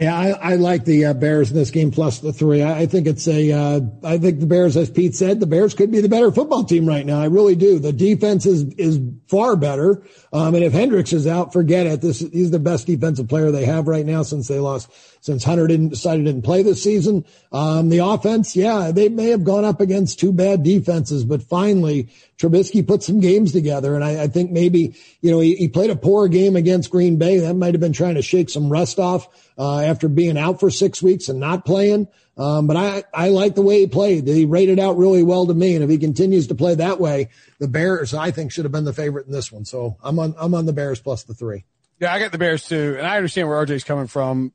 Yeah, 0.00 0.16
I, 0.16 0.52
I 0.52 0.54
like 0.54 0.86
the 0.86 1.04
uh, 1.04 1.12
Bears 1.12 1.50
in 1.50 1.56
this 1.56 1.70
game 1.70 1.90
plus 1.90 2.20
the 2.20 2.32
three. 2.32 2.62
I, 2.62 2.80
I 2.80 2.86
think 2.86 3.06
it's 3.06 3.28
a. 3.28 3.52
Uh, 3.52 3.80
I 4.02 4.16
think 4.16 4.40
the 4.40 4.46
Bears, 4.46 4.74
as 4.74 4.88
Pete 4.88 5.14
said, 5.14 5.40
the 5.40 5.46
Bears 5.46 5.74
could 5.74 5.90
be 5.92 6.00
the 6.00 6.08
better 6.08 6.32
football 6.32 6.64
team 6.64 6.86
right 6.86 7.04
now. 7.04 7.20
I 7.20 7.26
really 7.26 7.54
do. 7.54 7.78
The 7.78 7.92
defense 7.92 8.46
is 8.46 8.62
is 8.78 8.98
far 9.28 9.56
better. 9.56 10.02
Um, 10.32 10.54
and 10.54 10.64
if 10.64 10.72
Hendricks 10.72 11.12
is 11.12 11.26
out, 11.26 11.52
forget 11.52 11.86
it. 11.86 12.00
This 12.00 12.20
he's 12.20 12.50
the 12.50 12.58
best 12.58 12.86
defensive 12.86 13.28
player 13.28 13.50
they 13.50 13.66
have 13.66 13.88
right 13.88 14.06
now 14.06 14.22
since 14.22 14.48
they 14.48 14.58
lost 14.58 14.90
since 15.20 15.44
Hunter 15.44 15.66
didn't 15.66 15.90
decided 15.90 16.24
didn't 16.24 16.42
play 16.42 16.62
this 16.62 16.82
season. 16.82 17.24
Um, 17.52 17.90
the 17.90 17.98
offense, 17.98 18.56
yeah, 18.56 18.90
they 18.92 19.08
may 19.08 19.28
have 19.28 19.44
gone 19.44 19.64
up 19.64 19.80
against 19.80 20.18
two 20.18 20.32
bad 20.32 20.62
defenses, 20.62 21.24
but 21.24 21.42
finally 21.42 22.08
Trubisky 22.38 22.86
put 22.86 23.02
some 23.02 23.20
games 23.20 23.52
together. 23.52 23.94
And 23.94 24.02
I, 24.02 24.22
I 24.22 24.28
think 24.28 24.50
maybe, 24.50 24.96
you 25.20 25.30
know, 25.30 25.40
he, 25.40 25.56
he, 25.56 25.68
played 25.68 25.90
a 25.90 25.96
poor 25.96 26.26
game 26.26 26.56
against 26.56 26.90
Green 26.90 27.16
Bay. 27.16 27.38
That 27.40 27.54
might 27.54 27.74
have 27.74 27.80
been 27.80 27.92
trying 27.92 28.14
to 28.14 28.22
shake 28.22 28.48
some 28.48 28.70
rust 28.70 28.98
off, 28.98 29.28
uh, 29.60 29.80
after 29.80 30.08
being 30.08 30.38
out 30.38 30.58
for 30.58 30.70
six 30.70 31.02
weeks 31.02 31.28
and 31.28 31.38
not 31.38 31.66
playing. 31.66 32.08
Um, 32.38 32.66
but 32.66 32.78
I, 32.78 33.04
I 33.12 33.28
like 33.28 33.54
the 33.54 33.60
way 33.60 33.80
he 33.80 33.86
played. 33.86 34.26
He 34.26 34.46
rated 34.46 34.80
out 34.80 34.96
really 34.96 35.22
well 35.22 35.46
to 35.46 35.52
me. 35.52 35.74
And 35.74 35.84
if 35.84 35.90
he 35.90 35.98
continues 35.98 36.46
to 36.46 36.54
play 36.54 36.76
that 36.76 36.98
way, 36.98 37.28
the 37.58 37.68
Bears, 37.68 38.14
I 38.14 38.30
think, 38.30 38.52
should 38.52 38.64
have 38.64 38.72
been 38.72 38.86
the 38.86 38.94
favorite 38.94 39.26
in 39.26 39.32
this 39.32 39.52
one. 39.52 39.66
So 39.66 39.98
I'm 40.02 40.18
on, 40.18 40.34
I'm 40.38 40.54
on 40.54 40.64
the 40.64 40.72
Bears 40.72 40.98
plus 41.00 41.24
the 41.24 41.34
three. 41.34 41.66
Yeah, 42.00 42.10
I 42.10 42.18
got 42.18 42.32
the 42.32 42.38
Bears 42.38 42.66
too, 42.66 42.96
and 42.96 43.06
I 43.06 43.18
understand 43.18 43.46
where 43.46 43.66
RJ's 43.66 43.84
coming 43.84 44.06
from. 44.06 44.54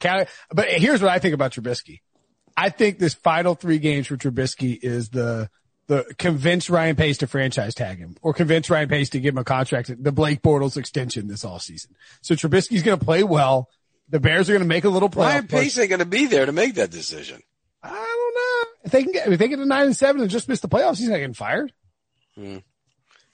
But 0.00 0.68
here's 0.68 1.00
what 1.00 1.12
I 1.12 1.20
think 1.20 1.34
about 1.34 1.52
Trubisky. 1.52 2.00
I 2.56 2.70
think 2.70 2.98
this 2.98 3.14
final 3.14 3.54
three 3.54 3.78
games 3.78 4.08
for 4.08 4.16
Trubisky 4.16 4.76
is 4.82 5.10
the 5.10 5.48
the 5.86 6.04
convince 6.18 6.70
Ryan 6.70 6.96
Pace 6.96 7.18
to 7.18 7.26
franchise 7.26 7.74
tag 7.74 7.98
him 7.98 8.16
or 8.22 8.32
convince 8.32 8.70
Ryan 8.70 8.88
Pace 8.88 9.10
to 9.10 9.20
give 9.20 9.34
him 9.34 9.38
a 9.38 9.44
contract, 9.44 9.92
the 10.02 10.12
Blake 10.12 10.40
Bortles 10.40 10.76
extension 10.76 11.26
this 11.26 11.44
all 11.44 11.58
season. 11.58 11.96
So 12.22 12.34
Trubisky's 12.34 12.84
going 12.84 12.98
to 12.98 13.04
play 13.04 13.24
well. 13.24 13.68
The 14.10 14.20
Bears 14.20 14.50
are 14.50 14.52
going 14.52 14.62
to 14.62 14.68
make 14.68 14.84
a 14.84 14.88
little 14.88 15.08
play. 15.08 15.26
Ryan 15.26 15.46
Pace 15.46 15.78
ain't 15.78 15.88
going 15.88 16.00
to 16.00 16.04
be 16.04 16.26
there 16.26 16.46
to 16.46 16.52
make 16.52 16.74
that 16.74 16.90
decision. 16.90 17.40
I 17.82 17.88
don't 17.90 18.34
know 18.34 18.70
if 18.84 18.92
they 18.92 19.02
can 19.02 19.12
get 19.12 19.32
if 19.32 19.38
they 19.38 19.48
get 19.48 19.56
to 19.56 19.66
nine 19.66 19.86
and 19.86 19.96
seven 19.96 20.20
and 20.20 20.30
just 20.30 20.48
miss 20.48 20.60
the 20.60 20.68
playoffs. 20.68 20.98
He's 20.98 21.08
not 21.08 21.16
getting 21.16 21.34
fired. 21.34 21.72
Hmm. 22.34 22.58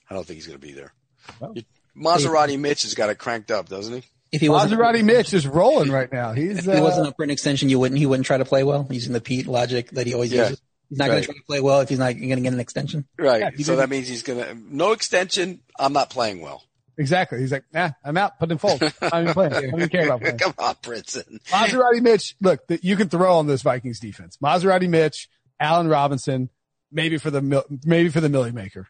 I 0.09 0.15
don't 0.15 0.25
think 0.25 0.37
he's 0.37 0.47
going 0.47 0.61
to 0.61 0.67
be 0.67 0.73
there. 0.73 0.93
Well, 1.41 1.55
Maserati 1.97 2.59
Mitch 2.59 2.83
has 2.83 2.95
got 2.95 3.11
it 3.11 3.19
cranked 3.19 3.51
up, 3.51 3.69
doesn't 3.69 3.95
he? 3.95 4.03
If 4.33 4.41
he 4.41 4.49
wasn't, 4.49 4.81
Maserati 4.81 5.03
Mitch 5.03 5.33
is 5.33 5.47
rolling 5.47 5.91
right 5.91 6.13
now. 6.13 6.33
He's, 6.33 6.59
if 6.59 6.65
he 6.65 6.71
uh, 6.73 6.83
wasn't 6.83 7.09
up 7.09 7.17
for 7.17 7.25
an 7.25 7.31
extension, 7.31 7.69
you 7.69 7.79
wouldn't, 7.79 7.99
he 7.99 8.07
wouldn't 8.07 8.27
try 8.27 8.39
to 8.39 8.45
play 8.45 8.65
well 8.65 8.87
using 8.91 9.13
the 9.13 9.21
Pete 9.21 9.47
logic 9.47 9.91
that 9.93 10.07
he 10.07 10.15
always 10.15 10.33
yeah. 10.33 10.43
uses. 10.43 10.63
He's 10.89 10.99
not 10.99 11.07
right. 11.07 11.11
going 11.11 11.23
to 11.23 11.27
try 11.27 11.35
to 11.35 11.45
play 11.47 11.61
well 11.61 11.81
if 11.81 11.89
he's 11.89 11.99
not 11.99 12.13
going 12.13 12.29
to 12.29 12.41
get 12.41 12.53
an 12.53 12.61
extension. 12.61 13.07
Right. 13.19 13.41
Yeah, 13.41 13.65
so 13.65 13.77
that 13.77 13.89
means 13.89 14.09
he's 14.09 14.23
going 14.23 14.45
to, 14.45 14.55
no 14.55 14.93
extension. 14.93 15.61
I'm 15.79 15.93
not 15.93 16.11
playing 16.11 16.41
well. 16.41 16.63
Exactly. 16.99 17.41
He's 17.41 17.53
like, 17.53 17.65
nah, 17.73 17.91
I'm 18.05 18.17
out. 18.17 18.39
Put 18.39 18.51
in 18.51 18.59
full. 18.59 18.79
I'm 19.03 19.25
even 19.25 19.35
playing. 19.35 19.53
I 19.53 19.61
don't 19.61 19.75
even 19.75 19.89
care 19.89 20.07
about 20.07 20.21
playing. 20.21 20.39
Come 20.39 20.55
on, 20.59 20.75
Brinson. 20.77 21.41
Maserati 21.49 22.01
Mitch. 22.01 22.35
Look, 22.41 22.61
you 22.83 22.97
can 22.97 23.09
throw 23.09 23.37
on 23.37 23.47
this 23.47 23.63
Vikings 23.63 24.01
defense. 24.01 24.39
Maserati 24.43 24.89
Mitch, 24.89 25.29
Allen 25.61 25.89
Robinson, 25.89 26.49
maybe 26.91 27.19
for 27.19 27.31
the, 27.31 27.65
maybe 27.85 28.09
for 28.09 28.21
the 28.21 28.29
Milly 28.29 28.53
Maker. 28.53 28.89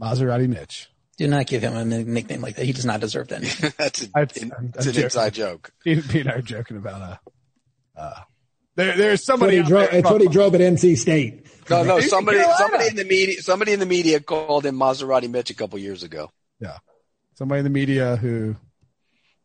Maserati 0.00 0.48
Mitch. 0.48 0.88
Do 1.18 1.26
not 1.28 1.46
give 1.46 1.62
him 1.62 1.76
a 1.76 1.84
nickname 1.84 2.40
like 2.40 2.56
that. 2.56 2.64
He 2.64 2.72
does 2.72 2.86
not 2.86 3.00
deserve 3.00 3.28
that. 3.28 3.42
that's, 3.76 4.02
a, 4.02 4.08
that's 4.14 4.86
an 4.86 5.02
inside 5.02 5.34
joke. 5.34 5.72
He, 5.84 5.96
he 5.96 6.20
and 6.20 6.30
I 6.30 6.34
are 6.34 6.42
joking 6.42 6.78
about 6.78 7.02
uh, 7.02 8.00
uh 8.00 8.20
there, 8.76 8.96
there's 8.96 9.24
somebody. 9.24 9.58
It's 9.58 9.70
what, 9.70 9.92
it's 9.92 10.10
what 10.10 10.20
he 10.20 10.28
drove 10.28 10.54
at 10.54 10.60
NC 10.62 10.96
State. 10.96 11.46
No, 11.68 11.82
no, 11.82 12.00
somebody, 12.00 12.40
somebody 12.56 12.86
in 12.86 12.96
the 12.96 13.04
media, 13.04 13.42
somebody 13.42 13.72
in 13.72 13.80
the 13.80 13.86
media 13.86 14.20
called 14.20 14.64
him 14.64 14.76
Maserati 14.76 15.28
Mitch 15.28 15.50
a 15.50 15.54
couple 15.54 15.78
years 15.78 16.02
ago. 16.02 16.30
Yeah, 16.60 16.78
somebody 17.40 17.60
in 17.60 17.64
the 17.64 17.70
media 17.70 18.16
who 18.16 18.54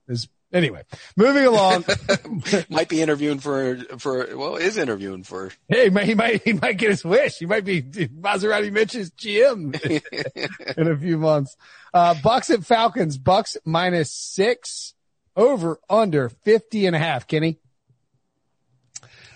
is 0.10 0.28
Anyway, 0.54 0.84
moving 1.18 1.46
along. 1.46 1.84
might 2.70 2.88
be 2.88 3.02
interviewing 3.02 3.40
for 3.40 3.78
for 3.98 4.38
well, 4.38 4.56
is 4.56 4.78
interviewing 4.78 5.24
for. 5.24 5.52
Hey, 5.68 5.90
he 5.90 6.16
might 6.16 6.44
he 6.44 6.54
might 6.54 6.78
get 6.78 6.92
his 6.92 7.04
wish. 7.04 7.38
He 7.40 7.46
might 7.46 7.66
be 7.66 7.82
Maserati 7.82 8.72
Mitch's 8.72 9.12
GM 9.12 9.76
in 10.78 10.88
a 10.88 10.96
few 10.98 11.18
months. 11.18 11.58
Uh, 11.94 12.16
Bucks 12.24 12.52
at 12.52 12.64
Falcons. 12.64 13.18
Bucks 13.18 13.58
minus 13.66 14.14
six 14.14 14.94
over 15.36 15.78
under 15.90 16.30
50 16.30 16.86
and 16.86 16.96
a 16.96 17.00
half. 17.00 17.28
Kenny. 17.28 17.60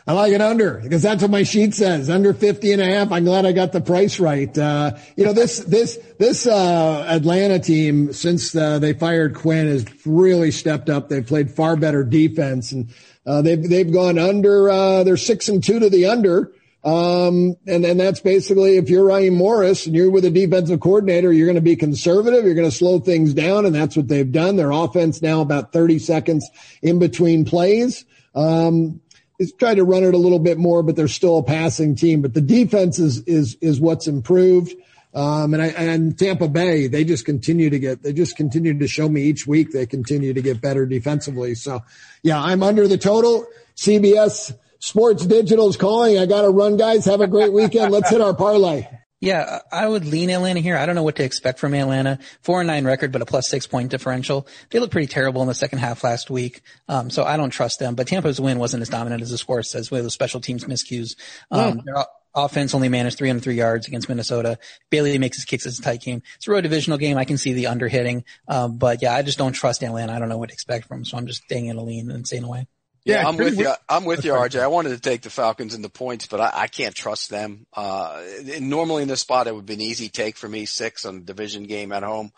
I 0.10 0.14
like 0.14 0.34
it 0.34 0.42
under 0.42 0.80
because 0.80 1.04
that's 1.04 1.22
what 1.22 1.30
my 1.30 1.44
sheet 1.44 1.76
says. 1.76 2.10
Under 2.10 2.34
50 2.34 2.74
and 2.74 2.82
a 2.82 2.86
half. 2.86 3.12
I'm 3.12 3.26
glad 3.26 3.46
I 3.46 3.52
got 3.52 3.72
the 3.72 3.80
price 3.80 4.20
right. 4.20 4.58
Uh, 4.58 4.98
you 5.16 5.24
know, 5.24 5.34
this, 5.34 5.60
this, 5.60 6.00
this, 6.18 6.48
uh, 6.48 7.06
Atlanta 7.08 7.60
team, 7.60 8.12
since, 8.12 8.56
uh, 8.56 8.80
they 8.80 8.94
fired 8.94 9.36
Quinn 9.36 9.68
has 9.68 9.86
really 10.08 10.50
stepped 10.50 10.90
up. 10.90 11.10
They've 11.10 11.24
played 11.24 11.52
far 11.52 11.76
better 11.76 12.04
defense 12.04 12.72
and, 12.72 12.90
uh, 13.24 13.44
they've, 13.44 13.62
they've 13.62 13.94
gone 13.94 14.18
under, 14.18 14.72
uh, 14.72 15.04
they're 15.04 15.16
six 15.16 15.48
and 15.48 15.64
two 15.64 15.80
to 15.80 15.92
the 15.92 16.08
under. 16.08 16.54
Um, 16.84 17.58
and, 17.68 17.86
and 17.86 18.00
that's 18.00 18.22
basically 18.22 18.78
if 18.78 18.90
you're 18.90 19.06
Raheem 19.06 19.36
Morris 19.36 19.86
and 19.86 19.96
you're 19.96 20.10
with 20.10 20.26
a 20.26 20.32
defensive 20.32 20.80
coordinator, 20.80 21.32
you're 21.32 21.46
going 21.46 21.54
to 21.54 21.62
be 21.62 21.76
conservative. 21.76 22.46
You're 22.46 22.56
going 22.56 22.68
to 22.68 22.76
slow 22.76 23.00
things 23.00 23.36
down. 23.36 23.68
And 23.68 23.76
that's 23.76 23.96
what 23.96 24.08
they've 24.08 24.32
done. 24.32 24.56
Their 24.56 24.72
offense 24.72 25.22
now 25.22 25.42
about 25.42 25.72
30 25.72 26.00
seconds 26.00 26.50
in 26.82 26.98
between 26.98 27.46
plays. 27.46 28.06
Um, 28.34 29.02
is 29.40 29.54
try 29.54 29.74
to 29.74 29.84
run 29.84 30.04
it 30.04 30.14
a 30.14 30.18
little 30.18 30.40
bit 30.40 30.58
more, 30.58 30.84
but 30.84 30.96
they're 30.96 31.08
still 31.08 31.38
a 31.38 31.44
passing 31.44 31.96
team. 31.96 32.22
But 32.22 32.34
the 32.34 32.42
defense 32.42 33.00
is 33.00 33.24
is 33.24 33.58
is 33.62 33.80
what's 33.80 34.08
improved. 34.08 34.74
Um, 35.12 35.56
and 35.56 35.64
I, 35.64 35.68
and 35.70 36.20
Tampa 36.20 36.48
Bay, 36.48 36.86
they 36.86 37.04
just 37.04 37.26
continue 37.26 37.72
to 37.72 37.80
get, 37.80 38.04
they 38.04 38.14
just 38.14 38.38
continue 38.38 38.78
to 38.78 38.88
show 38.88 39.10
me 39.10 39.24
each 39.24 39.48
week 39.48 39.72
they 39.72 39.88
continue 39.88 40.36
to 40.36 40.42
get 40.44 40.62
better 40.62 40.86
defensively. 40.86 41.56
So 41.56 41.82
yeah, 42.22 42.40
I'm 42.40 42.62
under 42.62 42.88
the 42.88 42.98
total. 42.98 43.48
CBS 43.76 44.54
Sports 44.80 45.26
Digital 45.26 45.68
is 45.68 45.78
calling. 45.78 46.20
I 46.20 46.26
got 46.26 46.44
to 46.44 46.50
run, 46.50 46.78
guys. 46.78 47.06
Have 47.06 47.22
a 47.22 47.28
great 47.28 47.52
weekend. 47.52 47.92
Let's 47.92 48.10
hit 48.10 48.22
our 48.22 48.36
parlay. 48.36 48.88
Yeah, 49.22 49.60
I 49.70 49.86
would 49.86 50.06
lean 50.06 50.30
Atlanta 50.30 50.62
here. 50.62 50.78
I 50.78 50.86
don't 50.86 50.96
know 50.96 51.04
what 51.04 51.18
to 51.18 51.24
expect 51.24 51.60
from 51.60 51.74
Atlanta. 51.74 52.20
Four 52.42 52.62
and 52.62 52.68
nine 52.68 52.86
record, 52.86 53.12
but 53.12 53.22
a 53.22 53.26
plus 53.26 53.50
six 53.50 53.68
point 53.68 53.92
differential. 53.92 54.48
They 54.70 54.80
looked 54.80 54.94
pretty 54.94 55.08
terrible 55.08 55.42
in 55.42 55.50
the 55.50 55.54
second 55.54 55.80
half 55.80 56.04
last 56.06 56.30
week. 56.30 56.62
Um, 56.88 57.10
so 57.10 57.26
I 57.26 57.36
don't 57.36 57.50
trust 57.50 57.80
them, 57.80 57.96
but 57.96 58.08
Tampa's 58.08 58.40
win 58.40 58.60
wasn't 58.60 58.82
as 58.82 58.90
dominant 58.90 59.22
as 59.22 59.30
the 59.30 59.38
score 59.38 59.62
says 59.62 59.92
with 59.92 60.04
the 60.04 60.10
special 60.10 60.40
teams 60.40 60.64
miscues. 60.64 61.18
Um, 61.52 61.82
their 61.84 62.06
offense 62.34 62.74
only 62.74 62.88
managed 62.88 63.18
303 63.18 63.56
yards 63.56 63.88
against 63.88 64.08
Minnesota. 64.08 64.58
Bailey 64.90 65.18
makes 65.18 65.36
his 65.36 65.46
kicks 65.46 65.66
as 65.66 65.80
a 65.80 65.82
tight 65.82 66.02
game. 66.02 66.22
It's 66.36 66.48
a 66.48 66.52
road 66.52 66.62
divisional 66.62 66.98
game. 66.98 67.18
I 67.18 67.26
can 67.26 67.38
see 67.38 67.52
the 67.52 67.68
under 67.68 67.90
hitting. 67.90 68.24
Um, 68.48 68.78
but 68.78 69.02
yeah, 69.02 69.14
I 69.14 69.22
just 69.22 69.38
don't 69.38 69.54
trust 69.54 69.84
Atlanta. 69.84 70.14
I 70.14 70.20
don't 70.20 70.30
know 70.30 70.38
what 70.38 70.50
to 70.50 70.54
expect 70.54 70.88
from 70.88 71.00
them. 71.00 71.06
So 71.06 71.18
I'm 71.18 71.28
just 71.28 71.44
staying 71.44 71.66
in 71.66 71.78
a 71.78 71.84
lean 71.84 72.10
and 72.10 72.26
staying 72.26 72.46
away. 72.46 72.68
Yeah, 73.06 73.28
I'm 73.28 73.38
with 73.38 73.58
you. 73.58 73.72
I'm 73.88 74.06
with 74.06 74.26
you, 74.26 74.34
RJ. 74.34 74.60
I 74.60 74.68
wanted 74.68 74.90
to 74.90 75.00
take 75.00 75.22
the 75.22 75.30
Falcons 75.30 75.74
in 75.74 75.82
the 75.82 75.90
points, 75.90 76.28
but 76.28 76.42
I, 76.42 76.52
I 76.54 76.68
can't 76.68 76.94
trust 76.94 77.30
them. 77.30 77.66
Uh, 77.74 78.22
normally 78.60 79.04
in 79.04 79.08
this 79.08 79.22
spot, 79.22 79.48
it 79.48 79.56
would 79.56 79.66
be 79.66 79.76
an 79.76 79.82
easy 79.82 80.10
take 80.10 80.38
for 80.38 80.50
me, 80.50 80.66
six 80.66 81.06
on 81.06 81.18
a 81.18 81.20
division 81.22 81.64
game 81.64 81.92
at 81.92 82.04
home. 82.04 82.32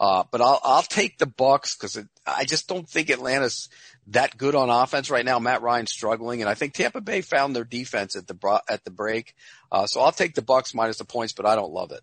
Uh, 0.00 0.24
but 0.30 0.40
I'll, 0.40 0.60
I'll 0.62 0.82
take 0.82 1.18
the 1.18 1.26
Bucks 1.26 1.76
because 1.76 1.98
I 2.26 2.44
just 2.44 2.68
don't 2.68 2.88
think 2.88 3.10
Atlanta's 3.10 3.68
that 4.08 4.36
good 4.36 4.54
on 4.54 4.70
offense 4.70 5.10
right 5.10 5.24
now. 5.24 5.38
Matt 5.38 5.62
Ryan's 5.62 5.92
struggling, 5.92 6.40
and 6.40 6.48
I 6.48 6.54
think 6.54 6.74
Tampa 6.74 7.00
Bay 7.00 7.20
found 7.20 7.54
their 7.54 7.64
defense 7.64 8.16
at 8.16 8.26
the 8.26 8.62
at 8.68 8.84
the 8.84 8.90
break. 8.90 9.34
Uh, 9.70 9.86
so 9.86 10.00
I'll 10.00 10.12
take 10.12 10.34
the 10.34 10.42
Bucks 10.42 10.74
minus 10.74 10.98
the 10.98 11.04
points, 11.04 11.32
but 11.32 11.46
I 11.46 11.56
don't 11.56 11.72
love 11.72 11.92
it. 11.92 12.00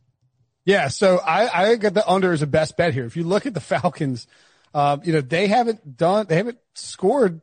Yeah, 0.65 0.87
so 0.87 1.17
I 1.17 1.71
I 1.71 1.75
got 1.75 1.93
the 1.93 2.07
under 2.09 2.31
as 2.33 2.41
a 2.41 2.47
best 2.47 2.75
bet 2.75 2.93
here. 2.93 3.05
If 3.05 3.15
you 3.15 3.23
look 3.23 3.45
at 3.45 3.53
the 3.53 3.61
Falcons, 3.61 4.27
um, 4.73 5.01
you 5.03 5.13
know 5.13 5.21
they 5.21 5.47
haven't 5.47 5.97
done 5.97 6.25
they 6.27 6.35
haven't 6.35 6.59
scored 6.73 7.41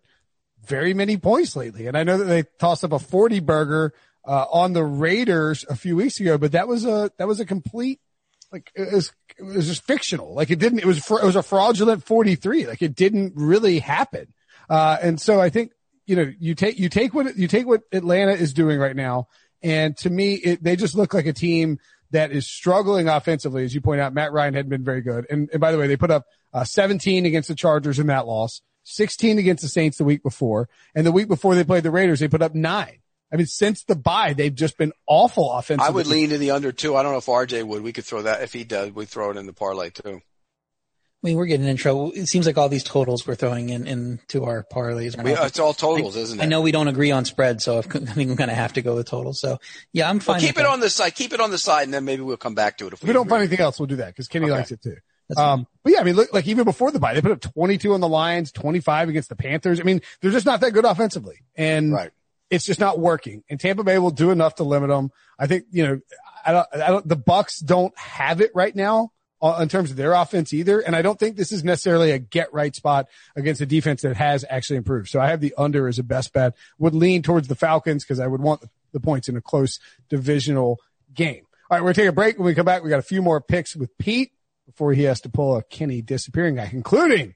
very 0.66 0.94
many 0.94 1.16
points 1.16 1.56
lately. 1.56 1.86
And 1.86 1.96
I 1.96 2.04
know 2.04 2.18
that 2.18 2.24
they 2.24 2.44
tossed 2.58 2.84
up 2.84 2.92
a 2.92 2.98
40 2.98 3.40
burger, 3.40 3.94
uh, 4.24 4.46
on 4.52 4.72
the 4.72 4.84
Raiders 4.84 5.64
a 5.68 5.74
few 5.74 5.96
weeks 5.96 6.20
ago, 6.20 6.38
but 6.38 6.52
that 6.52 6.68
was 6.68 6.84
a, 6.84 7.10
that 7.18 7.26
was 7.26 7.40
a 7.40 7.44
complete, 7.44 8.00
like, 8.52 8.70
it 8.74 8.92
was, 8.92 9.12
it 9.38 9.42
was 9.42 9.66
just 9.66 9.84
fictional. 9.84 10.34
Like 10.34 10.50
it 10.50 10.58
didn't, 10.58 10.78
it 10.78 10.84
was, 10.84 10.98
it 10.98 11.24
was 11.24 11.36
a 11.36 11.42
fraudulent 11.42 12.04
43. 12.04 12.66
Like 12.66 12.82
it 12.82 12.94
didn't 12.94 13.32
really 13.34 13.80
happen. 13.80 14.32
Uh, 14.70 14.96
and 15.02 15.20
so 15.20 15.40
I 15.40 15.50
think, 15.50 15.72
you 16.06 16.16
know, 16.16 16.32
you 16.38 16.54
take, 16.54 16.78
you 16.78 16.88
take 16.88 17.14
what, 17.14 17.36
you 17.36 17.48
take 17.48 17.66
what 17.66 17.82
Atlanta 17.92 18.32
is 18.32 18.52
doing 18.52 18.78
right 18.78 18.94
now. 18.94 19.28
And 19.62 19.96
to 19.98 20.10
me, 20.10 20.34
it, 20.34 20.62
they 20.62 20.76
just 20.76 20.94
look 20.94 21.14
like 21.14 21.26
a 21.26 21.32
team 21.32 21.78
that 22.12 22.30
is 22.30 22.46
struggling 22.46 23.08
offensively. 23.08 23.64
As 23.64 23.74
you 23.74 23.80
point 23.80 24.00
out, 24.00 24.14
Matt 24.14 24.32
Ryan 24.32 24.54
hadn't 24.54 24.70
been 24.70 24.84
very 24.84 25.00
good. 25.00 25.26
And, 25.30 25.48
and 25.50 25.60
by 25.60 25.72
the 25.72 25.78
way, 25.78 25.86
they 25.86 25.96
put 25.96 26.10
up 26.10 26.26
uh, 26.52 26.64
17 26.64 27.26
against 27.26 27.48
the 27.48 27.54
Chargers 27.54 27.98
in 27.98 28.06
that 28.08 28.26
loss. 28.26 28.60
16 28.84 29.38
against 29.38 29.62
the 29.62 29.68
Saints 29.68 29.98
the 29.98 30.04
week 30.04 30.22
before. 30.22 30.68
And 30.94 31.06
the 31.06 31.12
week 31.12 31.28
before 31.28 31.54
they 31.54 31.64
played 31.64 31.82
the 31.82 31.90
Raiders, 31.90 32.20
they 32.20 32.28
put 32.28 32.42
up 32.42 32.54
nine. 32.54 32.98
I 33.32 33.36
mean, 33.36 33.46
since 33.46 33.84
the 33.84 33.96
bye, 33.96 34.34
they've 34.34 34.54
just 34.54 34.76
been 34.76 34.92
awful 35.06 35.50
offensively. 35.52 35.88
I 35.88 35.90
would 35.90 36.06
lean 36.06 36.30
to 36.30 36.38
the 36.38 36.50
under 36.50 36.70
too. 36.70 36.96
I 36.96 37.02
don't 37.02 37.12
know 37.12 37.18
if 37.18 37.26
RJ 37.26 37.64
would. 37.64 37.82
We 37.82 37.92
could 37.92 38.04
throw 38.04 38.22
that 38.22 38.42
if 38.42 38.52
he 38.52 38.64
does. 38.64 38.92
We 38.92 39.06
throw 39.06 39.30
it 39.30 39.38
in 39.38 39.46
the 39.46 39.54
parlay 39.54 39.90
too. 39.90 40.20
I 41.24 41.28
mean, 41.28 41.36
we're 41.36 41.46
getting 41.46 41.68
in 41.68 41.76
trouble. 41.76 42.10
It 42.12 42.26
seems 42.26 42.46
like 42.46 42.58
all 42.58 42.68
these 42.68 42.82
totals 42.82 43.24
we're 43.26 43.36
throwing 43.36 43.70
in 43.70 43.86
into 43.86 44.44
our 44.44 44.66
parlays. 44.70 45.22
We, 45.22 45.32
it's 45.32 45.60
all 45.60 45.72
totals, 45.72 46.16
I, 46.16 46.20
isn't 46.20 46.40
it? 46.40 46.42
I 46.42 46.46
know 46.46 46.62
we 46.62 46.72
don't 46.72 46.88
agree 46.88 47.12
on 47.12 47.24
spread, 47.24 47.62
so 47.62 47.78
I 47.78 47.82
think 47.82 48.30
I'm 48.30 48.34
going 48.34 48.48
to 48.48 48.56
have 48.56 48.72
to 48.72 48.82
go 48.82 48.96
with 48.96 49.06
totals. 49.06 49.40
So 49.40 49.58
yeah, 49.92 50.10
I'm 50.10 50.18
fine. 50.18 50.34
Well, 50.34 50.40
keep 50.40 50.58
it 50.58 50.62
that. 50.62 50.66
on 50.66 50.80
the 50.80 50.90
side. 50.90 51.14
Keep 51.14 51.32
it 51.32 51.40
on 51.40 51.52
the 51.52 51.58
side, 51.58 51.84
and 51.84 51.94
then 51.94 52.04
maybe 52.04 52.22
we'll 52.22 52.36
come 52.36 52.56
back 52.56 52.76
to 52.78 52.88
it 52.88 52.92
if 52.92 53.02
we, 53.02 53.06
if 53.06 53.08
we 53.08 53.12
don't 53.14 53.28
find 53.28 53.42
anything 53.42 53.60
else. 53.60 53.78
We'll 53.78 53.86
do 53.86 53.96
that 53.96 54.08
because 54.08 54.26
Kenny 54.26 54.46
okay. 54.46 54.52
likes 54.52 54.72
it 54.72 54.82
too. 54.82 54.96
Um, 55.36 55.66
but 55.82 55.92
yeah, 55.92 56.00
I 56.00 56.04
mean, 56.04 56.14
look, 56.14 56.32
like 56.32 56.46
even 56.46 56.64
before 56.64 56.90
the 56.90 57.00
bye, 57.00 57.14
they 57.14 57.22
put 57.22 57.32
up 57.32 57.40
22 57.40 57.94
on 57.94 58.00
the 58.00 58.08
Lions, 58.08 58.52
25 58.52 59.08
against 59.08 59.28
the 59.28 59.36
Panthers. 59.36 59.80
I 59.80 59.82
mean, 59.82 60.02
they're 60.20 60.30
just 60.30 60.46
not 60.46 60.60
that 60.60 60.72
good 60.72 60.84
offensively 60.84 61.40
and 61.56 61.92
right. 61.92 62.10
it's 62.50 62.64
just 62.64 62.80
not 62.80 62.98
working. 62.98 63.42
And 63.48 63.58
Tampa 63.58 63.84
Bay 63.84 63.98
will 63.98 64.10
do 64.10 64.30
enough 64.30 64.56
to 64.56 64.64
limit 64.64 64.90
them. 64.90 65.10
I 65.38 65.46
think, 65.46 65.64
you 65.70 65.86
know, 65.86 66.00
I 66.44 66.52
don't, 66.52 66.66
I 66.74 66.88
don't, 66.88 67.08
the 67.08 67.16
Bucks 67.16 67.58
don't 67.60 67.96
have 67.98 68.40
it 68.40 68.50
right 68.54 68.74
now 68.74 69.12
uh, 69.40 69.58
in 69.60 69.68
terms 69.68 69.90
of 69.90 69.96
their 69.96 70.12
offense 70.12 70.52
either. 70.52 70.80
And 70.80 70.94
I 70.94 71.02
don't 71.02 71.18
think 71.18 71.36
this 71.36 71.52
is 71.52 71.64
necessarily 71.64 72.12
a 72.12 72.18
get 72.18 72.52
right 72.52 72.74
spot 72.74 73.08
against 73.34 73.60
a 73.60 73.66
defense 73.66 74.02
that 74.02 74.16
has 74.16 74.44
actually 74.48 74.76
improved. 74.76 75.08
So 75.08 75.20
I 75.20 75.28
have 75.28 75.40
the 75.40 75.54
under 75.58 75.88
as 75.88 75.98
a 75.98 76.04
best 76.04 76.32
bet. 76.32 76.54
Would 76.78 76.94
lean 76.94 77.22
towards 77.22 77.48
the 77.48 77.56
Falcons 77.56 78.04
because 78.04 78.20
I 78.20 78.26
would 78.26 78.40
want 78.40 78.62
the 78.92 79.00
points 79.00 79.28
in 79.28 79.36
a 79.36 79.40
close 79.40 79.80
divisional 80.08 80.78
game. 81.12 81.46
All 81.70 81.78
right, 81.78 81.80
we're 81.82 81.92
gonna 81.92 81.94
take 81.94 82.08
a 82.08 82.12
break. 82.12 82.38
When 82.38 82.46
we 82.46 82.54
come 82.54 82.66
back, 82.66 82.84
we 82.84 82.90
got 82.90 82.98
a 82.98 83.02
few 83.02 83.22
more 83.22 83.40
picks 83.40 83.74
with 83.74 83.96
Pete 83.98 84.32
before 84.72 84.94
he 84.94 85.02
has 85.02 85.20
to 85.20 85.28
pull 85.28 85.56
a 85.56 85.62
Kenny 85.62 86.00
disappearing 86.00 86.56
guy, 86.56 86.70
including 86.72 87.34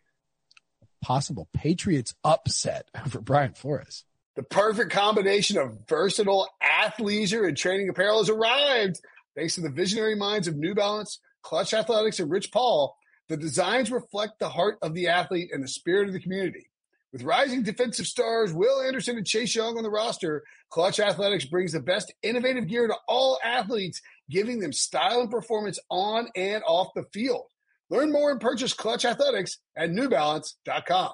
possible 1.03 1.49
Patriots 1.53 2.15
upset 2.25 2.89
for 3.09 3.21
Brian 3.21 3.53
Flores. 3.53 4.05
The 4.37 4.43
perfect 4.43 4.91
combination 4.91 5.59
of 5.59 5.79
versatile 5.87 6.49
athleisure 6.63 7.47
and 7.47 7.57
training 7.57 7.89
apparel 7.89 8.19
has 8.19 8.31
arrived. 8.31 9.01
Thanks 9.35 9.55
to 9.57 9.61
the 9.61 9.71
visionary 9.71 10.15
minds 10.15 10.49
of 10.49 10.57
New 10.57 10.75
Balance, 10.75 11.21
Klutch 11.43 11.75
Athletics, 11.75 12.21
and 12.21 12.31
Rich 12.31 12.51
Paul, 12.53 12.97
The 13.29 13.37
designs 13.37 13.91
reflect 13.91 14.39
the 14.39 14.49
heart 14.49 14.79
of 14.83 14.95
the 14.95 15.09
athlete 15.09 15.51
and 15.53 15.63
the 15.63 15.69
spirit 15.69 16.09
of 16.09 16.15
the 16.15 16.21
community. 16.21 16.71
With 17.13 17.23
rising 17.23 17.63
defensive 17.63 18.07
stars 18.07 18.53
Will 18.53 18.83
Anderson 18.83 19.17
and 19.17 19.27
Chase 19.27 19.55
Young 19.55 19.77
on 19.77 19.83
the 19.83 19.91
roster, 19.91 20.45
Klutch 20.71 21.01
Athletics 21.01 21.45
brings 21.45 21.73
the 21.73 21.81
best 21.81 22.13
innovative 22.23 22.69
gear 22.69 22.87
to 22.87 22.97
all 23.09 23.39
athletes, 23.45 24.03
giving 24.31 24.61
them 24.61 24.73
style 24.73 25.21
and 25.21 25.31
performance 25.31 25.79
on 25.91 26.29
and 26.35 26.63
off 26.67 26.89
the 26.95 27.05
field. 27.13 27.47
Learn 27.91 28.13
more 28.13 28.31
and 28.31 28.41
purchase 28.41 28.73
Klutch 28.73 29.05
Athletics 29.05 29.59
at 29.77 29.91
newbalance.com. 29.91 31.13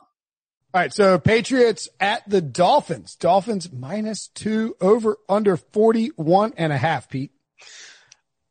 All 0.74 0.80
right. 0.80 0.92
So 0.92 1.18
Patriots 1.18 1.88
at 2.00 2.28
the 2.28 2.40
Dolphins. 2.40 3.14
Dolphins 3.16 3.70
minus 3.70 4.28
two 4.28 4.74
over 4.80 5.18
under 5.28 5.56
41 5.56 6.54
and 6.56 6.72
a 6.72 6.78
half, 6.78 7.10
Pete 7.10 7.32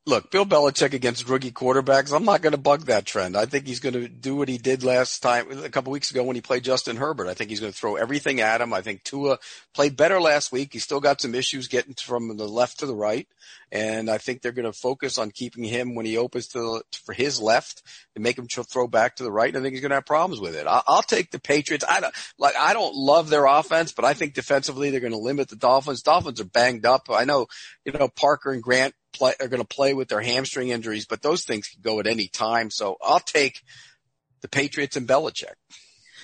look, 0.06 0.32
Bill 0.32 0.46
Belichick 0.46 0.94
against 0.94 1.30
rookie 1.30 1.52
quarterbacks, 1.52 2.16
I'm 2.16 2.26
not 2.26 2.42
going 2.42 2.52
to 2.52 2.58
bug 2.58 2.82
that 2.86 3.06
trend. 3.06 3.38
I 3.38 3.46
think 3.46 3.68
he's 3.68 3.80
going 3.80 3.94
to 3.94 4.08
do 4.08 4.36
what 4.36 4.50
he 4.50 4.58
did 4.58 4.84
last 4.84 5.22
time, 5.22 5.64
a 5.64 5.70
couple 5.70 5.92
weeks 5.92 6.12
ago 6.12 6.24
when 6.24 6.36
he 6.36 6.42
played 6.42 6.64
Justin 6.64 6.98
Herbert. 6.98 7.28
I 7.28 7.34
think 7.34 7.50
he's 7.50 7.60
going 7.60 7.72
to 7.72 7.78
throw 7.78 7.96
everything 7.96 8.42
at 8.42 8.62
him. 8.62 8.74
I 8.74 8.82
think 8.82 9.04
Tua 9.04 9.40
played 9.74 9.96
better 9.96 10.20
last 10.20 10.52
week. 10.52 10.74
He's 10.74 10.84
still 10.84 11.00
got 11.00 11.22
some 11.22 11.36
issues 11.36 11.68
getting 11.68 11.94
from 11.94 12.36
the 12.38 12.48
left 12.48 12.80
to 12.80 12.86
the 12.86 12.96
right. 12.96 13.28
And 13.72 14.10
I 14.10 14.18
think 14.18 14.42
they're 14.42 14.52
going 14.52 14.72
to 14.72 14.78
focus 14.78 15.18
on 15.18 15.32
keeping 15.32 15.64
him 15.64 15.96
when 15.96 16.06
he 16.06 16.18
opens 16.18 16.48
to 16.50 16.82
for 17.06 17.14
his 17.14 17.40
left 17.40 17.84
and 18.16 18.24
make 18.24 18.38
him 18.38 18.48
throw 18.48 18.88
back 18.88 19.16
to 19.16 19.24
the 19.24 19.32
right. 19.32 19.48
And 19.48 19.58
I 19.58 19.62
think 19.62 19.74
he's 19.74 19.82
going 19.82 19.92
to 19.92 19.96
have 19.96 20.06
problems 20.06 20.42
with 20.42 20.56
it. 20.56 20.68
I'll, 20.68 20.84
I'll 20.88 21.02
take 21.02 21.32
the 21.32 21.40
Patriots. 21.40 21.86
I 21.88 22.02
don't 22.02 22.14
like, 22.38 22.56
I 22.58 22.74
don't 22.74 22.96
love 22.96 23.30
their 23.30 23.46
offense, 23.46 23.94
but 23.94 24.04
I 24.04 24.14
think 24.14 24.34
defensively 24.34 24.90
they're 24.90 25.00
going 25.00 25.14
to 25.14 25.18
limit 25.18 25.48
the 25.48 25.56
Dolphins. 25.56 26.02
Dolphins 26.02 26.42
are 26.42 26.46
banged 26.46 26.86
up. 26.86 27.08
I 27.10 27.24
know, 27.24 27.48
you 27.86 27.94
know, 27.94 28.10
Parker 28.10 28.52
and 28.52 28.62
Grant 28.62 28.94
play, 29.14 29.34
are 29.40 29.48
going 29.48 29.62
to 29.62 29.68
play 29.68 29.94
with 29.94 30.10
their 30.10 30.22
hamstring 30.22 30.70
injuries, 30.70 31.06
but 31.06 31.22
those 31.22 31.46
things 31.46 31.68
can 31.68 31.82
go 31.82 32.00
at 32.00 32.08
any 32.08 32.28
time. 32.28 32.72
So 32.72 32.98
I'll 33.02 33.20
take 33.20 33.62
the 34.42 34.50
Patriots 34.50 34.98
and 34.98 35.08
Belichick 35.08 35.56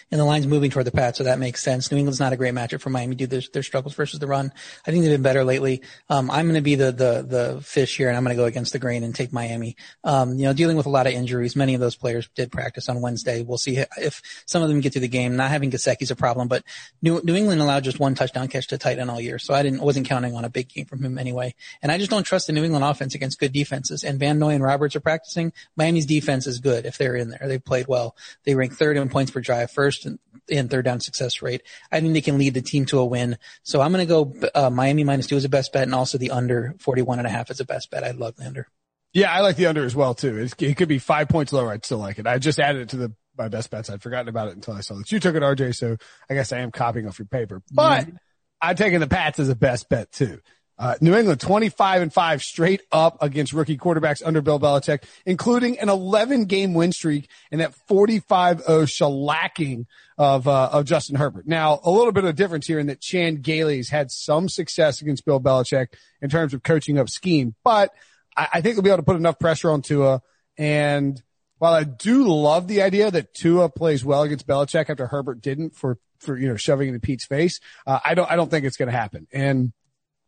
and 0.09 0.19
the 0.21 0.25
line's 0.25 0.47
moving 0.47 0.71
toward 0.71 0.85
the 0.85 0.91
Pats, 0.91 1.17
so 1.17 1.25
that 1.25 1.37
makes 1.37 1.61
sense. 1.61 1.91
New 1.91 1.97
England's 1.97 2.19
not 2.19 2.31
a 2.31 2.37
great 2.37 2.53
matchup 2.53 2.79
for 2.79 2.89
Miami 2.89 3.15
due 3.15 3.27
to 3.27 3.41
their, 3.51 3.63
struggles 3.63 3.93
versus 3.93 4.19
the 4.19 4.27
run. 4.27 4.53
I 4.85 4.91
think 4.91 5.03
they've 5.03 5.11
been 5.11 5.21
better 5.21 5.43
lately. 5.43 5.81
Um, 6.09 6.31
I'm 6.31 6.45
going 6.45 6.55
to 6.55 6.61
be 6.61 6.75
the, 6.75 6.91
the, 6.91 7.25
the 7.27 7.61
fish 7.61 7.97
here 7.97 8.07
and 8.07 8.15
I'm 8.15 8.23
going 8.23 8.35
to 8.35 8.41
go 8.41 8.45
against 8.45 8.71
the 8.71 8.79
grain 8.79 9.03
and 9.03 9.13
take 9.13 9.33
Miami. 9.33 9.75
Um, 10.05 10.37
you 10.37 10.45
know, 10.45 10.53
dealing 10.53 10.77
with 10.77 10.85
a 10.85 10.89
lot 10.89 11.07
of 11.07 11.13
injuries. 11.13 11.55
Many 11.55 11.73
of 11.73 11.81
those 11.81 11.97
players 11.97 12.29
did 12.35 12.51
practice 12.51 12.87
on 12.87 13.01
Wednesday. 13.01 13.43
We'll 13.43 13.57
see 13.57 13.83
if 13.97 14.21
some 14.45 14.63
of 14.63 14.69
them 14.69 14.79
get 14.79 14.93
through 14.93 15.01
the 15.01 15.07
game. 15.09 15.35
Not 15.35 15.51
having 15.51 15.71
Gesicki's 15.71 16.11
a 16.11 16.15
problem, 16.15 16.47
but 16.47 16.63
New, 17.01 17.21
New 17.23 17.35
England 17.35 17.61
allowed 17.61 17.83
just 17.83 17.99
one 17.99 18.15
touchdown 18.15 18.47
catch 18.47 18.67
to 18.67 18.77
tight 18.77 18.99
end 18.99 19.11
all 19.11 19.19
year. 19.19 19.39
So 19.39 19.53
I 19.53 19.63
didn't, 19.63 19.81
wasn't 19.81 20.07
counting 20.07 20.35
on 20.35 20.45
a 20.45 20.49
big 20.49 20.69
game 20.69 20.85
from 20.85 21.03
him 21.03 21.17
anyway. 21.17 21.53
And 21.81 21.91
I 21.91 21.97
just 21.97 22.09
don't 22.09 22.23
trust 22.23 22.47
the 22.47 22.53
New 22.53 22.63
England 22.63 22.85
offense 22.85 23.13
against 23.13 23.39
good 23.39 23.51
defenses. 23.51 24.05
And 24.05 24.19
Van 24.19 24.39
Noy 24.39 24.51
and 24.51 24.63
Roberts 24.63 24.95
are 24.95 25.01
practicing. 25.01 25.51
Miami's 25.75 26.05
defense 26.05 26.47
is 26.47 26.59
good 26.59 26.85
if 26.85 26.97
they're 26.97 27.15
in 27.15 27.29
there. 27.29 27.41
They've 27.45 27.63
played 27.63 27.87
well. 27.87 28.15
They 28.45 28.55
rank 28.55 28.73
third 28.73 28.95
in 28.95 29.09
points 29.09 29.31
per 29.31 29.41
drive, 29.41 29.71
first 29.71 29.96
in, 30.05 30.19
in 30.47 30.69
third 30.69 30.85
down 30.85 30.99
success 30.99 31.41
rate. 31.41 31.63
I 31.91 31.99
think 31.99 32.13
they 32.13 32.21
can 32.21 32.37
lead 32.37 32.53
the 32.53 32.61
team 32.61 32.85
to 32.87 32.99
a 32.99 33.05
win. 33.05 33.37
So 33.63 33.81
I'm 33.81 33.91
going 33.91 34.07
to 34.07 34.09
go 34.09 34.49
uh, 34.55 34.69
Miami 34.69 35.03
minus 35.03 35.27
two 35.27 35.35
as 35.35 35.45
a 35.45 35.49
best 35.49 35.73
bet 35.73 35.83
and 35.83 35.95
also 35.95 36.17
the 36.17 36.31
under 36.31 36.75
41 36.79 37.19
and 37.19 37.27
a 37.27 37.31
half 37.31 37.49
as 37.49 37.59
a 37.59 37.65
best 37.65 37.89
bet. 37.89 38.03
I 38.03 38.11
love 38.11 38.35
the 38.35 38.45
under. 38.45 38.67
Yeah, 39.13 39.31
I 39.31 39.41
like 39.41 39.55
the 39.55 39.65
under 39.65 39.85
as 39.85 39.95
well 39.95 40.13
too. 40.13 40.37
It's, 40.37 40.53
it 40.59 40.77
could 40.77 40.89
be 40.89 40.99
five 40.99 41.29
points 41.29 41.53
lower. 41.53 41.71
I'd 41.71 41.85
still 41.85 41.97
like 41.97 42.19
it. 42.19 42.27
I 42.27 42.37
just 42.37 42.59
added 42.59 42.83
it 42.83 42.89
to 42.89 42.97
the 42.97 43.13
my 43.37 43.47
best 43.47 43.69
bets. 43.69 43.89
I'd 43.89 44.01
forgotten 44.01 44.29
about 44.29 44.49
it 44.49 44.55
until 44.55 44.73
I 44.73 44.81
saw 44.81 44.95
that 44.95 45.11
you 45.11 45.19
took 45.19 45.35
it, 45.35 45.43
RJ. 45.43 45.75
So 45.75 45.97
I 46.29 46.33
guess 46.33 46.51
I 46.51 46.59
am 46.59 46.71
copying 46.71 47.07
off 47.07 47.19
your 47.19 47.27
paper, 47.27 47.61
but 47.71 48.05
mm-hmm. 48.05 48.15
I'm 48.61 48.75
taking 48.75 48.99
the 48.99 49.07
Pats 49.07 49.39
as 49.39 49.49
a 49.49 49.55
best 49.55 49.89
bet 49.89 50.11
too. 50.11 50.39
Uh, 50.79 50.95
New 51.01 51.15
England 51.15 51.39
25 51.39 52.01
and 52.03 52.13
5 52.13 52.41
straight 52.43 52.81
up 52.91 53.17
against 53.21 53.51
rookie 53.51 53.77
quarterbacks 53.77 54.21
under 54.23 54.41
Bill 54.41 54.59
Belichick, 54.59 55.03
including 55.25 55.79
an 55.79 55.89
11 55.89 56.45
game 56.45 56.75
win 56.75 56.91
streak 56.91 57.29
and 57.51 57.61
that 57.61 57.73
45-0 57.89 58.61
shellacking 58.63 59.85
of, 60.19 60.47
uh, 60.47 60.69
of 60.71 60.85
Justin 60.85 61.15
Herbert. 61.15 61.47
Now, 61.47 61.79
a 61.83 61.89
little 61.89 62.11
bit 62.11 62.25
of 62.25 62.29
a 62.29 62.33
difference 62.33 62.67
here 62.67 62.77
in 62.77 62.87
that 62.87 63.01
Chan 63.01 63.37
Gailey's 63.37 63.89
had 63.89 64.11
some 64.11 64.49
success 64.49 65.01
against 65.01 65.25
Bill 65.25 65.39
Belichick 65.39 65.87
in 66.21 66.29
terms 66.29 66.53
of 66.53 66.61
coaching 66.61 66.99
up 66.99 67.09
scheme, 67.09 67.55
but 67.63 67.91
I, 68.35 68.47
I 68.53 68.61
think 68.61 68.75
they'll 68.75 68.83
be 68.83 68.89
able 68.89 68.97
to 68.97 69.03
put 69.03 69.15
enough 69.15 69.39
pressure 69.39 69.71
on 69.71 69.81
Tua. 69.81 70.21
And 70.59 71.21
while 71.57 71.73
I 71.73 71.85
do 71.85 72.27
love 72.27 72.67
the 72.67 72.83
idea 72.83 73.09
that 73.09 73.33
Tua 73.33 73.69
plays 73.69 74.05
well 74.05 74.21
against 74.21 74.45
Belichick 74.45 74.91
after 74.91 75.07
Herbert 75.07 75.41
didn't 75.41 75.75
for, 75.75 75.97
for, 76.19 76.37
you 76.37 76.47
know, 76.47 76.55
shoving 76.55 76.89
into 76.89 76.99
Pete's 76.99 77.25
face, 77.25 77.59
uh, 77.87 77.99
I 78.05 78.13
don't, 78.13 78.29
I 78.29 78.35
don't 78.35 78.51
think 78.51 78.65
it's 78.65 78.77
going 78.77 78.91
to 78.91 78.97
happen. 78.97 79.27
And, 79.33 79.73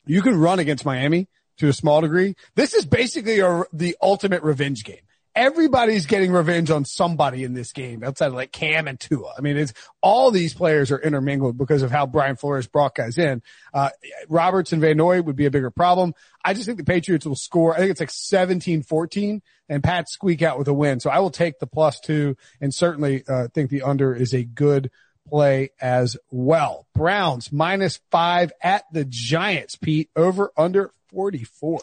you 0.09 0.23
can 0.23 0.37
run 0.37 0.57
against 0.59 0.85
Miami 0.85 1.27
to 1.57 1.67
a 1.67 1.73
small 1.73 2.01
degree. 2.01 2.35
This 2.55 2.73
is 2.73 2.85
basically 2.85 3.39
a, 3.39 3.63
the 3.71 3.95
ultimate 4.01 4.41
revenge 4.41 4.83
game. 4.83 5.01
Everybody's 5.35 6.07
getting 6.07 6.31
revenge 6.31 6.71
on 6.71 6.83
somebody 6.83 7.43
in 7.43 7.53
this 7.53 7.71
game 7.71 8.03
outside 8.03 8.27
of 8.27 8.33
like 8.33 8.51
Cam 8.51 8.87
and 8.87 8.99
Tua. 8.99 9.35
I 9.37 9.41
mean, 9.41 9.55
it's 9.55 9.73
all 10.01 10.31
these 10.31 10.55
players 10.55 10.91
are 10.91 10.97
intermingled 10.97 11.57
because 11.57 11.83
of 11.83 11.91
how 11.91 12.07
Brian 12.07 12.35
Flores 12.35 12.65
brought 12.65 12.95
guys 12.95 13.19
in. 13.19 13.43
Uh, 13.71 13.89
Roberts 14.27 14.73
and 14.73 14.81
Van 14.81 14.97
Noy 14.97 15.21
would 15.21 15.35
be 15.35 15.45
a 15.45 15.51
bigger 15.51 15.69
problem. 15.69 16.15
I 16.43 16.55
just 16.55 16.65
think 16.65 16.79
the 16.79 16.83
Patriots 16.83 17.27
will 17.27 17.35
score. 17.35 17.75
I 17.75 17.77
think 17.77 17.91
it's 17.91 17.99
like 17.99 18.09
17-14 18.09 19.41
and 19.69 19.83
Pat 19.83 20.09
squeak 20.09 20.41
out 20.41 20.57
with 20.57 20.67
a 20.67 20.73
win. 20.73 20.99
So 20.99 21.11
I 21.11 21.19
will 21.19 21.29
take 21.29 21.59
the 21.59 21.67
plus 21.67 21.99
two 21.99 22.35
and 22.59 22.73
certainly, 22.73 23.23
uh, 23.27 23.47
think 23.53 23.69
the 23.69 23.83
under 23.83 24.15
is 24.15 24.33
a 24.33 24.43
good 24.43 24.89
play 25.29 25.71
as 25.79 26.17
well. 26.31 26.87
Browns 26.93 27.51
minus 27.51 27.99
five 28.11 28.51
at 28.61 28.83
the 28.91 29.05
Giants, 29.05 29.75
Pete, 29.75 30.09
over 30.15 30.51
under 30.57 30.91
44. 31.11 31.81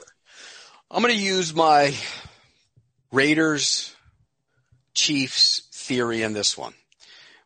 I'm 0.90 1.02
going 1.02 1.14
to 1.14 1.20
use 1.20 1.54
my 1.54 1.94
Raiders 3.12 3.94
Chiefs 4.94 5.68
theory 5.72 6.22
in 6.22 6.32
this 6.32 6.56
one. 6.56 6.74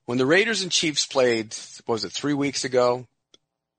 When 0.07 0.19
the 0.19 0.27
Raiders 0.27 0.63
and 0.63 0.73
Chiefs 0.73 1.07
played, 1.07 1.55
was 1.87 2.05
it 2.05 2.13
three 2.13 2.35
weeks 2.35 2.65
ago? 2.65 3.07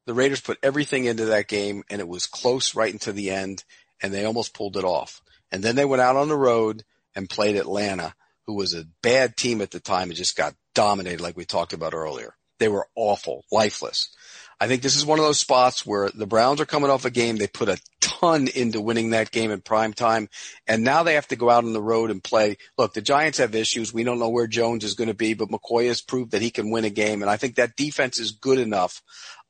The 0.06 0.14
Raiders 0.14 0.42
put 0.42 0.58
everything 0.64 1.06
into 1.06 1.26
that 1.26 1.48
game 1.48 1.84
and 1.90 2.00
it 2.00 2.08
was 2.08 2.26
close 2.26 2.76
right 2.76 2.92
into 2.92 3.12
the 3.12 3.32
end 3.32 3.64
and 4.02 4.14
they 4.14 4.26
almost 4.26 4.54
pulled 4.54 4.78
it 4.78 4.84
off. 4.84 5.22
And 5.52 5.64
then 5.64 5.76
they 5.76 5.86
went 5.86 6.02
out 6.02 6.16
on 6.16 6.28
the 6.28 6.38
road 6.38 6.84
and 7.16 7.30
played 7.30 7.56
Atlanta, 7.56 8.14
who 8.46 8.56
was 8.56 8.74
a 8.74 8.88
bad 9.02 9.38
team 9.38 9.62
at 9.62 9.72
the 9.72 9.80
time 9.80 10.10
and 10.10 10.16
just 10.16 10.38
got 10.38 10.56
dominated 10.74 11.22
like 11.22 11.38
we 11.38 11.46
talked 11.46 11.74
about 11.74 11.94
earlier. 11.94 12.36
They 12.60 12.68
were 12.68 12.88
awful, 12.96 13.44
lifeless. 13.52 14.16
I 14.60 14.68
think 14.68 14.84
this 14.84 14.96
is 14.96 15.04
one 15.04 15.18
of 15.18 15.26
those 15.26 15.40
spots 15.40 15.88
where 15.88 16.12
the 16.12 16.28
Browns 16.28 16.62
are 16.62 16.68
coming 16.68 16.92
off 16.92 17.06
a 17.06 17.10
game. 17.10 17.38
They 17.38 17.48
put 17.48 17.68
a 17.68 17.82
ton 18.00 18.48
into 18.48 18.80
winning 18.80 19.10
that 19.10 19.32
game 19.32 19.50
in 19.50 19.62
prime 19.62 19.94
time. 19.94 20.30
And 20.68 20.84
now 20.84 21.02
they 21.02 21.16
have 21.16 21.28
to 21.30 21.36
go 21.36 21.50
out 21.50 21.64
on 21.64 21.74
the 21.74 21.82
road 21.82 22.12
and 22.12 22.24
play. 22.24 22.58
Look, 22.78 22.94
the 22.94 23.02
Giants 23.02 23.40
have 23.40 23.56
issues. 23.56 23.92
We 23.92 24.04
don't 24.04 24.20
know 24.20 24.30
where 24.30 24.46
Jones 24.46 24.84
is 24.84 24.94
going 24.94 25.08
to 25.08 25.16
be, 25.16 25.34
but 25.34 25.50
McCoy 25.50 25.88
has 25.88 26.04
proved 26.04 26.34
that 26.34 26.44
he 26.44 26.52
can 26.52 26.70
win 26.70 26.86
a 26.86 26.92
game. 26.92 27.24
And 27.24 27.32
I 27.32 27.38
think 27.38 27.56
that 27.56 27.76
defense 27.76 28.20
is 28.20 28.34
good 28.34 28.60
enough 28.60 29.02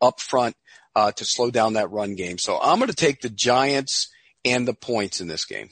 up 0.02 0.22
front, 0.22 0.56
uh, 0.96 1.12
to 1.12 1.26
slow 1.26 1.52
down 1.52 1.74
that 1.74 1.92
run 1.92 2.16
game. 2.16 2.38
So 2.38 2.58
I'm 2.62 2.80
going 2.80 2.88
to 2.88 2.96
take 2.96 3.20
the 3.20 3.30
Giants 3.30 4.10
and 4.46 4.66
the 4.66 4.74
points 4.74 5.20
in 5.20 5.28
this 5.28 5.44
game. 5.44 5.70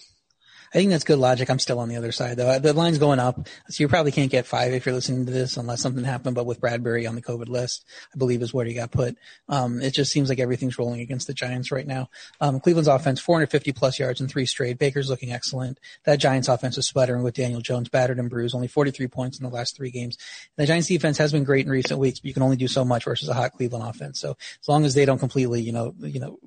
I 0.74 0.78
think 0.78 0.92
that's 0.92 1.04
good 1.04 1.20
logic. 1.20 1.50
I'm 1.50 1.60
still 1.60 1.80
on 1.80 1.90
the 1.90 1.96
other 1.96 2.12
side 2.12 2.38
though. 2.38 2.60
The 2.60 2.74
line's 2.74 2.98
going 2.98 3.20
up, 3.20 3.48
so 3.70 3.82
you 3.82 3.88
probably 3.88 4.12
can't 4.12 4.32
get 4.32 4.46
five 4.46 4.74
if 4.74 4.86
you're 4.86 4.94
listening 4.94 5.26
to 5.26 5.32
this 5.32 5.58
unless 5.58 5.82
something 5.82 6.04
happened. 6.04 6.36
But 6.36 6.46
with 6.46 6.62
Bradberry 6.62 7.08
on 7.08 7.16
the 7.16 7.22
COVID 7.22 7.48
list, 7.48 7.86
I 8.14 8.18
believe 8.18 8.42
is 8.42 8.54
where 8.54 8.66
he 8.66 8.74
got 8.74 8.92
put. 8.92 9.18
Um, 9.48 9.82
it 9.82 9.94
just 9.94 10.12
seems 10.12 10.30
like 10.30 10.40
everything's 10.40 10.78
rolling 10.78 11.02
against 11.02 11.28
the 11.28 11.34
Giants 11.34 11.72
right 11.72 11.88
now. 11.88 12.10
Um, 12.40 12.60
Cleveland's 12.60 12.88
offense, 12.88 13.20
450 13.20 13.72
plus 13.72 14.00
yards 14.00 14.22
in 14.22 14.28
three 14.28 14.46
straight. 14.46 14.78
Baker's 14.78 15.10
looking 15.10 15.32
excellent. 15.32 15.80
That 16.06 16.20
Giants 16.20 16.48
offense 16.48 16.78
is 16.78 16.88
sputtering 16.88 17.24
with 17.24 17.34
Daniel 17.34 17.62
Jones 17.62 17.90
battered 17.90 18.20
and 18.20 18.30
bruised, 18.30 18.56
only 18.56 18.68
43 18.68 19.08
points 19.08 19.40
in 19.40 19.44
the 19.44 19.54
last 19.54 19.76
three 19.76 19.92
games. 19.92 20.18
The 20.56 20.66
Giants 20.66 20.88
defense 20.88 21.18
has 21.18 21.32
been 21.32 21.44
great 21.44 21.66
in 21.66 21.72
recent 21.72 22.00
weeks, 22.00 22.20
but 22.20 22.28
you 22.28 22.34
can 22.34 22.44
only 22.44 22.58
do 22.58 22.68
so 22.68 22.86
much 22.86 23.06
versus 23.06 23.30
a 23.30 23.34
hot 23.34 23.54
Cleveland 23.54 23.84
offense. 23.88 24.20
So 24.20 24.32
as 24.62 24.68
long 24.68 24.86
as 24.86 24.94
they 24.94 25.06
don't 25.06 25.20
completely, 25.20 25.62
you 25.62 25.72
know, 25.72 25.94
you 26.00 26.20
know, 26.20 26.40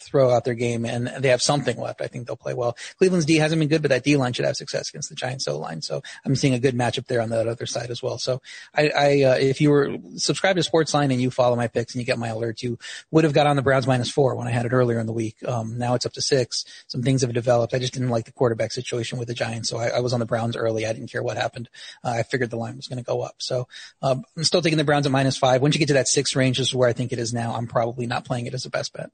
throw 0.00 0.30
out 0.30 0.44
their 0.44 0.54
game 0.54 0.84
and 0.84 1.06
they 1.06 1.28
have 1.28 1.42
something 1.42 1.78
left, 1.78 2.00
I 2.00 2.06
think 2.06 2.26
they'll 2.26 2.36
play 2.36 2.54
well. 2.54 2.76
Cleveland's 2.98 3.26
D 3.26 3.36
hasn't 3.36 3.60
been 3.60 3.67
good, 3.68 3.82
but 3.82 3.90
that 3.90 4.04
D 4.04 4.16
line 4.16 4.32
should 4.32 4.44
have 4.44 4.56
success 4.56 4.88
against 4.88 5.08
the 5.08 5.14
Giants 5.14 5.46
O 5.48 5.58
line. 5.58 5.82
So 5.82 6.02
I'm 6.24 6.36
seeing 6.36 6.54
a 6.54 6.58
good 6.58 6.74
matchup 6.74 7.06
there 7.06 7.20
on 7.20 7.30
that 7.30 7.46
other 7.46 7.66
side 7.66 7.90
as 7.90 8.02
well. 8.02 8.18
So 8.18 8.40
I, 8.74 8.88
I 8.88 9.22
uh, 9.22 9.34
if 9.34 9.60
you 9.60 9.70
were 9.70 9.96
subscribed 10.16 10.62
to 10.62 10.68
Sportsline 10.68 11.12
and 11.12 11.20
you 11.20 11.30
follow 11.30 11.56
my 11.56 11.68
picks 11.68 11.94
and 11.94 12.00
you 12.00 12.06
get 12.06 12.18
my 12.18 12.28
alerts, 12.28 12.62
you 12.62 12.78
would 13.10 13.24
have 13.24 13.32
got 13.32 13.46
on 13.46 13.56
the 13.56 13.62
Browns 13.62 13.86
minus 13.86 14.10
four 14.10 14.34
when 14.34 14.48
I 14.48 14.50
had 14.50 14.66
it 14.66 14.72
earlier 14.72 14.98
in 14.98 15.06
the 15.06 15.12
week. 15.12 15.36
Um, 15.46 15.78
now 15.78 15.94
it's 15.94 16.06
up 16.06 16.12
to 16.14 16.22
six. 16.22 16.64
Some 16.86 17.02
things 17.02 17.22
have 17.22 17.32
developed. 17.32 17.74
I 17.74 17.78
just 17.78 17.92
didn't 17.92 18.10
like 18.10 18.24
the 18.24 18.32
quarterback 18.32 18.72
situation 18.72 19.18
with 19.18 19.28
the 19.28 19.34
Giants, 19.34 19.68
so 19.68 19.78
I, 19.78 19.88
I 19.88 20.00
was 20.00 20.12
on 20.12 20.20
the 20.20 20.26
Browns 20.26 20.56
early. 20.56 20.86
I 20.86 20.92
didn't 20.92 21.10
care 21.10 21.22
what 21.22 21.36
happened. 21.36 21.68
Uh, 22.04 22.10
I 22.10 22.22
figured 22.22 22.50
the 22.50 22.56
line 22.56 22.76
was 22.76 22.88
going 22.88 22.98
to 22.98 23.04
go 23.04 23.22
up. 23.22 23.36
So 23.38 23.68
um, 24.02 24.24
I'm 24.36 24.44
still 24.44 24.62
taking 24.62 24.78
the 24.78 24.84
Browns 24.84 25.06
at 25.06 25.12
minus 25.12 25.36
five. 25.36 25.62
Once 25.62 25.74
you 25.74 25.78
get 25.78 25.88
to 25.88 25.94
that 25.94 26.08
six 26.08 26.34
range, 26.34 26.58
this 26.58 26.68
is 26.68 26.74
where 26.74 26.88
I 26.88 26.92
think 26.92 27.12
it 27.12 27.18
is 27.18 27.32
now. 27.32 27.54
I'm 27.54 27.66
probably 27.66 28.06
not 28.06 28.24
playing 28.24 28.46
it 28.46 28.54
as 28.54 28.64
a 28.64 28.70
best 28.70 28.92
bet. 28.92 29.10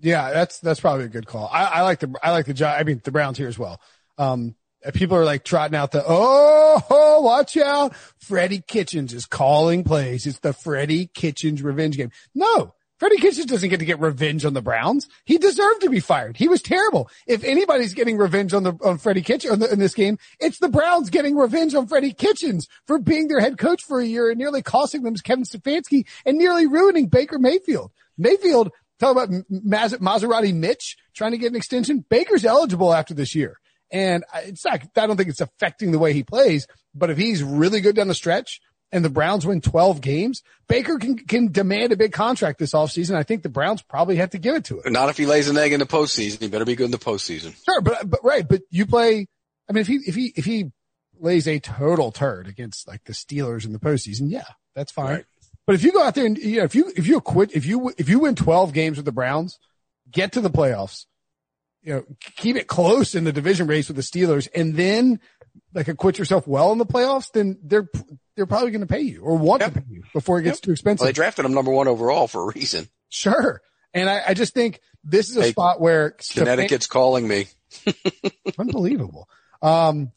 Yeah, 0.00 0.30
that's 0.32 0.60
that's 0.60 0.80
probably 0.80 1.04
a 1.04 1.08
good 1.08 1.26
call. 1.26 1.48
I, 1.52 1.64
I 1.64 1.82
like 1.82 2.00
the 2.00 2.14
I 2.22 2.30
like 2.30 2.46
the 2.46 2.54
job 2.54 2.76
I 2.78 2.84
mean 2.84 3.00
the 3.04 3.10
Browns 3.10 3.38
here 3.38 3.48
as 3.48 3.58
well. 3.58 3.80
Um, 4.18 4.54
people 4.94 5.16
are 5.16 5.24
like 5.24 5.44
trotting 5.44 5.76
out 5.76 5.92
the 5.92 6.04
oh, 6.06 6.82
oh 6.90 7.20
watch 7.22 7.56
out, 7.56 7.94
Freddie 8.18 8.62
Kitchens 8.66 9.12
is 9.12 9.26
calling 9.26 9.84
plays. 9.84 10.26
It's 10.26 10.38
the 10.38 10.52
Freddie 10.52 11.06
Kitchens 11.06 11.62
revenge 11.62 11.96
game. 11.96 12.12
No, 12.34 12.74
Freddie 13.00 13.16
Kitchens 13.16 13.46
doesn't 13.46 13.70
get 13.70 13.78
to 13.78 13.86
get 13.86 13.98
revenge 13.98 14.44
on 14.44 14.52
the 14.52 14.60
Browns. 14.60 15.08
He 15.24 15.38
deserved 15.38 15.80
to 15.80 15.88
be 15.88 16.00
fired. 16.00 16.36
He 16.36 16.48
was 16.48 16.60
terrible. 16.60 17.08
If 17.26 17.42
anybody's 17.44 17.94
getting 17.94 18.18
revenge 18.18 18.52
on 18.52 18.62
the, 18.62 18.74
on 18.84 18.98
Freddie 18.98 19.22
Kitchens 19.22 19.66
in 19.66 19.78
this 19.78 19.94
game, 19.94 20.18
it's 20.38 20.58
the 20.58 20.68
Browns 20.68 21.08
getting 21.08 21.34
revenge 21.34 21.74
on 21.74 21.86
Freddie 21.86 22.12
Kitchens 22.12 22.68
for 22.86 22.98
being 22.98 23.28
their 23.28 23.40
head 23.40 23.56
coach 23.56 23.82
for 23.82 24.00
a 24.00 24.06
year 24.06 24.28
and 24.28 24.38
nearly 24.38 24.60
costing 24.60 25.02
them 25.02 25.14
Kevin 25.14 25.44
Stefanski 25.44 26.06
and 26.26 26.36
nearly 26.36 26.66
ruining 26.66 27.06
Baker 27.06 27.38
Mayfield. 27.38 27.90
Mayfield, 28.18 28.70
talk 29.00 29.16
about 29.16 29.30
Mas- 29.48 29.94
Maserati 29.94 30.54
Mitch 30.54 30.96
trying 31.14 31.32
to 31.32 31.38
get 31.38 31.50
an 31.50 31.56
extension. 31.56 32.04
Baker's 32.08 32.44
eligible 32.44 32.94
after 32.94 33.14
this 33.14 33.34
year. 33.34 33.58
And 33.90 34.24
it's 34.44 34.64
not, 34.64 34.82
I 34.96 35.06
don't 35.06 35.16
think 35.16 35.30
it's 35.30 35.40
affecting 35.40 35.90
the 35.90 35.98
way 35.98 36.12
he 36.12 36.22
plays, 36.22 36.68
but 36.94 37.10
if 37.10 37.18
he's 37.18 37.42
really 37.42 37.80
good 37.80 37.96
down 37.96 38.06
the 38.06 38.14
stretch, 38.14 38.60
and 38.92 39.04
the 39.04 39.10
Browns 39.10 39.46
win 39.46 39.60
12 39.60 40.00
games, 40.00 40.42
Baker 40.68 40.98
can, 40.98 41.16
can 41.16 41.52
demand 41.52 41.92
a 41.92 41.96
big 41.96 42.12
contract 42.12 42.58
this 42.58 42.72
offseason. 42.72 43.14
I 43.14 43.22
think 43.22 43.42
the 43.42 43.48
Browns 43.48 43.82
probably 43.82 44.16
have 44.16 44.30
to 44.30 44.38
give 44.38 44.54
it 44.56 44.64
to 44.66 44.80
him. 44.80 44.92
Not 44.92 45.08
if 45.08 45.16
he 45.16 45.26
lays 45.26 45.48
an 45.48 45.56
egg 45.56 45.72
in 45.72 45.80
the 45.80 45.86
postseason. 45.86 46.40
He 46.40 46.48
better 46.48 46.64
be 46.64 46.74
good 46.74 46.86
in 46.86 46.90
the 46.90 46.98
postseason. 46.98 47.54
Sure, 47.64 47.80
but, 47.80 48.08
but 48.08 48.20
right. 48.24 48.46
But 48.46 48.62
you 48.70 48.86
play, 48.86 49.26
I 49.68 49.72
mean, 49.72 49.82
if 49.82 49.86
he, 49.86 50.00
if 50.06 50.14
he, 50.14 50.32
if 50.36 50.44
he 50.44 50.72
lays 51.18 51.46
a 51.46 51.60
total 51.60 52.10
turd 52.10 52.48
against 52.48 52.88
like 52.88 53.04
the 53.04 53.12
Steelers 53.12 53.64
in 53.64 53.72
the 53.72 53.78
postseason, 53.78 54.30
yeah, 54.30 54.44
that's 54.74 54.92
fine. 54.92 55.08
Right. 55.08 55.24
But 55.70 55.76
if 55.76 55.84
you 55.84 55.92
go 55.92 56.02
out 56.02 56.16
there 56.16 56.26
and, 56.26 56.36
you 56.36 56.56
know, 56.56 56.64
if 56.64 56.74
you, 56.74 56.92
if 56.96 57.06
you 57.06 57.20
quit, 57.20 57.54
if 57.54 57.64
you, 57.64 57.94
if 57.96 58.08
you 58.08 58.18
win 58.18 58.34
12 58.34 58.72
games 58.72 58.96
with 58.96 59.04
the 59.04 59.12
Browns, 59.12 59.60
get 60.10 60.32
to 60.32 60.40
the 60.40 60.50
playoffs, 60.50 61.06
you 61.80 61.94
know, 61.94 62.04
keep 62.36 62.56
it 62.56 62.66
close 62.66 63.14
in 63.14 63.22
the 63.22 63.32
division 63.32 63.68
race 63.68 63.86
with 63.86 63.94
the 63.94 64.02
Steelers 64.02 64.48
and 64.52 64.74
then 64.74 65.20
like 65.72 65.86
acquit 65.86 66.18
yourself 66.18 66.48
well 66.48 66.72
in 66.72 66.78
the 66.78 66.86
playoffs, 66.86 67.30
then 67.30 67.56
they're 67.62 67.88
they're 68.34 68.46
probably 68.46 68.72
going 68.72 68.80
to 68.80 68.88
pay 68.88 69.02
you 69.02 69.22
or 69.22 69.38
want 69.38 69.62
yep. 69.62 69.74
to 69.74 69.80
pay 69.80 69.86
you 69.88 70.02
before 70.12 70.40
it 70.40 70.42
gets 70.42 70.56
yep. 70.56 70.62
too 70.62 70.72
expensive. 70.72 71.02
Well, 71.02 71.06
they 71.06 71.12
drafted 71.12 71.44
him 71.44 71.54
number 71.54 71.70
one 71.70 71.86
overall 71.86 72.26
for 72.26 72.50
a 72.50 72.52
reason. 72.52 72.88
Sure, 73.08 73.62
and 73.94 74.10
I, 74.10 74.22
I 74.26 74.34
just 74.34 74.54
think 74.54 74.80
this 75.04 75.30
is 75.30 75.36
a 75.36 75.42
hey, 75.42 75.50
spot 75.52 75.80
where 75.80 76.16
Connecticut's 76.32 76.88
calling 76.88 77.28
me. 77.28 77.46
unbelievable. 78.58 79.28
Um, 79.62 80.10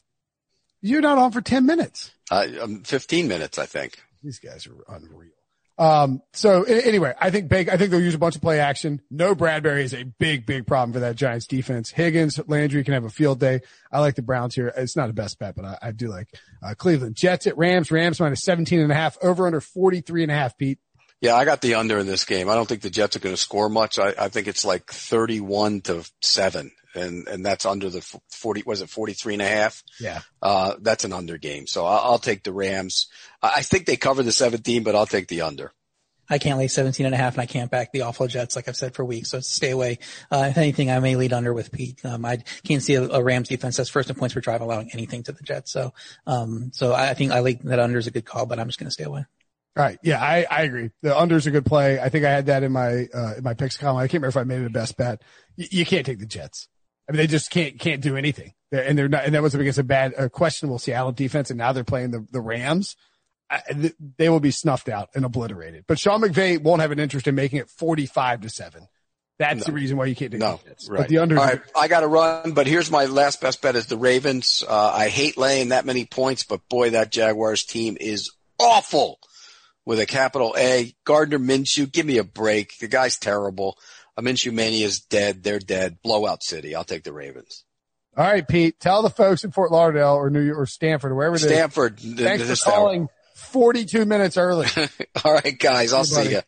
you're 0.82 1.00
not 1.00 1.18
on 1.18 1.30
for 1.30 1.42
ten 1.42 1.64
minutes. 1.64 2.10
Uh, 2.28 2.48
um, 2.60 2.82
fifteen 2.82 3.28
minutes, 3.28 3.56
I 3.56 3.66
think. 3.66 4.02
These 4.20 4.40
guys 4.40 4.66
are 4.66 4.96
unreal. 4.96 5.30
Um, 5.76 6.22
so 6.32 6.62
anyway, 6.62 7.14
I 7.20 7.30
think 7.30 7.48
Bake, 7.48 7.68
I 7.68 7.76
think 7.76 7.90
they'll 7.90 8.00
use 8.00 8.14
a 8.14 8.18
bunch 8.18 8.36
of 8.36 8.42
play 8.42 8.60
action. 8.60 9.00
No 9.10 9.34
Bradberry 9.34 9.82
is 9.82 9.92
a 9.92 10.04
big, 10.04 10.46
big 10.46 10.66
problem 10.66 10.92
for 10.92 11.00
that 11.00 11.16
Giants 11.16 11.46
defense. 11.46 11.90
Higgins, 11.90 12.38
Landry 12.46 12.84
can 12.84 12.94
have 12.94 13.04
a 13.04 13.10
field 13.10 13.40
day. 13.40 13.60
I 13.90 14.00
like 14.00 14.14
the 14.14 14.22
Browns 14.22 14.54
here. 14.54 14.72
It's 14.76 14.96
not 14.96 15.10
a 15.10 15.12
best 15.12 15.38
bet, 15.38 15.56
but 15.56 15.64
I, 15.64 15.78
I 15.82 15.90
do 15.92 16.08
like, 16.08 16.28
uh, 16.62 16.74
Cleveland 16.74 17.16
Jets 17.16 17.46
at 17.46 17.58
Rams, 17.58 17.90
Rams 17.90 18.20
minus 18.20 18.42
17 18.42 18.80
and 18.80 18.92
a 18.92 18.94
half 18.94 19.18
over 19.20 19.46
under 19.46 19.60
43 19.60 20.22
and 20.22 20.32
a 20.32 20.34
half, 20.34 20.56
Pete. 20.56 20.78
Yeah, 21.20 21.34
I 21.34 21.44
got 21.44 21.60
the 21.60 21.74
under 21.74 21.98
in 21.98 22.06
this 22.06 22.24
game. 22.24 22.48
I 22.48 22.54
don't 22.54 22.68
think 22.68 22.82
the 22.82 22.90
Jets 22.90 23.16
are 23.16 23.20
going 23.20 23.34
to 23.34 23.40
score 23.40 23.68
much. 23.68 23.98
I, 23.98 24.14
I 24.18 24.28
think 24.28 24.46
it's 24.46 24.64
like 24.64 24.86
31 24.86 25.80
to 25.82 26.08
seven 26.20 26.70
and 26.94 27.26
and 27.28 27.44
that's 27.44 27.66
under 27.66 27.90
the 27.90 28.00
40 28.30 28.62
was 28.66 28.80
it 28.80 28.88
43 28.88 29.34
and 29.34 29.42
a 29.42 29.48
half 29.48 29.82
yeah 30.00 30.20
uh 30.42 30.74
that's 30.80 31.04
an 31.04 31.12
under 31.12 31.38
game 31.38 31.66
so 31.66 31.84
I'll, 31.84 32.12
I'll, 32.12 32.18
take 32.18 32.42
the 32.42 32.52
rams 32.52 33.08
i 33.42 33.62
think 33.62 33.86
they 33.86 33.96
cover 33.96 34.22
the 34.22 34.32
17 34.32 34.82
but 34.82 34.94
i'll 34.94 35.06
take 35.06 35.28
the 35.28 35.42
under 35.42 35.72
I 36.28 36.38
can't 36.38 36.58
lay 36.58 36.68
17 36.68 37.04
and 37.04 37.14
a 37.14 37.18
half 37.18 37.34
and 37.34 37.42
I 37.42 37.46
can't 37.46 37.70
back 37.70 37.92
the 37.92 38.02
awful 38.02 38.26
Jets, 38.26 38.56
like 38.56 38.68
I've 38.68 38.76
said 38.76 38.94
for 38.94 39.04
weeks. 39.04 39.30
So 39.30 39.40
stay 39.40 39.70
away. 39.70 39.98
Uh, 40.30 40.46
if 40.50 40.56
anything, 40.56 40.90
I 40.90 40.98
may 41.00 41.16
lead 41.16 41.32
under 41.32 41.52
with 41.52 41.70
Pete. 41.70 42.04
Um, 42.04 42.24
I 42.24 42.38
can't 42.64 42.82
see 42.82 42.94
a, 42.94 43.02
a, 43.02 43.22
Rams 43.22 43.48
defense 43.48 43.76
that's 43.76 43.90
first 43.90 44.08
in 44.08 44.16
points 44.16 44.34
per 44.34 44.40
drive 44.40 44.60
allowing 44.60 44.90
anything 44.92 45.22
to 45.24 45.32
the 45.32 45.42
Jets. 45.42 45.70
So, 45.70 45.92
um, 46.26 46.70
so 46.72 46.94
I 46.94 47.14
think 47.14 47.32
I 47.32 47.40
like 47.40 47.62
that 47.64 47.78
under 47.78 47.98
is 47.98 48.06
a 48.06 48.10
good 48.10 48.24
call, 48.24 48.46
but 48.46 48.58
I'm 48.58 48.68
just 48.68 48.78
going 48.78 48.88
to 48.88 48.92
stay 48.92 49.04
away. 49.04 49.24
All 49.76 49.84
right. 49.84 49.98
Yeah, 50.02 50.22
I, 50.22 50.46
I 50.50 50.62
agree. 50.62 50.90
The 51.02 51.18
under 51.18 51.36
is 51.36 51.46
a 51.46 51.50
good 51.50 51.66
play. 51.66 51.98
I 52.00 52.08
think 52.08 52.24
I 52.24 52.30
had 52.30 52.46
that 52.46 52.62
in 52.62 52.72
my, 52.72 53.08
uh, 53.12 53.34
in 53.36 53.44
my 53.44 53.54
picks 53.54 53.76
column. 53.76 53.98
I 53.98 54.02
can't 54.02 54.22
remember 54.22 54.28
if 54.28 54.36
I 54.36 54.44
made 54.44 54.60
it 54.60 54.66
a 54.66 54.70
best 54.70 54.96
bet. 54.96 55.22
Y- 55.58 55.68
you 55.70 55.84
can't 55.84 56.06
take 56.06 56.20
the 56.20 56.26
Jets. 56.26 56.68
I 57.08 57.12
mean, 57.12 57.18
they 57.18 57.26
just 57.26 57.50
can't 57.50 57.78
can't 57.78 58.00
do 58.00 58.16
anything, 58.16 58.54
and 58.72 58.96
they're 58.96 59.08
not. 59.08 59.24
And 59.24 59.34
that 59.34 59.42
was 59.42 59.54
against 59.54 59.78
a 59.78 59.84
bad, 59.84 60.14
a 60.16 60.30
questionable 60.30 60.78
Seattle 60.78 61.12
defense, 61.12 61.50
and 61.50 61.58
now 61.58 61.72
they're 61.72 61.84
playing 61.84 62.10
the 62.10 62.26
the 62.30 62.40
Rams. 62.40 62.96
I, 63.50 63.92
they 64.16 64.30
will 64.30 64.40
be 64.40 64.50
snuffed 64.50 64.88
out 64.88 65.10
and 65.14 65.24
obliterated. 65.24 65.84
But 65.86 65.98
Sean 65.98 66.22
McVay 66.22 66.60
won't 66.60 66.80
have 66.80 66.92
an 66.92 66.98
interest 66.98 67.26
in 67.26 67.34
making 67.34 67.58
it 67.58 67.68
forty 67.68 68.06
five 68.06 68.40
to 68.40 68.48
seven. 68.48 68.88
That's 69.38 69.60
no. 69.60 69.64
the 69.64 69.72
reason 69.72 69.96
why 69.96 70.06
you 70.06 70.14
can't 70.14 70.30
do 70.30 70.38
no, 70.38 70.60
it. 70.64 70.78
Right. 70.88 70.98
But 70.98 71.08
the 71.08 71.18
under. 71.18 71.38
All 71.38 71.44
right, 71.44 71.60
I 71.76 71.88
got 71.88 72.00
to 72.00 72.06
run, 72.06 72.52
but 72.52 72.66
here's 72.66 72.90
my 72.90 73.06
last 73.06 73.40
best 73.40 73.60
bet 73.60 73.74
is 73.76 73.86
the 73.86 73.96
Ravens. 73.96 74.64
Uh, 74.66 74.92
I 74.94 75.08
hate 75.08 75.36
laying 75.36 75.70
that 75.70 75.84
many 75.84 76.04
points, 76.04 76.44
but 76.44 76.66
boy, 76.68 76.90
that 76.90 77.10
Jaguars 77.10 77.64
team 77.64 77.96
is 78.00 78.30
awful 78.58 79.18
with 79.84 80.00
a 80.00 80.06
capital 80.06 80.54
A. 80.56 80.94
Gardner 81.04 81.38
Minshew, 81.38 81.90
give 81.90 82.06
me 82.06 82.18
a 82.18 82.24
break. 82.24 82.78
The 82.78 82.88
guy's 82.88 83.18
terrible. 83.18 83.76
Minshew 84.22 84.52
Mania 84.52 84.86
is 84.86 85.00
dead. 85.00 85.42
They're 85.42 85.58
dead. 85.58 85.98
Blowout 86.02 86.42
city. 86.42 86.74
I'll 86.74 86.84
take 86.84 87.04
the 87.04 87.12
Ravens. 87.12 87.64
All 88.16 88.24
right, 88.24 88.46
Pete. 88.46 88.78
Tell 88.78 89.02
the 89.02 89.10
folks 89.10 89.42
in 89.42 89.50
Fort 89.50 89.72
Lauderdale 89.72 90.14
or 90.14 90.30
New 90.30 90.40
York 90.40 90.58
or 90.58 90.66
Stamford 90.66 91.12
or 91.12 91.16
wherever 91.16 91.36
Stamford. 91.36 91.98
Thanks 91.98 92.60
for 92.60 92.70
calling 92.70 93.08
42 93.34 94.04
minutes 94.04 94.36
early. 94.36 94.68
All 95.24 95.34
right, 95.34 95.58
guys. 95.58 95.92
I'll 95.92 96.04
see 96.04 96.30
you. 96.30 96.40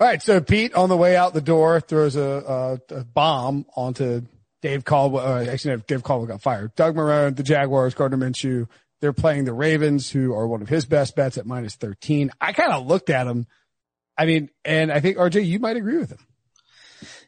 All 0.00 0.06
right. 0.06 0.22
So 0.22 0.40
Pete 0.40 0.74
on 0.74 0.88
the 0.88 0.96
way 0.96 1.16
out 1.16 1.34
the 1.34 1.40
door 1.40 1.80
throws 1.80 2.14
a, 2.14 2.80
a, 2.90 2.94
a 2.94 3.04
bomb 3.04 3.66
onto 3.76 4.22
Dave 4.62 4.84
Caldwell. 4.84 5.26
Uh, 5.26 5.44
actually, 5.44 5.76
no, 5.76 5.82
Dave 5.86 6.02
Caldwell 6.02 6.28
got 6.28 6.42
fired. 6.42 6.74
Doug 6.76 6.94
Marrone, 6.94 7.36
the 7.36 7.42
Jaguars, 7.42 7.94
Gardner 7.94 8.18
Minshew. 8.18 8.68
They're 9.00 9.12
playing 9.12 9.44
the 9.44 9.52
Ravens, 9.52 10.08
who 10.10 10.32
are 10.32 10.46
one 10.46 10.62
of 10.62 10.68
his 10.68 10.86
best 10.86 11.14
bets 11.14 11.36
at 11.36 11.44
minus 11.44 11.74
13. 11.74 12.30
I 12.40 12.52
kind 12.52 12.72
of 12.72 12.86
looked 12.86 13.10
at 13.10 13.24
them. 13.24 13.46
I 14.16 14.24
mean, 14.24 14.48
and 14.64 14.90
I 14.90 15.00
think 15.00 15.18
RJ, 15.18 15.44
you 15.44 15.58
might 15.58 15.76
agree 15.76 15.98
with 15.98 16.12
him. 16.12 16.20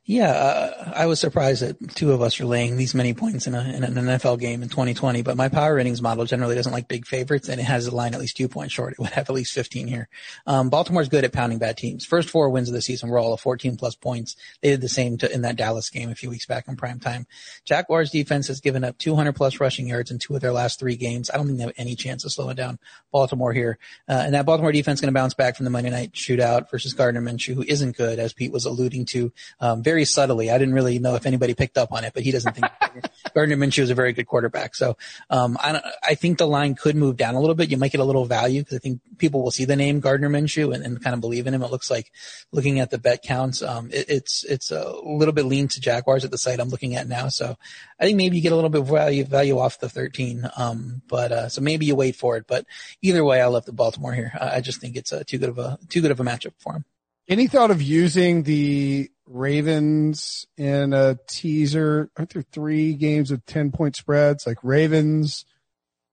Yeah, 0.08 0.30
uh, 0.30 0.92
I 0.94 1.06
was 1.06 1.18
surprised 1.18 1.62
that 1.62 1.96
two 1.96 2.12
of 2.12 2.22
us 2.22 2.40
are 2.40 2.46
laying 2.46 2.76
these 2.76 2.94
many 2.94 3.12
points 3.12 3.48
in, 3.48 3.56
a, 3.56 3.60
in, 3.60 3.82
an 3.82 3.94
NFL 3.94 4.38
game 4.38 4.62
in 4.62 4.68
2020, 4.68 5.22
but 5.22 5.36
my 5.36 5.48
power 5.48 5.74
ratings 5.74 6.00
model 6.00 6.24
generally 6.24 6.54
doesn't 6.54 6.72
like 6.72 6.86
big 6.86 7.04
favorites 7.04 7.48
and 7.48 7.60
it 7.60 7.64
has 7.64 7.86
the 7.86 7.94
line 7.94 8.14
at 8.14 8.20
least 8.20 8.36
two 8.36 8.46
points 8.46 8.72
short. 8.72 8.92
It 8.92 9.00
would 9.00 9.10
have 9.10 9.28
at 9.28 9.34
least 9.34 9.52
15 9.52 9.88
here. 9.88 10.08
Um, 10.46 10.70
Baltimore's 10.70 11.08
good 11.08 11.24
at 11.24 11.32
pounding 11.32 11.58
bad 11.58 11.76
teams. 11.76 12.06
First 12.06 12.30
four 12.30 12.50
wins 12.50 12.68
of 12.68 12.74
the 12.74 12.82
season 12.82 13.08
were 13.08 13.18
all 13.18 13.32
of 13.32 13.40
14 13.40 13.76
plus 13.76 13.96
points. 13.96 14.36
They 14.62 14.70
did 14.70 14.80
the 14.80 14.88
same 14.88 15.18
to, 15.18 15.32
in 15.32 15.42
that 15.42 15.56
Dallas 15.56 15.90
game 15.90 16.08
a 16.08 16.14
few 16.14 16.30
weeks 16.30 16.46
back 16.46 16.68
in 16.68 16.76
prime 16.76 17.00
time. 17.00 17.26
Jaguars 17.64 18.12
defense 18.12 18.46
has 18.46 18.60
given 18.60 18.84
up 18.84 18.98
200 18.98 19.32
plus 19.32 19.58
rushing 19.58 19.88
yards 19.88 20.12
in 20.12 20.20
two 20.20 20.36
of 20.36 20.40
their 20.40 20.52
last 20.52 20.78
three 20.78 20.96
games. 20.96 21.30
I 21.30 21.36
don't 21.36 21.46
think 21.46 21.58
they 21.58 21.64
have 21.64 21.72
any 21.76 21.96
chance 21.96 22.24
of 22.24 22.30
slowing 22.30 22.54
down 22.54 22.78
Baltimore 23.10 23.52
here. 23.52 23.76
Uh, 24.08 24.22
and 24.24 24.34
that 24.34 24.46
Baltimore 24.46 24.70
defense 24.70 24.98
is 24.98 25.00
going 25.00 25.12
to 25.12 25.18
bounce 25.18 25.34
back 25.34 25.56
from 25.56 25.64
the 25.64 25.70
Monday 25.70 25.90
night 25.90 26.12
shootout 26.12 26.70
versus 26.70 26.94
Gardner 26.94 27.22
Minshew, 27.22 27.54
who 27.54 27.64
isn't 27.66 27.96
good, 27.96 28.20
as 28.20 28.32
Pete 28.32 28.52
was 28.52 28.66
alluding 28.66 29.04
to, 29.06 29.32
um, 29.58 29.82
very 29.82 29.95
subtly. 30.04 30.50
I 30.50 30.58
didn't 30.58 30.74
really 30.74 30.98
know 30.98 31.14
if 31.14 31.26
anybody 31.26 31.54
picked 31.54 31.78
up 31.78 31.92
on 31.92 32.04
it, 32.04 32.12
but 32.14 32.22
he 32.22 32.32
doesn't 32.32 32.54
think 32.54 32.66
Gardner 33.34 33.56
Minshew 33.56 33.82
is 33.82 33.90
a 33.90 33.94
very 33.94 34.12
good 34.12 34.26
quarterback. 34.26 34.74
So, 34.74 34.96
um, 35.30 35.56
I, 35.60 35.80
I 36.04 36.14
think 36.14 36.38
the 36.38 36.46
line 36.46 36.74
could 36.74 36.96
move 36.96 37.16
down 37.16 37.34
a 37.34 37.40
little 37.40 37.54
bit. 37.54 37.70
You 37.70 37.76
might 37.76 37.92
get 37.92 38.00
a 38.00 38.04
little 38.04 38.24
value 38.24 38.62
because 38.62 38.76
I 38.76 38.80
think 38.80 39.00
people 39.18 39.42
will 39.42 39.50
see 39.50 39.64
the 39.64 39.76
name 39.76 40.00
Gardner 40.00 40.28
Minshew 40.28 40.74
and, 40.74 40.84
and, 40.84 41.02
kind 41.02 41.14
of 41.14 41.20
believe 41.20 41.46
in 41.46 41.54
him. 41.54 41.62
It 41.62 41.70
looks 41.70 41.90
like 41.90 42.10
looking 42.52 42.80
at 42.80 42.90
the 42.90 42.98
bet 42.98 43.22
counts, 43.22 43.62
um, 43.62 43.90
it, 43.92 44.06
it's, 44.08 44.44
it's 44.44 44.70
a 44.70 44.92
little 45.04 45.34
bit 45.34 45.44
lean 45.44 45.68
to 45.68 45.80
Jaguars 45.80 46.24
at 46.24 46.30
the 46.30 46.38
site 46.38 46.60
I'm 46.60 46.68
looking 46.68 46.96
at 46.96 47.06
now. 47.06 47.28
So 47.28 47.56
I 48.00 48.04
think 48.04 48.16
maybe 48.16 48.36
you 48.36 48.42
get 48.42 48.52
a 48.52 48.56
little 48.56 48.70
bit 48.70 48.80
of 48.82 48.88
value, 48.88 49.24
value 49.24 49.58
off 49.58 49.78
the 49.78 49.88
13. 49.88 50.50
Um, 50.56 51.02
but, 51.08 51.32
uh, 51.32 51.48
so 51.48 51.60
maybe 51.60 51.86
you 51.86 51.94
wait 51.94 52.16
for 52.16 52.36
it, 52.36 52.46
but 52.46 52.66
either 53.02 53.24
way, 53.24 53.40
I 53.40 53.46
love 53.46 53.66
the 53.66 53.72
Baltimore 53.72 54.12
here. 54.12 54.32
I, 54.40 54.56
I 54.56 54.60
just 54.60 54.80
think 54.80 54.96
it's 54.96 55.12
a 55.12 55.24
too 55.24 55.38
good 55.38 55.50
of 55.50 55.58
a, 55.58 55.78
too 55.88 56.00
good 56.00 56.10
of 56.10 56.20
a 56.20 56.24
matchup 56.24 56.54
for 56.58 56.74
him. 56.74 56.84
Any 57.28 57.48
thought 57.48 57.72
of 57.72 57.82
using 57.82 58.44
the 58.44 59.10
Ravens 59.26 60.46
in 60.56 60.92
a 60.92 61.18
teaser? 61.28 62.10
Aren't 62.16 62.34
there 62.34 62.44
three 62.52 62.94
games 62.94 63.30
with 63.30 63.44
10 63.46 63.72
point 63.72 63.96
spreads? 63.96 64.46
Like 64.46 64.58
Ravens, 64.62 65.44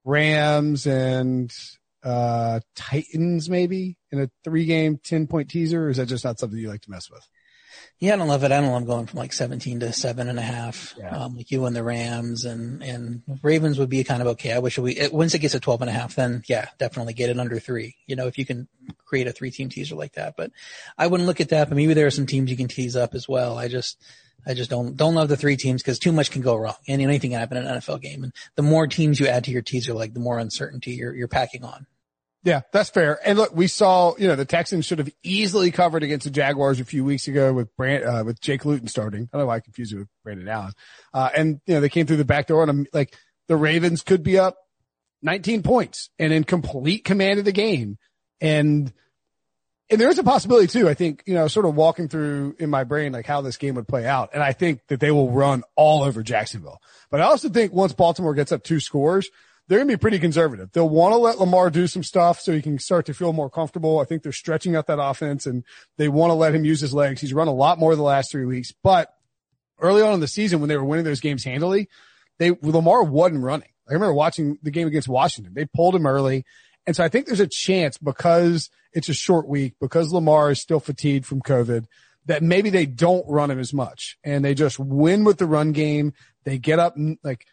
Rams, 0.04 0.86
and 0.88 1.52
uh, 2.04 2.60
Titans 2.76 3.50
maybe 3.50 3.98
in 4.12 4.22
a 4.22 4.30
three 4.44 4.66
game 4.66 5.00
10 5.04 5.28
point 5.28 5.50
teaser? 5.50 5.90
Is 5.90 5.98
that 5.98 6.08
just 6.08 6.24
not 6.24 6.40
something 6.40 6.58
you 6.58 6.70
like 6.70 6.82
to 6.82 6.92
mess 6.92 7.10
with? 7.10 7.28
Yeah, 8.00 8.14
I 8.14 8.18
don't 8.18 8.28
love 8.28 8.44
it. 8.44 8.52
I 8.52 8.60
don't 8.60 8.72
love 8.72 8.86
going 8.86 9.06
from 9.06 9.20
like 9.20 9.32
17 9.32 9.80
to 9.80 9.94
seven 9.94 10.28
and 10.28 10.38
a 10.38 10.42
half, 10.42 10.94
yeah. 10.98 11.16
um, 11.16 11.38
like 11.38 11.52
you 11.52 11.66
and 11.66 11.76
the 11.76 11.84
Rams 11.84 12.44
and, 12.44 12.84
and 12.84 13.22
Ravens 13.42 13.80
would 13.80 13.90
be 13.90 14.04
kind 14.04 14.22
of 14.22 14.28
okay. 14.30 14.52
I 14.52 14.60
wish 14.60 14.78
we, 14.78 14.92
it, 14.94 15.14
once 15.14 15.34
it 15.34 15.40
gets 15.40 15.54
to 15.54 15.62
12 15.62 15.82
and 15.82 15.90
a 15.90 15.94
half, 15.94 16.16
then 16.16 16.44
yeah, 16.48 16.68
definitely 16.80 17.14
get 17.14 17.30
it 17.30 17.40
under 17.40 17.60
three. 17.60 17.96
You 18.06 18.18
know, 18.18 18.28
if 18.28 18.38
you 18.38 18.46
can 18.46 18.68
create 19.06 19.28
a 19.28 19.32
three 19.32 19.52
team 19.52 19.70
teaser 19.70 19.96
like 19.96 20.14
that, 20.14 20.36
but 20.36 20.52
I 20.98 21.08
wouldn't 21.08 21.28
look 21.28 21.40
at 21.40 21.50
that, 21.50 21.70
but 21.70 21.78
maybe 21.78 21.94
there 21.94 22.08
are 22.08 22.12
some 22.12 22.26
teams 22.26 22.52
you 22.52 22.58
can 22.58 22.68
tease 22.68 22.98
up 22.98 23.16
as 23.16 23.30
well. 23.30 23.58
I 23.58 23.70
just, 23.70 23.98
I 24.46 24.54
just 24.54 24.70
don't, 24.70 24.98
don't 24.98 25.16
love 25.16 25.30
the 25.30 25.38
three 25.38 25.56
teams 25.56 25.82
because 25.82 25.98
too 25.98 26.12
much 26.12 26.30
can 26.30 26.42
go 26.42 26.58
wrong 26.58 26.76
and 26.88 27.02
anything 27.02 27.32
can 27.32 27.40
happen 27.40 27.56
in 27.56 27.66
an 27.66 27.80
NFL 27.80 28.02
game. 28.02 28.26
And 28.26 28.34
the 28.56 28.64
more 28.64 28.86
teams 28.88 29.20
you 29.20 29.28
add 29.28 29.46
to 29.46 29.52
your 29.52 29.62
teaser, 29.62 29.94
like 29.94 30.14
the 30.14 30.20
more 30.20 30.40
uncertainty 30.40 30.92
you're, 30.92 31.16
you're 31.16 31.30
packing 31.30 31.64
on. 31.64 31.88
Yeah, 32.44 32.62
that's 32.74 32.90
fair. 32.90 33.20
And 33.26 33.38
look, 33.38 33.56
we 33.56 33.68
saw, 33.68 34.16
you 34.18 34.28
know, 34.28 34.36
the 34.36 34.44
Texans 34.44 34.86
should 34.86 35.00
have 35.00 35.10
easily 35.24 35.72
covered 35.72 36.04
against 36.04 36.26
the 36.26 36.30
Jaguars 36.30 36.82
a 36.82 36.86
few 36.86 37.06
weeks 37.06 37.30
ago 37.30 37.54
with 37.54 37.74
Brand, 37.78 38.04
uh, 38.04 38.24
with 38.26 38.42
Jake 38.42 38.66
Luton 38.66 38.90
starting. 38.90 39.30
I 39.32 39.38
don't 39.38 39.44
know 39.44 39.48
why 39.48 39.56
I 39.56 39.60
confused 39.62 39.94
it 39.94 40.00
with 40.00 40.10
Brandon 40.26 40.50
Allen. 40.50 40.74
Uh, 41.14 41.30
and, 41.36 41.62
you 41.66 41.76
know, 41.76 41.82
they 41.82 41.90
came 41.90 42.06
through 42.06 42.18
the 42.18 42.26
back 42.26 42.48
door 42.48 42.62
and 42.62 42.70
I'm 42.70 42.88
like 42.92 43.16
the 43.48 43.56
Ravens 43.56 44.04
could 44.04 44.24
be 44.24 44.38
up 44.38 44.58
19 45.22 45.64
points 45.64 46.10
and 46.20 46.34
in 46.34 46.44
complete 46.44 47.06
command 47.06 47.40
of 47.40 47.46
the 47.46 47.54
game. 47.54 47.98
And 48.42 48.92
and 49.90 50.02
there 50.02 50.10
is 50.10 50.18
a 50.18 50.24
possibility 50.24 50.68
too. 50.68 50.90
I 50.90 50.96
think, 50.96 51.24
you 51.26 51.36
know, 51.36 51.48
sort 51.48 51.66
of 51.66 51.76
walking 51.76 52.08
through 52.08 52.56
in 52.58 52.70
my 52.70 52.84
brain, 52.84 53.12
like 53.12 53.28
how 53.28 53.42
this 53.42 53.58
game 53.58 53.76
would 53.76 53.88
play 53.88 54.08
out. 54.08 54.32
And 54.34 54.42
I 54.42 54.52
think 54.52 54.82
that 54.88 55.00
they 55.00 55.12
will 55.12 55.30
run 55.30 55.64
all 55.76 56.04
over 56.04 56.24
Jacksonville. 56.24 56.82
But 57.12 57.22
I 57.22 57.26
also 57.26 57.48
think 57.50 57.74
once 57.74 57.94
Baltimore 57.94 58.34
gets 58.34 58.52
up 58.52 58.64
two 58.64 58.80
scores, 58.80 59.30
they're 59.68 59.80
going 59.80 59.88
to 59.88 59.98
be 59.98 60.02
pretty 60.02 60.20
conservative. 60.20 60.72
They'll 60.72 60.90
want 60.90 61.14
to 61.14 61.18
let 61.18 61.40
Lamar 61.40 61.70
do 61.70 61.88
some 61.88 62.04
stuff 62.04 62.42
so 62.42 62.52
he 62.52 62.62
can 62.62 62.80
start 62.80 63.06
to 63.06 63.14
feel 63.14 63.34
more 63.34 63.50
comfortable. 63.50 64.00
I 64.00 64.06
think 64.06 64.24
they're 64.24 64.32
stretching 64.32 64.76
out 64.76 64.88
that 64.88 65.02
offense 65.02 65.46
and 65.46 65.64
they 65.98 66.10
want 66.10 66.32
to 66.32 66.36
let 66.36 66.54
him 66.54 66.66
use 66.66 66.82
his 66.82 66.94
legs. 66.94 67.22
He's 67.22 67.34
run 67.34 67.48
a 67.48 67.54
lot 67.54 67.80
more 67.80 67.96
the 67.96 68.04
last 68.04 68.32
three 68.32 68.46
weeks, 68.46 68.74
but 68.84 69.14
early 69.80 70.02
on 70.02 70.14
in 70.14 70.20
the 70.20 70.28
season 70.28 70.60
when 70.60 70.70
they 70.70 70.78
were 70.78 70.84
winning 70.84 71.06
those 71.06 71.22
games 71.22 71.44
handily, 71.44 71.88
they, 72.40 72.52
Lamar 72.62 73.04
wasn't 73.04 73.44
running. 73.44 73.70
I 73.90 73.94
remember 73.94 74.14
watching 74.14 74.58
the 74.64 74.72
game 74.72 74.88
against 74.88 75.08
Washington. 75.08 75.54
They 75.54 75.66
pulled 75.66 75.96
him 75.96 76.06
early. 76.06 76.46
And 76.86 76.96
so 76.96 77.04
I 77.04 77.10
think 77.10 77.26
there's 77.26 77.40
a 77.40 77.48
chance 77.48 77.98
because 77.98 78.70
it's 78.92 79.10
a 79.10 79.14
short 79.14 79.48
week, 79.48 79.76
because 79.80 80.12
Lamar 80.12 80.52
is 80.52 80.62
still 80.62 80.80
fatigued 80.80 81.26
from 81.26 81.42
COVID, 81.42 81.86
that 82.26 82.44
maybe 82.44 82.70
they 82.70 82.86
don't 82.86 83.26
run 83.28 83.52
him 83.52 83.60
as 83.60 83.74
much 83.74 84.18
and 84.24 84.44
they 84.44 84.54
just 84.54 84.80
win 84.80 85.24
with 85.24 85.38
the 85.38 85.46
run 85.46 85.72
game. 85.72 86.14
They 86.44 86.58
get 86.58 86.80
up 86.80 86.96
like 87.24 87.46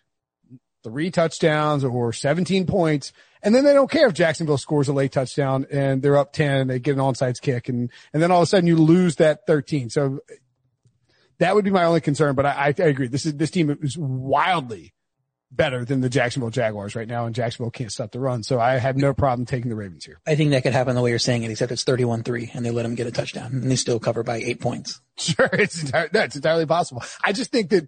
three 0.82 1.10
touchdowns 1.10 1.84
or 1.84 2.12
17 2.12 2.66
points. 2.66 3.12
And 3.42 3.54
then 3.54 3.64
they 3.64 3.72
don't 3.72 3.90
care 3.90 4.06
if 4.08 4.14
Jacksonville 4.14 4.58
scores 4.58 4.88
a 4.88 4.92
late 4.92 5.12
touchdown 5.12 5.66
and 5.70 6.02
they're 6.02 6.16
up 6.16 6.32
10 6.32 6.60
and 6.60 6.70
they 6.70 6.78
get 6.78 6.94
an 6.94 7.00
onside 7.00 7.40
kick. 7.40 7.68
And, 7.68 7.90
and 8.12 8.22
then 8.22 8.30
all 8.30 8.38
of 8.38 8.44
a 8.44 8.46
sudden 8.46 8.66
you 8.66 8.76
lose 8.76 9.16
that 9.16 9.46
13. 9.46 9.90
So 9.90 10.20
that 11.38 11.54
would 11.54 11.64
be 11.64 11.70
my 11.70 11.84
only 11.84 12.00
concern. 12.00 12.34
But 12.34 12.46
I, 12.46 12.74
I 12.78 12.82
agree. 12.82 13.08
This 13.08 13.26
is, 13.26 13.34
this 13.34 13.50
team 13.50 13.76
is 13.82 13.96
wildly 13.96 14.92
better 15.50 15.84
than 15.84 16.00
the 16.00 16.08
Jacksonville 16.08 16.50
Jaguars 16.50 16.94
right 16.94 17.08
now, 17.08 17.26
and 17.26 17.34
Jacksonville 17.34 17.70
can't 17.70 17.90
stop 17.90 18.12
the 18.12 18.20
run. 18.20 18.42
So 18.42 18.60
I 18.60 18.78
have 18.78 18.96
no 18.96 19.12
problem 19.12 19.46
taking 19.46 19.68
the 19.68 19.76
Ravens 19.76 20.04
here. 20.04 20.20
I 20.26 20.36
think 20.36 20.50
that 20.50 20.62
could 20.62 20.72
happen 20.72 20.94
the 20.94 21.02
way 21.02 21.10
you're 21.10 21.18
saying 21.18 21.42
it, 21.42 21.50
except 21.50 21.72
it's 21.72 21.84
31-3 21.84 22.54
and 22.54 22.64
they 22.64 22.70
let 22.70 22.84
them 22.84 22.94
get 22.94 23.06
a 23.06 23.10
touchdown 23.10 23.52
and 23.52 23.70
they 23.70 23.76
still 23.76 23.98
cover 23.98 24.22
by 24.22 24.36
eight 24.36 24.60
points. 24.60 25.00
Sure. 25.20 25.50
It's, 25.52 25.82
entire, 25.82 26.08
that's 26.10 26.34
entirely 26.34 26.64
possible. 26.64 27.02
I 27.22 27.34
just 27.34 27.52
think 27.52 27.68
that 27.70 27.86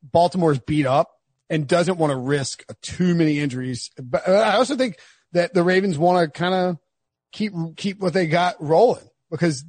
Baltimore's 0.00 0.60
beat 0.60 0.86
up 0.86 1.10
and 1.50 1.66
doesn't 1.66 1.98
want 1.98 2.10
to 2.10 2.16
risk 2.16 2.64
too 2.80 3.14
many 3.14 3.38
injuries. 3.38 3.90
But 4.00 4.28
I 4.28 4.56
also 4.56 4.76
think 4.76 4.98
that 5.32 5.54
the 5.54 5.62
Ravens 5.62 5.98
want 5.98 6.24
to 6.24 6.38
kind 6.38 6.54
of 6.54 6.78
keep, 7.32 7.52
keep 7.76 7.98
what 7.98 8.12
they 8.12 8.26
got 8.26 8.62
rolling 8.62 9.08
because 9.30 9.64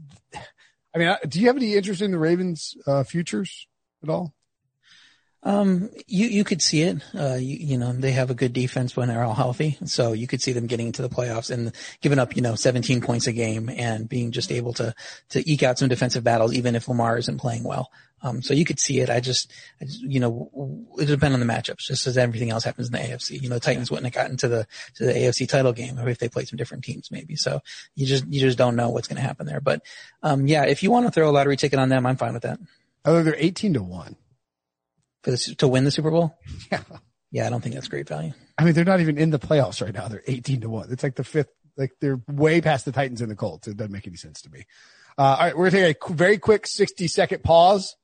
I 0.96 1.00
mean, 1.00 1.16
do 1.28 1.40
you 1.40 1.48
have 1.48 1.58
any 1.58 1.74
interest 1.74 2.02
in 2.02 2.12
the 2.12 2.20
Ravens, 2.20 2.76
uh, 2.86 3.04
futures 3.04 3.68
at 4.04 4.10
all? 4.10 4.34
Um, 5.46 5.90
you, 6.08 6.28
you 6.28 6.44
could 6.44 6.62
see 6.62 6.84
it. 6.84 7.02
Uh, 7.14 7.36
you, 7.36 7.58
you, 7.58 7.78
know, 7.78 7.92
they 7.92 8.12
have 8.12 8.30
a 8.30 8.36
good 8.36 8.54
defense 8.54 8.96
when 8.96 9.10
they're 9.10 9.24
all 9.24 9.34
healthy. 9.34 9.78
So 9.84 10.14
you 10.14 10.26
could 10.26 10.42
see 10.42 10.54
them 10.54 10.68
getting 10.68 10.88
into 10.88 11.02
the 11.02 11.10
playoffs 11.10 11.52
and 11.52 11.74
giving 12.00 12.20
up, 12.20 12.36
you 12.36 12.42
know, 12.42 12.56
17 12.56 13.02
points 13.02 13.28
a 13.28 13.34
game 13.34 13.70
and 13.70 14.08
being 14.08 14.32
just 14.32 14.52
able 14.52 14.74
to, 14.74 14.94
to 15.30 15.52
eke 15.52 15.64
out 15.64 15.80
some 15.80 15.90
defensive 15.90 16.24
battles, 16.24 16.54
even 16.54 16.76
if 16.76 16.88
Lamar 16.88 17.18
isn't 17.18 17.40
playing 17.40 17.64
well. 17.64 17.92
Um, 18.24 18.42
so 18.42 18.54
you 18.54 18.64
could 18.64 18.80
see 18.80 19.02
it. 19.02 19.10
I 19.10 19.20
just, 19.20 19.52
I 19.82 19.86
just, 19.86 20.02
you 20.02 20.20
know, 20.20 20.88
it 20.98 21.06
depends 21.06 21.34
on 21.34 21.46
the 21.46 21.54
matchups, 21.54 21.80
just 21.80 22.08
as 22.08 22.18
everything 22.18 22.50
else 22.50 22.64
happens 22.64 22.88
in 22.88 22.94
the 22.94 23.00
AFC. 23.00 23.42
You 23.42 23.50
know, 23.50 23.56
the 23.56 23.62
Titans 23.62 23.92
wouldn't 23.92 24.06
have 24.06 24.14
gotten 24.14 24.38
to 24.38 24.48
the, 24.48 24.68
to 24.96 25.06
the 25.06 25.14
AFC 25.14 25.48
title 25.48 25.74
game 25.74 26.00
if 26.00 26.20
they 26.20 26.30
played 26.30 26.48
some 26.48 26.58
different 26.58 26.86
teams, 26.86 27.12
maybe. 27.12 27.36
So 27.36 27.60
you 27.96 28.06
just, 28.06 28.26
you 28.28 28.40
just 28.40 28.58
don't 28.58 28.78
know 28.78 28.90
what's 28.90 29.08
going 29.08 29.18
to 29.18 29.22
happen 29.22 29.46
there. 29.46 29.60
But, 29.60 29.82
um, 30.24 30.48
yeah, 30.48 30.64
if 30.66 30.82
you 30.82 30.90
want 30.90 31.06
to 31.06 31.12
throw 31.12 31.30
a 31.30 31.32
lottery 31.32 31.58
ticket 31.58 31.80
on 31.80 31.90
them, 31.90 32.06
I'm 32.06 32.16
fine 32.16 32.34
with 32.34 32.44
that. 32.44 32.60
Oh, 33.06 33.22
they're 33.22 33.36
18 33.38 33.74
to 33.74 33.84
one 33.84 34.16
for 35.24 35.32
the, 35.32 35.38
to 35.58 35.68
win 35.68 35.84
the 35.84 35.92
Super 35.92 36.12
Bowl? 36.12 36.38
Yeah. 36.72 36.82
Yeah, 37.32 37.48
I 37.48 37.50
don't 37.50 37.62
think 37.62 37.74
that's 37.74 37.88
great 37.88 38.08
value. 38.08 38.32
I 38.60 38.64
mean, 38.64 38.76
they're 38.76 38.86
not 38.86 39.00
even 39.00 39.18
in 39.18 39.32
the 39.32 39.40
playoffs 39.40 39.82
right 39.82 39.92
now. 39.94 40.08
They're 40.08 40.22
18 40.28 40.62
to 40.62 40.70
one. 40.70 40.92
It's 40.92 41.02
like 41.02 41.16
the 41.16 41.24
fifth, 41.24 41.50
like 41.76 41.92
they're 42.00 42.22
way 42.28 42.62
past 42.62 42.86
the 42.86 42.92
Titans 42.92 43.22
and 43.22 43.32
the 43.32 43.36
Colts. 43.36 43.68
It 43.68 43.76
doesn't 43.76 43.92
make 43.92 44.06
any 44.06 44.18
sense 44.18 44.44
to 44.44 44.52
me. 44.52 44.68
Uh, 45.18 45.22
all 45.22 45.38
right. 45.40 45.58
We're 45.58 45.72
going 45.72 45.84
to 45.84 45.94
take 45.96 46.10
a 46.10 46.14
very 46.14 46.38
quick 46.38 46.68
60 46.68 47.08
second 47.08 47.44
pause. 47.44 47.96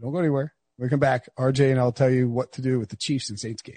Don't 0.00 0.12
go 0.12 0.18
anywhere. 0.18 0.52
When 0.76 0.86
we 0.86 0.90
come 0.90 1.00
back, 1.00 1.28
RJ 1.38 1.70
and 1.70 1.78
I'll 1.78 1.92
tell 1.92 2.10
you 2.10 2.28
what 2.28 2.52
to 2.52 2.62
do 2.62 2.78
with 2.78 2.88
the 2.88 2.96
Chiefs 2.96 3.30
and 3.30 3.38
Saints 3.38 3.62
game. 3.62 3.76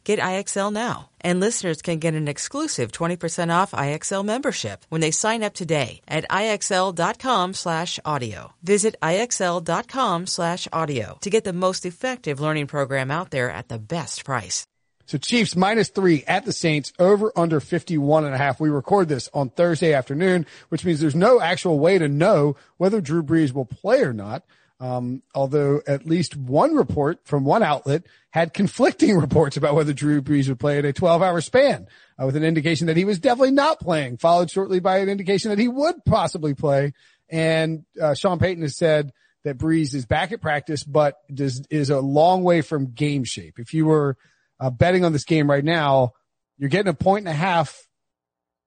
Get 0.03 0.19
IXL 0.19 0.73
now. 0.73 1.09
And 1.21 1.39
listeners 1.39 1.81
can 1.81 1.99
get 1.99 2.13
an 2.13 2.27
exclusive 2.27 2.91
20% 2.91 3.53
off 3.53 3.71
IXL 3.71 4.25
membership 4.25 4.85
when 4.89 5.01
they 5.01 5.11
sign 5.11 5.43
up 5.43 5.53
today 5.53 6.01
at 6.07 6.27
IXL.com 6.29 7.53
slash 7.53 7.99
audio. 8.03 8.53
Visit 8.63 8.95
IXL.com 9.01 10.27
slash 10.27 10.67
audio 10.73 11.17
to 11.21 11.29
get 11.29 11.43
the 11.43 11.53
most 11.53 11.85
effective 11.85 12.39
learning 12.39 12.67
program 12.67 13.11
out 13.11 13.31
there 13.31 13.51
at 13.51 13.69
the 13.69 13.79
best 13.79 14.25
price. 14.25 14.65
So 15.11 15.17
Chiefs 15.17 15.57
minus 15.57 15.89
three 15.89 16.23
at 16.25 16.45
the 16.45 16.53
Saints 16.53 16.93
over 16.97 17.33
under 17.35 17.59
51 17.59 18.23
and 18.23 18.33
a 18.33 18.37
half. 18.37 18.61
We 18.61 18.69
record 18.69 19.09
this 19.09 19.29
on 19.33 19.49
Thursday 19.49 19.93
afternoon, 19.93 20.45
which 20.69 20.85
means 20.85 21.01
there's 21.01 21.15
no 21.15 21.41
actual 21.41 21.79
way 21.79 21.97
to 21.97 22.07
know 22.07 22.55
whether 22.77 23.01
Drew 23.01 23.21
Brees 23.21 23.51
will 23.51 23.65
play 23.65 24.03
or 24.03 24.13
not. 24.13 24.43
Um, 24.81 25.21
although 25.35 25.79
at 25.85 26.07
least 26.07 26.35
one 26.35 26.73
report 26.73 27.19
from 27.25 27.45
one 27.45 27.61
outlet 27.61 28.01
had 28.31 28.51
conflicting 28.51 29.15
reports 29.19 29.55
about 29.55 29.75
whether 29.75 29.93
Drew 29.93 30.23
Brees 30.23 30.49
would 30.49 30.59
play 30.59 30.79
in 30.79 30.85
a 30.85 30.91
12 30.91 31.21
hour 31.21 31.39
span, 31.39 31.87
uh, 32.19 32.25
with 32.25 32.35
an 32.35 32.43
indication 32.43 32.87
that 32.87 32.97
he 32.97 33.05
was 33.05 33.19
definitely 33.19 33.51
not 33.51 33.79
playing, 33.79 34.17
followed 34.17 34.49
shortly 34.49 34.79
by 34.79 34.97
an 34.97 35.07
indication 35.07 35.49
that 35.49 35.59
he 35.59 35.67
would 35.67 36.03
possibly 36.05 36.55
play. 36.55 36.93
And, 37.29 37.85
uh, 38.01 38.15
Sean 38.15 38.39
Payton 38.39 38.63
has 38.63 38.75
said 38.75 39.11
that 39.43 39.59
Brees 39.59 39.93
is 39.93 40.07
back 40.07 40.31
at 40.31 40.41
practice, 40.41 40.83
but 40.83 41.17
does, 41.31 41.61
is 41.69 41.91
a 41.91 41.99
long 41.99 42.43
way 42.43 42.61
from 42.61 42.91
game 42.91 43.23
shape. 43.23 43.59
If 43.59 43.75
you 43.75 43.85
were, 43.85 44.17
uh, 44.59 44.71
betting 44.71 45.05
on 45.05 45.13
this 45.13 45.25
game 45.25 45.49
right 45.49 45.63
now, 45.63 46.13
you're 46.57 46.69
getting 46.69 46.89
a 46.89 46.95
point 46.95 47.27
and 47.27 47.35
a 47.35 47.37
half 47.37 47.87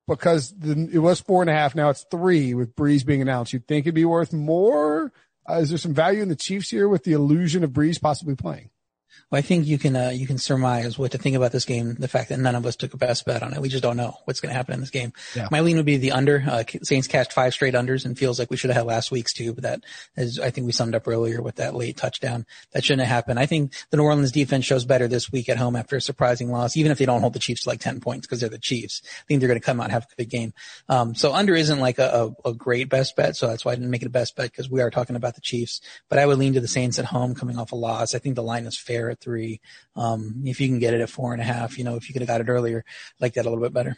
because 0.06 0.54
the, 0.56 0.88
it 0.92 0.98
was 0.98 1.20
four 1.20 1.42
and 1.42 1.50
a 1.50 1.54
half. 1.54 1.74
Now 1.74 1.90
it's 1.90 2.04
three 2.10 2.54
with 2.54 2.76
Brees 2.76 3.04
being 3.04 3.22
announced. 3.22 3.52
You'd 3.52 3.66
think 3.66 3.86
it'd 3.86 3.94
be 3.94 4.04
worth 4.04 4.32
more 4.32 5.12
uh, 5.49 5.55
is 5.55 5.68
there 5.68 5.78
some 5.78 5.95
value 5.95 6.22
in 6.22 6.28
the 6.28 6.36
Chiefs 6.36 6.70
here 6.70 6.88
with 6.88 7.05
the 7.05 7.12
illusion 7.12 7.64
of 7.64 7.70
Brees 7.70 8.01
possibly 8.01 8.34
playing? 8.34 8.70
Well, 9.30 9.38
I 9.38 9.42
think 9.42 9.66
you 9.66 9.78
can 9.78 9.96
uh, 9.96 10.10
you 10.10 10.26
can 10.26 10.38
surmise 10.38 10.98
what 10.98 11.12
to 11.12 11.18
think 11.18 11.36
about 11.36 11.52
this 11.52 11.64
game. 11.64 11.94
The 11.94 12.08
fact 12.08 12.28
that 12.28 12.38
none 12.38 12.54
of 12.54 12.66
us 12.66 12.76
took 12.76 12.94
a 12.94 12.96
best 12.96 13.24
bet 13.24 13.42
on 13.42 13.54
it, 13.54 13.60
we 13.60 13.68
just 13.68 13.82
don't 13.82 13.96
know 13.96 14.16
what's 14.24 14.40
going 14.40 14.50
to 14.50 14.56
happen 14.56 14.74
in 14.74 14.80
this 14.80 14.90
game. 14.90 15.12
Yeah. 15.34 15.48
My 15.50 15.60
lean 15.60 15.76
would 15.76 15.86
be 15.86 15.96
the 15.96 16.12
under. 16.12 16.44
Uh, 16.46 16.64
Saints 16.82 17.08
cashed 17.08 17.32
five 17.32 17.52
straight 17.52 17.74
unders, 17.74 18.04
and 18.04 18.18
feels 18.18 18.38
like 18.38 18.50
we 18.50 18.56
should 18.56 18.70
have 18.70 18.76
had 18.76 18.86
last 18.86 19.10
week's 19.10 19.32
too. 19.32 19.52
But 19.52 19.64
that 19.64 19.80
is, 20.16 20.38
I 20.38 20.50
think 20.50 20.66
we 20.66 20.72
summed 20.72 20.94
up 20.94 21.08
earlier 21.08 21.42
with 21.42 21.56
that 21.56 21.74
late 21.74 21.96
touchdown. 21.96 22.46
That 22.72 22.84
shouldn't 22.84 23.06
have 23.06 23.14
happened. 23.14 23.38
I 23.38 23.46
think 23.46 23.72
the 23.90 23.96
New 23.96 24.04
Orleans 24.04 24.32
defense 24.32 24.64
shows 24.64 24.84
better 24.84 25.08
this 25.08 25.32
week 25.32 25.48
at 25.48 25.56
home 25.56 25.76
after 25.76 25.96
a 25.96 26.00
surprising 26.00 26.50
loss, 26.50 26.76
even 26.76 26.92
if 26.92 26.98
they 26.98 27.06
don't 27.06 27.20
hold 27.20 27.32
the 27.32 27.38
Chiefs 27.38 27.62
to 27.62 27.70
like 27.70 27.80
ten 27.80 28.00
points 28.00 28.26
because 28.26 28.40
they're 28.40 28.48
the 28.48 28.58
Chiefs. 28.58 29.02
I 29.04 29.24
think 29.26 29.40
they're 29.40 29.48
going 29.48 29.60
to 29.60 29.64
come 29.64 29.80
out 29.80 29.84
and 29.84 29.92
have 29.92 30.06
a 30.12 30.22
good 30.22 30.30
game. 30.30 30.52
Um, 30.88 31.14
so 31.14 31.32
under 31.32 31.54
isn't 31.54 31.80
like 31.80 31.98
a, 31.98 32.32
a, 32.44 32.50
a 32.50 32.54
great 32.54 32.88
best 32.88 33.16
bet, 33.16 33.36
so 33.36 33.46
that's 33.46 33.64
why 33.64 33.72
I 33.72 33.74
didn't 33.74 33.90
make 33.90 34.02
it 34.02 34.06
a 34.06 34.10
best 34.10 34.36
bet 34.36 34.50
because 34.50 34.70
we 34.70 34.80
are 34.80 34.90
talking 34.90 35.16
about 35.16 35.34
the 35.34 35.40
Chiefs. 35.40 35.80
But 36.08 36.18
I 36.18 36.26
would 36.26 36.38
lean 36.38 36.52
to 36.54 36.60
the 36.60 36.68
Saints 36.68 36.98
at 36.98 37.04
home 37.06 37.34
coming 37.34 37.58
off 37.58 37.72
a 37.72 37.76
loss. 37.76 38.14
I 38.14 38.18
think 38.18 38.34
the 38.34 38.42
line 38.42 38.66
is 38.66 38.78
fair 38.78 39.03
at 39.11 39.20
three. 39.20 39.61
Um, 39.96 40.42
if 40.44 40.61
you 40.61 40.68
can 40.68 40.78
get 40.78 40.94
it 40.94 41.00
at 41.00 41.11
four 41.11 41.32
and 41.32 41.40
a 41.42 41.44
half, 41.44 41.78
you 41.78 41.84
know, 41.84 41.96
if 41.96 42.09
you 42.09 42.12
could 42.12 42.22
have 42.22 42.28
got 42.28 42.40
it 42.40 42.48
earlier, 42.48 42.84
like 43.20 43.34
that 43.34 43.46
a 43.46 43.50
little 43.50 43.64
bit 43.64 43.72
better. 43.72 43.96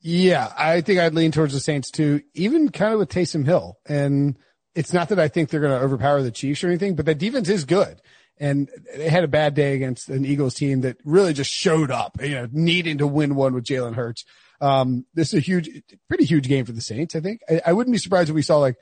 Yeah, 0.00 0.52
I 0.58 0.80
think 0.80 0.98
I'd 0.98 1.14
lean 1.14 1.30
towards 1.30 1.52
the 1.52 1.60
Saints 1.60 1.90
too, 1.90 2.22
even 2.34 2.70
kind 2.70 2.92
of 2.92 2.98
with 2.98 3.08
Taysom 3.08 3.44
Hill. 3.44 3.78
And 3.86 4.36
it's 4.74 4.92
not 4.92 5.10
that 5.10 5.20
I 5.20 5.28
think 5.28 5.48
they're 5.48 5.60
going 5.60 5.78
to 5.78 5.84
overpower 5.84 6.22
the 6.22 6.32
Chiefs 6.32 6.64
or 6.64 6.68
anything, 6.68 6.96
but 6.96 7.06
the 7.06 7.14
defense 7.14 7.48
is 7.48 7.64
good. 7.64 8.00
And 8.38 8.68
they 8.96 9.08
had 9.08 9.22
a 9.22 9.28
bad 9.28 9.54
day 9.54 9.74
against 9.74 10.08
an 10.08 10.24
Eagles 10.24 10.54
team 10.54 10.80
that 10.80 10.96
really 11.04 11.32
just 11.32 11.50
showed 11.50 11.92
up, 11.92 12.20
you 12.20 12.34
know, 12.34 12.48
needing 12.50 12.98
to 12.98 13.06
win 13.06 13.36
one 13.36 13.54
with 13.54 13.64
Jalen 13.64 13.94
Hurts. 13.94 14.24
Um, 14.60 15.06
this 15.14 15.28
is 15.28 15.34
a 15.34 15.40
huge, 15.40 15.68
pretty 16.08 16.24
huge 16.24 16.48
game 16.48 16.64
for 16.64 16.72
the 16.72 16.80
Saints. 16.80 17.14
I 17.14 17.20
think 17.20 17.40
I, 17.48 17.60
I 17.66 17.72
wouldn't 17.72 17.92
be 17.92 17.98
surprised 17.98 18.30
if 18.30 18.34
we 18.34 18.42
saw 18.42 18.58
like 18.58 18.76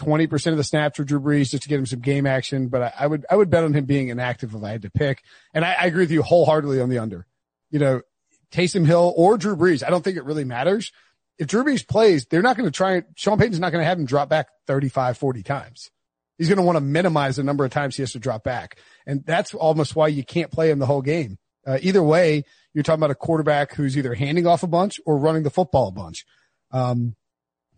20% 0.00 0.50
of 0.50 0.56
the 0.56 0.64
snaps 0.64 0.96
for 0.96 1.04
Drew 1.04 1.20
Brees 1.20 1.50
just 1.50 1.62
to 1.62 1.68
get 1.68 1.78
him 1.78 1.86
some 1.86 2.00
game 2.00 2.26
action, 2.26 2.68
but 2.68 2.82
I, 2.82 2.92
I, 3.00 3.06
would, 3.06 3.26
I 3.30 3.36
would 3.36 3.50
bet 3.50 3.64
on 3.64 3.74
him 3.74 3.84
being 3.84 4.08
inactive 4.08 4.54
if 4.54 4.62
I 4.62 4.70
had 4.70 4.82
to 4.82 4.90
pick. 4.90 5.22
And 5.52 5.64
I, 5.64 5.72
I, 5.74 5.86
agree 5.86 6.02
with 6.02 6.10
you 6.10 6.22
wholeheartedly 6.22 6.80
on 6.80 6.88
the 6.88 6.98
under. 6.98 7.26
You 7.70 7.78
know, 7.78 8.02
Taysom 8.50 8.86
Hill 8.86 9.12
or 9.16 9.38
Drew 9.38 9.56
Brees, 9.56 9.84
I 9.84 9.90
don't 9.90 10.02
think 10.02 10.16
it 10.16 10.24
really 10.24 10.44
matters. 10.44 10.92
if 11.38 11.46
Drew 11.46 11.64
Brees 11.64 11.86
plays, 11.86 12.26
they're 12.26 12.42
not 12.42 12.56
going 12.56 12.66
to 12.66 12.76
try. 12.76 13.02
Sean 13.14 13.38
Payton's 13.38 13.60
not 13.60 13.70
going 13.70 13.82
to 13.82 13.88
have 13.88 13.98
him 13.98 14.06
drop 14.06 14.28
back 14.28 14.48
35, 14.66 15.16
40 15.16 15.42
times. 15.42 15.90
He's 16.38 16.48
going 16.48 16.58
to 16.58 16.64
want 16.64 16.76
to 16.76 16.80
minimize 16.80 17.36
the 17.36 17.44
number 17.44 17.64
of 17.64 17.70
times 17.70 17.96
he 17.96 18.02
has 18.02 18.12
to 18.12 18.18
drop 18.18 18.42
back. 18.42 18.78
And 19.06 19.24
that's 19.24 19.54
almost 19.54 19.94
why 19.94 20.08
you 20.08 20.24
can't 20.24 20.50
play 20.50 20.70
him 20.70 20.80
the 20.80 20.86
whole 20.86 21.02
game. 21.02 21.38
Uh, 21.66 21.78
either 21.80 22.02
way, 22.02 22.44
you're 22.72 22.82
talking 22.82 23.00
about 23.00 23.10
a 23.12 23.14
quarterback 23.14 23.74
who's 23.74 23.96
either 23.96 24.14
handing 24.14 24.46
off 24.46 24.62
a 24.64 24.66
bunch 24.66 25.00
or 25.06 25.16
running 25.16 25.44
the 25.44 25.50
football 25.50 25.88
a 25.88 25.92
bunch. 25.92 26.26
Um, 26.72 27.14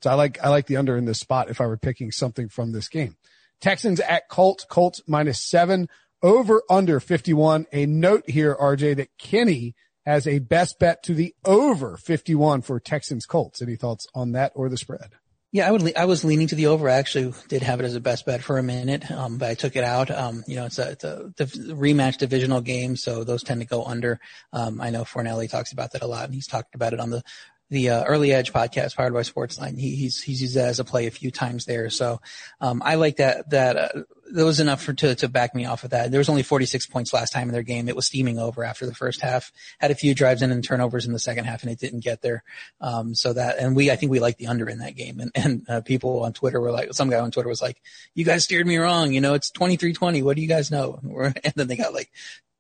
so 0.03 0.11
I 0.11 0.15
like, 0.15 0.39
I 0.43 0.49
like 0.49 0.67
the 0.67 0.77
under 0.77 0.97
in 0.97 1.05
this 1.05 1.21
spot 1.21 1.51
if 1.51 1.61
I 1.61 1.67
were 1.67 1.77
picking 1.77 2.11
something 2.11 2.49
from 2.49 2.73
this 2.73 2.89
game. 2.89 3.17
Texans 3.61 4.01
at 4.01 4.29
Colts, 4.29 4.65
Colts 4.65 5.01
minus 5.07 5.43
seven 5.43 5.89
over 6.23 6.63
under 6.69 7.01
51. 7.01 7.67
A 7.73 7.87
note 7.87 8.29
here, 8.29 8.55
RJ, 8.55 8.97
that 8.97 9.17
Kenny 9.19 9.75
has 10.05 10.27
a 10.27 10.39
best 10.39 10.79
bet 10.79 11.03
to 11.05 11.15
the 11.15 11.35
over 11.45 11.97
51 11.97 12.63
for 12.63 12.79
Texans 12.79 13.27
Colts. 13.27 13.61
Any 13.61 13.77
thoughts 13.77 14.07
on 14.15 14.33
that 14.33 14.53
or 14.55 14.69
the 14.69 14.77
spread? 14.77 15.13
Yeah, 15.53 15.69
I 15.69 15.71
would. 15.71 15.83
Le- 15.83 15.93
I 15.97 16.05
was 16.05 16.25
leaning 16.25 16.49
to 16.49 16.55
the 16.55 16.67
over. 16.67 16.89
I 16.89 16.95
actually 16.95 17.33
did 17.49 17.63
have 17.63 17.81
it 17.81 17.85
as 17.85 17.95
a 17.95 18.01
best 18.01 18.27
bet 18.27 18.43
for 18.43 18.59
a 18.59 18.63
minute, 18.63 19.11
um, 19.11 19.39
but 19.39 19.49
I 19.49 19.55
took 19.55 19.75
it 19.75 19.85
out. 19.85 20.11
Um, 20.11 20.45
you 20.47 20.57
know, 20.57 20.67
it's 20.67 20.79
a, 20.79 20.91
it's 20.91 21.05
a 21.05 21.33
div- 21.37 21.79
rematch 21.79 22.19
divisional 22.19 22.61
game, 22.61 22.97
so 22.97 23.25
those 23.25 23.43
tend 23.43 23.61
to 23.63 23.67
go 23.67 23.85
under. 23.85 24.21
Um, 24.53 24.81
I 24.81 24.91
know 24.91 25.05
Fornelli 25.05 25.49
talks 25.49 25.73
about 25.73 25.93
that 25.93 26.03
a 26.03 26.07
lot, 26.07 26.27
and 26.27 26.35
he's 26.35 26.49
talked 26.49 26.75
about 26.75 26.93
it 26.93 27.01
on 27.01 27.11
the 27.11 27.23
the 27.71 27.91
uh, 27.91 28.05
Early 28.05 28.33
Edge 28.33 28.53
podcast 28.53 28.97
powered 28.97 29.13
by 29.13 29.21
Sportsline. 29.21 29.79
He, 29.79 29.97
he's 29.97 30.23
he's 30.23 30.41
used 30.41 30.55
that 30.55 30.69
as 30.69 30.79
a 30.79 30.85
play 30.85 31.07
a 31.07 31.11
few 31.11 31.31
times 31.31 31.65
there. 31.65 31.91
So 31.91 32.21
um, 32.61 32.83
I 32.85 32.95
like 32.95 33.17
that. 33.17 33.51
That 33.51 33.77
uh, 33.77 34.03
that 34.33 34.45
was 34.45 34.61
enough 34.61 34.83
for 34.83 34.93
to 34.93 35.15
to 35.17 35.29
back 35.29 35.55
me 35.55 35.65
off 35.65 35.85
of 35.85 35.91
that. 35.91 36.11
There 36.11 36.19
was 36.19 36.29
only 36.29 36.43
46 36.43 36.87
points 36.87 37.13
last 37.13 37.33
time 37.33 37.49
in 37.49 37.53
their 37.53 37.63
game. 37.63 37.89
It 37.89 37.97
was 37.97 38.07
steaming 38.07 38.39
over 38.39 38.65
after 38.65 38.87
the 38.87 38.95
first 38.95 39.21
half. 39.21 39.51
Had 39.79 39.91
a 39.91 39.97
few 39.97 40.15
drives 40.15 40.43
in 40.43 40.53
and 40.53 40.63
turnovers 40.63 41.07
in 41.07 41.13
the 41.13 41.19
second 41.19 41.45
half, 41.45 41.63
and 41.63 41.73
it 41.73 41.79
didn't 41.79 42.05
get 42.05 42.23
there. 42.23 42.45
Um, 42.81 43.15
so 43.15 43.33
that 43.33 43.59
and 43.59 43.75
we 43.75 43.91
I 43.91 43.97
think 43.97 44.13
we 44.13 44.21
liked 44.21 44.39
the 44.39 44.47
under 44.47 44.69
in 44.69 44.79
that 44.79 44.95
game. 44.95 45.19
And 45.19 45.33
and 45.35 45.67
uh, 45.69 45.81
people 45.81 46.23
on 46.23 46.33
Twitter 46.33 46.61
were 46.61 46.71
like, 46.73 46.95
some 46.95 47.11
guy 47.11 47.19
on 47.19 47.33
Twitter 47.33 47.49
was 47.49 47.63
like, 47.63 47.81
"You 48.15 48.25
guys 48.25 48.45
steered 48.45 48.67
me 48.67 48.77
wrong. 48.77 49.13
You 49.13 49.21
know, 49.21 49.35
it's 49.35 49.51
23-20. 49.51 50.23
What 50.23 50.37
do 50.37 50.43
you 50.43 50.49
guys 50.49 50.71
know?" 50.71 51.01
And 51.45 51.53
then 51.57 51.67
they 51.67 51.77
got 51.77 51.95
like 51.95 52.11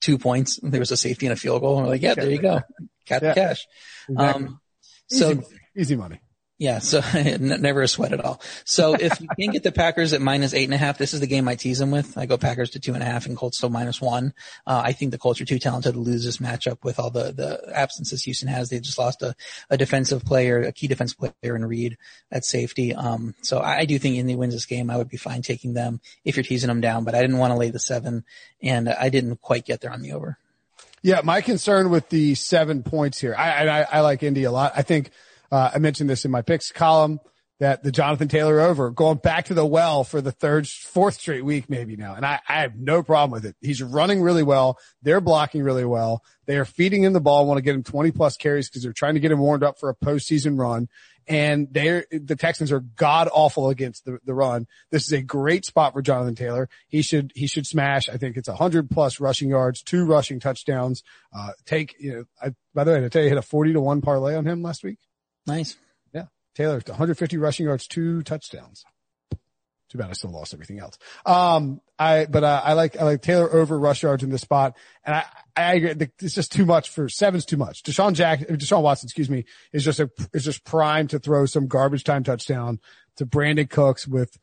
two 0.00 0.18
points. 0.18 0.59
There 0.62 0.80
was 0.80 0.90
a 0.90 0.96
safety 0.96 1.26
and 1.26 1.32
a 1.32 1.36
field 1.36 1.62
goal. 1.62 1.76
And 1.76 1.86
we're 1.86 1.92
like, 1.92 2.02
"Yeah, 2.02 2.14
there 2.14 2.30
you 2.30 2.38
go, 2.38 2.62
got 3.09 3.22
the 3.22 3.32
cash." 3.34 3.66
Exactly. 4.09 4.44
Um, 4.44 4.61
so 5.09 5.30
easy, 5.30 5.42
easy 5.76 5.96
money. 5.96 6.20
yeah, 6.59 6.78
so 6.78 7.02
never 7.38 7.82
a 7.82 7.88
sweat 7.88 8.12
at 8.12 8.24
all. 8.24 8.40
So 8.64 8.94
if 8.94 9.20
you 9.20 9.28
can 9.38 9.52
get 9.52 9.62
the 9.62 9.72
Packers 9.72 10.12
at 10.12 10.22
minus 10.22 10.54
eight 10.54 10.64
and 10.64 10.74
a 10.74 10.78
half, 10.78 10.96
this 10.96 11.12
is 11.12 11.20
the 11.20 11.26
game 11.26 11.46
I 11.48 11.54
tease 11.54 11.78
them 11.78 11.90
with. 11.90 12.16
I 12.16 12.24
go 12.24 12.38
Packers 12.38 12.70
to 12.70 12.80
two 12.80 12.94
and 12.94 13.02
a 13.02 13.07
half 13.07 13.26
and 13.26 13.36
Colts 13.36 13.61
to 13.61 13.68
minus 13.68 14.00
one. 14.00 14.32
Uh, 14.66 14.82
I 14.84 14.92
think 14.92 15.11
the 15.11 15.18
Colts 15.18 15.40
are 15.40 15.44
too 15.44 15.59
talented 15.59 15.94
to 15.94 16.00
lose 16.00 16.24
this 16.24 16.38
matchup 16.38 16.82
with 16.82 16.98
all 16.98 17.11
the, 17.11 17.32
the 17.32 17.72
absences 17.74 18.22
Houston 18.22 18.48
has. 18.48 18.70
They 18.70 18.80
just 18.80 18.98
lost 18.98 19.22
a, 19.22 19.34
a 19.68 19.76
defensive 19.76 20.24
player, 20.24 20.62
a 20.62 20.72
key 20.72 20.86
defense 20.86 21.12
player 21.12 21.57
in 21.57 21.64
Reid 21.64 21.98
at 22.32 22.44
safety. 22.44 22.94
Um, 22.94 23.34
so 23.42 23.59
I, 23.59 23.80
I 23.80 23.84
do 23.84 23.98
think 23.98 24.16
Indy 24.16 24.34
wins 24.34 24.54
this 24.54 24.66
game. 24.66 24.90
I 24.90 24.96
would 24.96 25.11
be 25.11 25.18
fine 25.18 25.42
taking 25.42 25.74
them 25.74 26.00
if 26.24 26.36
you're 26.36 26.44
teasing 26.44 26.68
them 26.68 26.80
down, 26.80 27.04
but 27.04 27.14
I 27.14 27.20
didn't 27.20 27.38
want 27.38 27.52
to 27.52 27.59
lay 27.59 27.70
the 27.70 27.78
seven 27.78 28.24
and 28.62 28.88
I 28.88 29.11
didn't 29.11 29.42
quite 29.42 29.66
get 29.66 29.82
there 29.82 29.92
on 29.92 30.00
the 30.00 30.12
over. 30.12 30.38
Yeah, 31.07 31.20
my 31.22 31.40
concern 31.40 31.90
with 31.90 32.09
the 32.09 32.34
seven 32.34 32.82
points 32.82 33.20
here, 33.20 33.32
I 33.38 33.68
I, 33.68 33.82
I 33.82 34.00
like 34.00 34.24
Indy 34.24 34.42
a 34.42 34.50
lot. 34.50 34.72
I 34.74 34.82
think 34.82 35.11
uh, 35.52 35.70
I 35.72 35.78
mentioned 35.78 36.11
this 36.11 36.24
in 36.24 36.32
my 36.32 36.42
picks 36.42 36.72
column 36.72 37.20
that 37.59 37.82
the 37.82 37.92
Jonathan 37.92 38.28
Taylor 38.28 38.61
over 38.61 38.90
going 38.90 39.18
back 39.18 39.46
to 39.46 39.54
the 39.54 39.64
well 39.64 40.04
for 40.04 40.20
the 40.20 40.32
third, 40.32 40.66
fourth 40.68 41.14
straight 41.14 41.44
week 41.44 41.70
maybe 41.70 41.96
now, 41.96 42.14
and 42.14 42.26
I, 42.26 42.40
I 42.48 42.61
have 42.61 42.76
no 42.76 43.02
problem 43.02 43.30
with 43.30 43.44
it. 43.44 43.57
He's 43.61 43.82
running 43.82 44.22
really 44.22 44.42
well. 44.42 44.78
They're 45.02 45.20
blocking 45.20 45.62
really 45.62 45.84
well. 45.84 46.22
They 46.46 46.57
are 46.59 46.64
feeding 46.64 47.04
him 47.04 47.12
the 47.12 47.20
ball. 47.20 47.46
Want 47.46 47.59
to 47.59 47.62
get 47.62 47.74
him 47.74 47.82
twenty 47.82 48.11
plus 48.11 48.36
carries 48.36 48.68
because 48.68 48.82
they're 48.82 48.92
trying 48.92 49.14
to 49.14 49.20
get 49.20 49.32
him 49.32 49.38
warmed 49.38 49.62
up 49.62 49.78
for 49.78 49.88
a 49.88 49.94
postseason 49.94 50.59
run 50.59 50.88
and 51.28 51.68
they're, 51.72 52.07
the 52.11 52.36
Texans 52.36 52.70
are 52.70 52.80
god 52.80 53.28
awful 53.32 53.68
against 53.68 54.04
the, 54.04 54.18
the 54.24 54.34
run. 54.34 54.66
This 54.90 55.07
is 55.07 55.12
a 55.12 55.22
great 55.22 55.64
spot 55.64 55.92
for 55.92 56.02
Jonathan 56.02 56.34
Taylor. 56.34 56.68
He 56.88 57.02
should 57.02 57.32
he 57.34 57.46
should 57.46 57.66
smash. 57.66 58.09
I 58.09 58.16
think 58.16 58.36
it's 58.36 58.48
a 58.48 58.54
hundred 58.54 58.90
plus 58.90 59.18
rushing 59.20 59.50
yards, 59.50 59.82
two 59.82 60.04
rushing 60.04 60.40
touchdowns. 60.40 61.02
Uh, 61.36 61.50
take 61.64 61.96
you 61.98 62.14
know. 62.14 62.24
I, 62.40 62.54
by 62.74 62.84
the 62.84 62.92
way, 62.92 63.04
I 63.04 63.09
tell 63.09 63.22
you, 63.22 63.28
hit 63.28 63.38
a 63.38 63.42
forty 63.42 63.72
to 63.72 63.80
one 63.80 64.00
parlay 64.00 64.36
on 64.36 64.46
him 64.46 64.62
last 64.62 64.84
week. 64.84 64.98
Nice. 65.46 65.76
Taylor, 66.57 66.80
150 66.86 67.36
rushing 67.36 67.66
yards, 67.66 67.86
two 67.86 68.22
touchdowns. 68.22 68.84
Too 69.88 69.98
bad 69.98 70.11
I 70.11 70.14
still 70.14 70.32
lost 70.32 70.54
everything 70.54 70.80
else. 70.80 70.98
Um, 71.24 71.80
I, 71.98 72.26
but 72.26 72.42
uh, 72.42 72.62
I 72.64 72.72
like, 72.72 72.96
I 72.96 73.04
like 73.04 73.22
Taylor 73.22 73.52
over 73.52 73.78
rush 73.78 74.02
yards 74.02 74.24
in 74.24 74.30
this 74.30 74.40
spot. 74.40 74.76
And 75.04 75.14
I, 75.14 75.24
I 75.54 75.74
agree. 75.74 76.09
It's 76.20 76.34
just 76.34 76.50
too 76.50 76.66
much 76.66 76.88
for 76.88 77.09
seven's 77.09 77.44
too 77.44 77.59
much. 77.59 77.82
Deshaun 77.82 78.14
Jack, 78.14 78.40
Deshaun 78.40 78.82
Watson, 78.82 79.07
excuse 79.07 79.30
me, 79.30 79.44
is 79.72 79.84
just 79.84 80.00
a, 80.00 80.11
is 80.32 80.44
just 80.44 80.64
primed 80.64 81.11
to 81.11 81.20
throw 81.20 81.46
some 81.46 81.68
garbage 81.68 82.02
time 82.02 82.24
touchdown 82.24 82.80
to 83.16 83.26
Brandin 83.26 83.70
Cooks 83.70 84.09
with, 84.09 84.36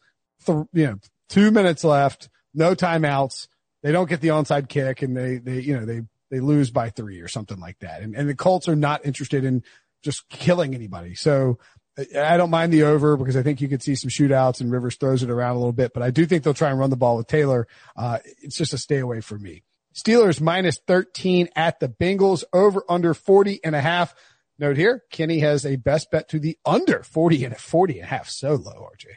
th- 0.45 0.65
you 0.71 0.85
know, 0.85 0.99
two 1.29 1.51
minutes 1.51 1.83
left, 1.83 2.29
no 2.53 2.73
timeouts. 2.73 3.47
They 3.81 3.91
don't 3.91 4.07
get 4.07 4.21
the 4.21 4.29
onside 4.29 4.69
kick 4.69 5.01
and 5.01 5.17
they, 5.17 5.39
they, 5.39 5.59
you 5.59 5.77
know, 5.77 5.85
they, 5.85 6.03
they 6.31 6.39
lose 6.39 6.71
by 6.71 6.89
three 6.89 7.19
or 7.19 7.27
something 7.27 7.59
like 7.59 7.79
that. 7.79 8.01
And, 8.01 8.15
and 8.15 8.29
the 8.29 8.35
Colts 8.35 8.69
are 8.69 8.77
not 8.77 9.05
interested 9.05 9.43
in 9.43 9.63
just 10.03 10.29
killing 10.29 10.73
anybody. 10.73 11.15
So 11.15 11.59
I 11.97 12.37
don't 12.37 12.49
mind 12.49 12.73
the 12.73 12.83
over 12.83 13.17
because 13.17 13.37
I 13.37 13.43
think 13.43 13.61
you 13.61 13.67
could 13.67 13.83
see 13.83 13.95
some 13.95 14.09
shootouts 14.09 14.61
and 14.61 14.71
Rivers 14.71 14.95
throws 14.95 15.21
it 15.21 15.29
around 15.29 15.55
a 15.55 15.59
little 15.59 15.73
bit, 15.73 15.93
but 15.93 16.01
I 16.01 16.09
do 16.09 16.25
think 16.25 16.43
they'll 16.43 16.53
try 16.53 16.71
and 16.71 16.79
run 16.79 16.89
the 16.89 16.95
ball 16.95 17.17
with 17.17 17.27
Taylor. 17.27 17.67
Uh, 17.95 18.19
it's 18.41 18.57
just 18.57 18.73
a 18.73 18.77
stay 18.77 18.97
away 18.97 19.21
for 19.21 19.37
me. 19.37 19.63
Steelers 19.93 20.41
minus 20.41 20.79
13 20.87 21.49
at 21.55 21.79
the 21.79 21.87
Bengals 21.87 22.43
over 22.51 22.83
under 22.89 23.13
40 23.13 23.59
and 23.63 23.75
a 23.75 23.81
half. 23.81 24.15
Note 24.57 24.77
here, 24.77 25.03
Kenny 25.11 25.39
has 25.39 25.65
a 25.65 25.75
best 25.75 26.09
bet 26.09 26.29
to 26.29 26.39
the 26.39 26.57
under 26.65 27.03
40 27.03 27.45
and 27.45 27.53
a 27.53 27.59
40 27.59 27.99
and 27.99 28.03
a 28.03 28.07
half. 28.07 28.29
So 28.29 28.53
low, 28.53 28.89
RJ. 28.95 29.15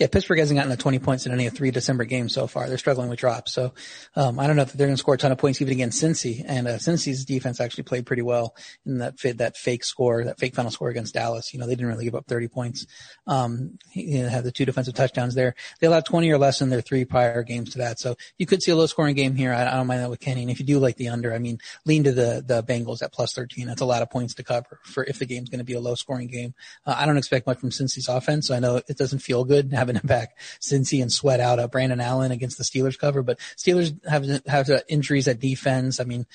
Yeah, 0.00 0.06
Pittsburgh 0.06 0.38
hasn't 0.38 0.56
gotten 0.56 0.70
to 0.70 0.82
20 0.82 0.98
points 0.98 1.26
in 1.26 1.32
any 1.32 1.46
of 1.46 1.52
three 1.52 1.70
December 1.70 2.06
games 2.06 2.32
so 2.32 2.46
far. 2.46 2.68
They're 2.68 2.78
struggling 2.78 3.10
with 3.10 3.18
drops. 3.18 3.52
So, 3.52 3.74
um, 4.16 4.40
I 4.40 4.46
don't 4.46 4.56
know 4.56 4.62
if 4.62 4.72
they're 4.72 4.86
going 4.86 4.96
to 4.96 4.98
score 4.98 5.12
a 5.12 5.18
ton 5.18 5.30
of 5.30 5.36
points 5.36 5.60
even 5.60 5.74
against 5.74 6.02
Cincy. 6.02 6.42
And, 6.48 6.66
uh, 6.66 6.78
Cincy's 6.78 7.26
defense 7.26 7.60
actually 7.60 7.82
played 7.82 8.06
pretty 8.06 8.22
well 8.22 8.56
in 8.86 8.96
that 8.96 9.18
that 9.36 9.58
fake 9.58 9.84
score, 9.84 10.24
that 10.24 10.38
fake 10.38 10.54
final 10.54 10.70
score 10.70 10.88
against 10.88 11.12
Dallas. 11.12 11.52
You 11.52 11.60
know, 11.60 11.66
they 11.66 11.74
didn't 11.74 11.88
really 11.88 12.06
give 12.06 12.14
up 12.14 12.26
30 12.26 12.48
points. 12.48 12.86
Um, 13.26 13.78
you 13.92 14.22
know, 14.22 14.30
had 14.30 14.44
the 14.44 14.50
two 14.50 14.64
defensive 14.64 14.94
touchdowns 14.94 15.34
there. 15.34 15.54
They 15.80 15.86
allowed 15.86 16.06
20 16.06 16.30
or 16.30 16.38
less 16.38 16.62
in 16.62 16.70
their 16.70 16.80
three 16.80 17.04
prior 17.04 17.42
games 17.42 17.72
to 17.72 17.78
that. 17.78 18.00
So 18.00 18.16
you 18.38 18.46
could 18.46 18.62
see 18.62 18.70
a 18.70 18.76
low 18.76 18.86
scoring 18.86 19.14
game 19.14 19.34
here. 19.34 19.52
I, 19.52 19.66
I 19.66 19.76
don't 19.76 19.86
mind 19.86 20.00
that 20.00 20.08
with 20.08 20.20
Kenny. 20.20 20.40
And 20.40 20.50
if 20.50 20.60
you 20.60 20.64
do 20.64 20.78
like 20.78 20.96
the 20.96 21.08
under, 21.08 21.34
I 21.34 21.38
mean, 21.38 21.58
lean 21.84 22.04
to 22.04 22.12
the, 22.12 22.42
the 22.46 22.62
Bengals 22.62 23.02
at 23.02 23.12
plus 23.12 23.34
13. 23.34 23.66
That's 23.66 23.82
a 23.82 23.84
lot 23.84 24.00
of 24.00 24.08
points 24.08 24.32
to 24.36 24.44
cover 24.44 24.80
for 24.82 25.04
if 25.04 25.18
the 25.18 25.26
game's 25.26 25.50
going 25.50 25.58
to 25.58 25.64
be 25.64 25.74
a 25.74 25.80
low 25.80 25.94
scoring 25.94 26.28
game. 26.28 26.54
Uh, 26.86 26.94
I 26.96 27.04
don't 27.04 27.18
expect 27.18 27.46
much 27.46 27.58
from 27.58 27.68
Cincy's 27.68 28.08
offense. 28.08 28.48
So 28.48 28.54
I 28.54 28.60
know 28.60 28.76
it 28.76 28.96
doesn't 28.96 29.18
feel 29.18 29.44
good 29.44 29.74
having 29.74 29.89
him 29.96 30.06
back 30.06 30.38
Cincy 30.60 31.02
and 31.02 31.12
sweat 31.12 31.40
out 31.40 31.58
uh, 31.58 31.68
Brandon 31.68 32.00
Allen 32.00 32.32
against 32.32 32.58
the 32.58 32.64
Steelers 32.64 32.98
cover, 32.98 33.22
but 33.22 33.38
Steelers 33.56 33.94
have 34.06 34.26
have 34.46 34.70
uh, 34.70 34.80
injuries 34.88 35.28
at 35.28 35.40
defense. 35.40 36.00
I 36.00 36.04
mean, 36.04 36.26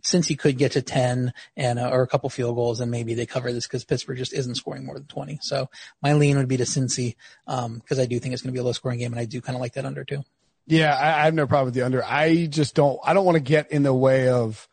Cincy 0.00 0.38
could 0.38 0.56
get 0.56 0.72
to 0.72 0.82
10 0.82 1.32
and, 1.56 1.78
uh, 1.78 1.90
or 1.90 2.02
a 2.02 2.06
couple 2.06 2.30
field 2.30 2.56
goals 2.56 2.80
and 2.80 2.90
maybe 2.90 3.14
they 3.14 3.26
cover 3.26 3.52
this 3.52 3.66
because 3.66 3.84
Pittsburgh 3.84 4.16
just 4.16 4.32
isn't 4.32 4.54
scoring 4.54 4.86
more 4.86 4.94
than 4.94 5.06
20. 5.06 5.40
So 5.42 5.68
my 6.02 6.14
lean 6.14 6.38
would 6.38 6.48
be 6.48 6.56
to 6.56 6.64
Cincy, 6.64 7.16
um, 7.46 7.82
cause 7.86 7.98
I 7.98 8.06
do 8.06 8.18
think 8.18 8.32
it's 8.32 8.42
going 8.42 8.52
to 8.52 8.56
be 8.56 8.60
a 8.60 8.64
low 8.64 8.72
scoring 8.72 9.00
game 9.00 9.12
and 9.12 9.20
I 9.20 9.26
do 9.26 9.40
kind 9.40 9.56
of 9.56 9.60
like 9.60 9.74
that 9.74 9.84
under 9.84 10.04
too. 10.04 10.22
Yeah. 10.66 10.96
I, 10.96 11.20
I 11.20 11.24
have 11.24 11.34
no 11.34 11.46
problem 11.46 11.66
with 11.66 11.74
the 11.74 11.82
under. 11.82 12.02
I 12.04 12.46
just 12.46 12.74
don't, 12.74 12.98
I 13.04 13.12
don't 13.12 13.26
want 13.26 13.36
to 13.36 13.42
get 13.42 13.70
in 13.70 13.82
the 13.82 13.92
way 13.92 14.28
of 14.28 14.66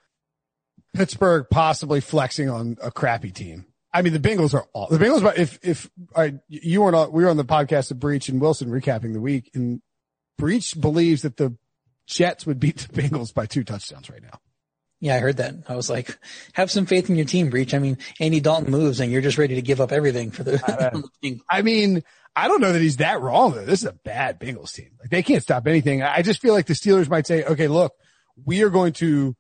Pittsburgh 0.94 1.48
possibly 1.50 2.00
flexing 2.00 2.50
on 2.50 2.78
a 2.82 2.92
crappy 2.92 3.32
team. 3.32 3.66
I 3.92 4.02
mean, 4.02 4.14
the 4.14 4.20
Bengals 4.20 4.54
are 4.54 4.66
all 4.74 4.88
the 4.88 4.98
Bengals. 4.98 5.38
If 5.38 5.60
if 5.64 5.90
I, 6.16 6.36
you 6.48 6.82
were 6.82 6.92
not, 6.92 7.12
we 7.12 7.24
were 7.24 7.30
on 7.30 7.38
the 7.38 7.46
podcast 7.46 7.92
of 7.92 8.00
Breach 8.00 8.30
and 8.30 8.40
Wilson 8.40 8.70
recapping 8.70 9.14
the 9.14 9.22
week, 9.22 9.50
and 9.54 9.82
Breach 10.38 10.80
believes 10.80 11.24
that 11.24 11.38
the 11.38 11.58
Jets 12.08 12.46
would 12.46 12.60
beat 12.60 12.78
the 12.78 13.02
Bengals 13.02 13.34
by 13.34 13.46
two 13.46 13.64
touchdowns 13.64 14.10
right 14.10 14.22
now. 14.22 14.40
Yeah, 15.02 15.16
I 15.16 15.20
heard 15.20 15.38
that. 15.38 15.56
I 15.68 15.76
was 15.76 15.90
like, 15.90 16.18
have 16.54 16.70
some 16.70 16.86
faith 16.86 17.10
in 17.10 17.16
your 17.16 17.26
team, 17.26 17.50
Breach. 17.50 17.74
I 17.74 17.80
mean, 17.80 17.98
Andy 18.20 18.42
Dalton 18.42 18.70
moves, 18.70 19.00
and 19.00 19.12
you're 19.12 19.22
just 19.22 19.38
ready 19.38 19.56
to 19.56 19.62
give 19.62 19.80
up 19.80 19.92
everything 19.92 20.32
for 20.32 20.44
the. 20.44 21.42
I 21.50 21.62
mean, 21.62 22.04
I 22.36 22.48
don't 22.48 22.62
know 22.62 22.74
that 22.74 22.82
he's 22.82 22.98
that 22.98 23.22
wrong. 23.22 23.54
Though. 23.54 23.66
This 23.66 23.82
is 23.82 23.88
a 23.88 23.94
bad 23.94 24.40
Bengals 24.40 24.74
team. 24.74 24.92
Like 25.00 25.10
they 25.10 25.24
can't 25.24 25.42
stop 25.42 25.68
anything. 25.68 26.04
I 26.04 26.22
just 26.22 26.42
feel 26.42 26.54
like 26.54 26.66
the 26.66 26.74
Steelers 26.74 27.10
might 27.10 27.28
say, 27.28 27.44
okay, 27.44 27.68
look, 27.68 27.94
we 28.46 28.62
are 28.64 28.70
going 28.70 28.94
to 28.94 29.36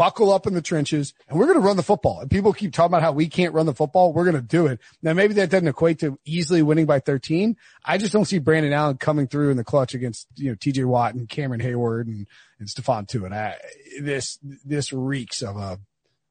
buckle 0.00 0.32
up 0.32 0.46
in 0.46 0.54
the 0.54 0.62
trenches 0.62 1.12
and 1.28 1.38
we're 1.38 1.44
going 1.44 1.60
to 1.60 1.66
run 1.66 1.76
the 1.76 1.82
football. 1.82 2.20
And 2.20 2.30
people 2.30 2.54
keep 2.54 2.72
talking 2.72 2.90
about 2.90 3.02
how 3.02 3.12
we 3.12 3.28
can't 3.28 3.52
run 3.52 3.66
the 3.66 3.74
football. 3.74 4.14
We're 4.14 4.24
going 4.24 4.34
to 4.34 4.40
do 4.40 4.66
it. 4.66 4.80
Now, 5.02 5.12
maybe 5.12 5.34
that 5.34 5.50
doesn't 5.50 5.68
equate 5.68 5.98
to 5.98 6.18
easily 6.24 6.62
winning 6.62 6.86
by 6.86 7.00
13. 7.00 7.54
I 7.84 7.98
just 7.98 8.10
don't 8.10 8.24
see 8.24 8.38
Brandon 8.38 8.72
Allen 8.72 8.96
coming 8.96 9.26
through 9.26 9.50
in 9.50 9.58
the 9.58 9.64
clutch 9.64 9.92
against, 9.92 10.26
you 10.36 10.48
know, 10.48 10.56
TJ 10.56 10.86
Watt 10.86 11.12
and 11.12 11.28
Cameron 11.28 11.60
Heyward 11.60 12.06
and, 12.06 12.26
and 12.58 12.66
Stephon 12.66 13.06
Tuitt. 13.06 13.30
I, 13.30 13.58
this, 14.00 14.38
this 14.64 14.90
reeks 14.90 15.42
of 15.42 15.58
a, 15.58 15.78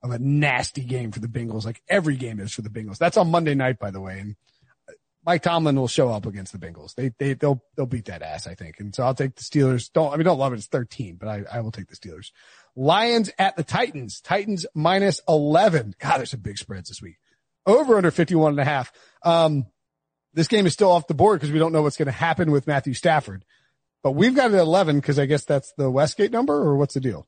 of 0.02 0.10
a 0.10 0.18
nasty 0.18 0.84
game 0.84 1.12
for 1.12 1.20
the 1.20 1.28
Bengals. 1.28 1.64
Like 1.64 1.84
every 1.88 2.16
game 2.16 2.40
is 2.40 2.52
for 2.52 2.64
the 2.64 2.70
Bengals. 2.70 2.98
That's 2.98 3.18
on 3.18 3.30
Monday 3.30 3.54
night, 3.54 3.78
by 3.78 3.92
the 3.92 4.02
way. 4.02 4.18
And 4.18 4.36
uh, 4.88 4.94
Mike 5.24 5.44
Tomlin 5.44 5.76
will 5.76 5.88
show 5.88 6.10
up 6.10 6.26
against 6.26 6.54
the 6.54 6.58
Bengals. 6.58 6.96
They, 6.96 7.12
they, 7.20 7.34
they'll, 7.34 7.62
they'll 7.76 7.86
beat 7.86 8.06
that 8.06 8.24
ass, 8.24 8.48
I 8.48 8.56
think. 8.56 8.80
And 8.80 8.96
so 8.96 9.04
I'll 9.04 9.14
take 9.14 9.36
the 9.36 9.44
Steelers. 9.44 9.94
Don't, 9.94 10.12
I 10.12 10.18
mean, 10.18 10.26
don't 10.26 10.40
love 10.40 10.54
it. 10.54 10.56
It's 10.58 10.66
13, 10.66 11.18
but 11.18 11.28
I, 11.28 11.44
I 11.54 11.62
will 11.62 11.72
take 11.72 11.88
the 11.88 11.96
Steelers. 11.96 12.32
Lions 12.80 13.30
at 13.38 13.58
the 13.58 13.64
Titans. 13.64 14.22
Titans 14.22 14.66
minus 14.74 15.20
11. 15.28 15.96
God, 16.00 16.20
there's 16.20 16.32
some 16.32 16.40
big 16.40 16.58
spreads 16.58 16.88
this 16.88 17.02
week. 17.02 17.18
over 17.66 17.98
under 17.98 18.10
51 18.10 18.52
and 18.52 18.60
a 18.60 18.64
half. 18.64 18.94
Um, 19.24 19.66
this 20.34 20.48
game 20.48 20.66
is 20.66 20.72
still 20.74 20.90
off 20.90 21.06
the 21.08 21.14
board 21.14 21.40
because 21.40 21.52
we 21.52 21.60
don't 21.60 21.74
know 21.74 21.82
what's 21.82 21.98
going 21.98 22.06
to 22.06 22.12
happen 22.14 22.52
with 22.52 22.68
Matthew 22.68 22.94
Stafford, 22.94 23.44
but 24.02 24.14
we've 24.14 24.34
got 24.34 24.52
it 24.52 24.56
at 24.56 24.62
11 24.62 25.02
because 25.02 25.20
I 25.20 25.26
guess 25.26 25.44
that's 25.44 25.74
the 25.78 25.92
Westgate 25.92 26.32
number 26.32 26.56
or 26.56 26.78
what's 26.78 26.94
the 26.94 27.02
deal? 27.02 27.28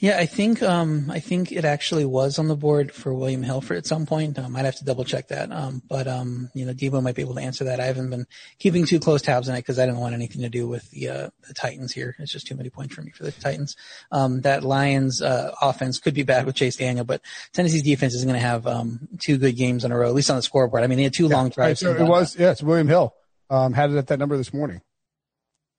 Yeah, 0.00 0.16
I 0.16 0.26
think 0.26 0.62
um, 0.62 1.10
I 1.10 1.18
think 1.18 1.50
it 1.50 1.64
actually 1.64 2.04
was 2.04 2.38
on 2.38 2.46
the 2.46 2.54
board 2.54 2.92
for 2.92 3.12
William 3.12 3.42
Hilford 3.42 3.78
at 3.78 3.86
some 3.86 4.06
point. 4.06 4.38
I 4.38 4.46
might 4.46 4.64
have 4.64 4.76
to 4.76 4.84
double 4.84 5.04
check 5.04 5.28
that. 5.28 5.50
Um, 5.50 5.82
but 5.88 6.06
um, 6.06 6.50
you 6.54 6.64
know, 6.66 6.72
Debo 6.72 7.02
might 7.02 7.16
be 7.16 7.22
able 7.22 7.34
to 7.34 7.40
answer 7.40 7.64
that. 7.64 7.80
I 7.80 7.86
haven't 7.86 8.10
been 8.10 8.26
keeping 8.60 8.86
too 8.86 9.00
close 9.00 9.22
tabs 9.22 9.48
on 9.48 9.56
it 9.56 9.58
because 9.58 9.76
I 9.80 9.86
didn't 9.86 9.98
want 10.00 10.14
anything 10.14 10.42
to 10.42 10.48
do 10.48 10.68
with 10.68 10.88
the 10.92 11.08
uh, 11.08 11.30
the 11.48 11.54
Titans 11.54 11.92
here. 11.92 12.14
It's 12.20 12.30
just 12.30 12.46
too 12.46 12.54
many 12.54 12.70
points 12.70 12.94
for 12.94 13.02
me 13.02 13.10
for 13.10 13.24
the 13.24 13.32
Titans. 13.32 13.74
Um, 14.12 14.42
that 14.42 14.62
Lions 14.62 15.20
uh, 15.20 15.52
offense 15.60 15.98
could 15.98 16.14
be 16.14 16.22
bad 16.22 16.46
with 16.46 16.54
Chase 16.54 16.76
Daniel, 16.76 17.04
but 17.04 17.20
Tennessee's 17.52 17.82
defense 17.82 18.14
is 18.14 18.24
going 18.24 18.36
to 18.36 18.40
have 18.40 18.68
um, 18.68 19.08
two 19.18 19.36
good 19.36 19.56
games 19.56 19.84
in 19.84 19.90
a 19.90 19.98
row, 19.98 20.08
at 20.08 20.14
least 20.14 20.30
on 20.30 20.36
the 20.36 20.42
scoreboard. 20.42 20.84
I 20.84 20.86
mean, 20.86 20.98
they 20.98 21.04
had 21.04 21.12
two 21.14 21.26
Yeah, 21.26 21.36
long 21.36 21.48
drives. 21.48 21.80
so 21.80 21.92
it 21.96 22.06
was, 22.06 22.36
yeah, 22.36 22.52
it's 22.52 22.62
William 22.62 22.86
Hill. 22.86 23.14
Um, 23.50 23.72
had 23.72 23.90
it 23.90 23.96
at 23.96 24.06
that 24.08 24.20
number 24.20 24.36
this 24.36 24.54
morning. 24.54 24.80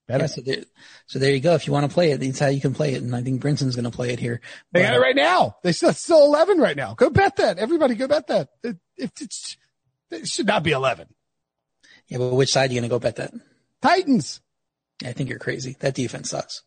Better. 0.10 0.24
Yeah, 0.24 0.28
so 0.28 0.42
there, 0.42 0.64
so 1.06 1.20
there 1.20 1.32
you 1.32 1.40
go. 1.40 1.54
If 1.54 1.68
you 1.68 1.72
want 1.74 1.88
to 1.88 1.94
play 1.94 2.10
it, 2.12 2.20
that's 2.20 2.40
how 2.40 2.48
you 2.48 2.60
can 2.60 2.74
play 2.74 2.96
it. 2.96 3.04
And 3.04 3.16
I 3.16 3.22
think 3.22 3.42
Brinson's 3.42 3.76
going 3.76 3.86
to 3.86 3.96
play 3.96 4.10
it 4.12 4.20
here. 4.20 4.42
They 4.74 4.82
But, 4.82 4.88
got 4.88 4.94
it 4.96 4.98
uh, 4.98 5.02
right 5.02 5.16
now. 5.16 5.56
They 5.62 5.72
still, 5.72 5.94
still 5.94 6.26
11 6.26 6.58
right 6.58 6.76
now. 6.76 6.96
Go 6.96 7.12
bet 7.12 7.36
that. 7.36 7.60
Everybody 7.60 7.94
go 7.94 8.08
bet 8.08 8.26
that. 8.26 8.50
It, 8.64 8.78
it, 8.98 9.12
it 10.10 10.28
should 10.28 10.48
not 10.48 10.64
be 10.64 10.72
11. 10.72 11.08
Yeah, 12.08 12.18
but 12.18 12.34
which 12.34 12.52
side 12.52 12.72
are 12.72 12.74
you 12.74 12.80
going 12.80 12.90
to 12.90 12.94
go 12.96 12.98
bet 13.00 13.18
that? 13.18 13.32
Titans. 13.84 14.42
I 15.06 15.12
think 15.14 15.30
you're 15.30 15.38
crazy. 15.38 15.78
That 15.80 15.94
defense 15.94 16.32
sucks. 16.32 16.64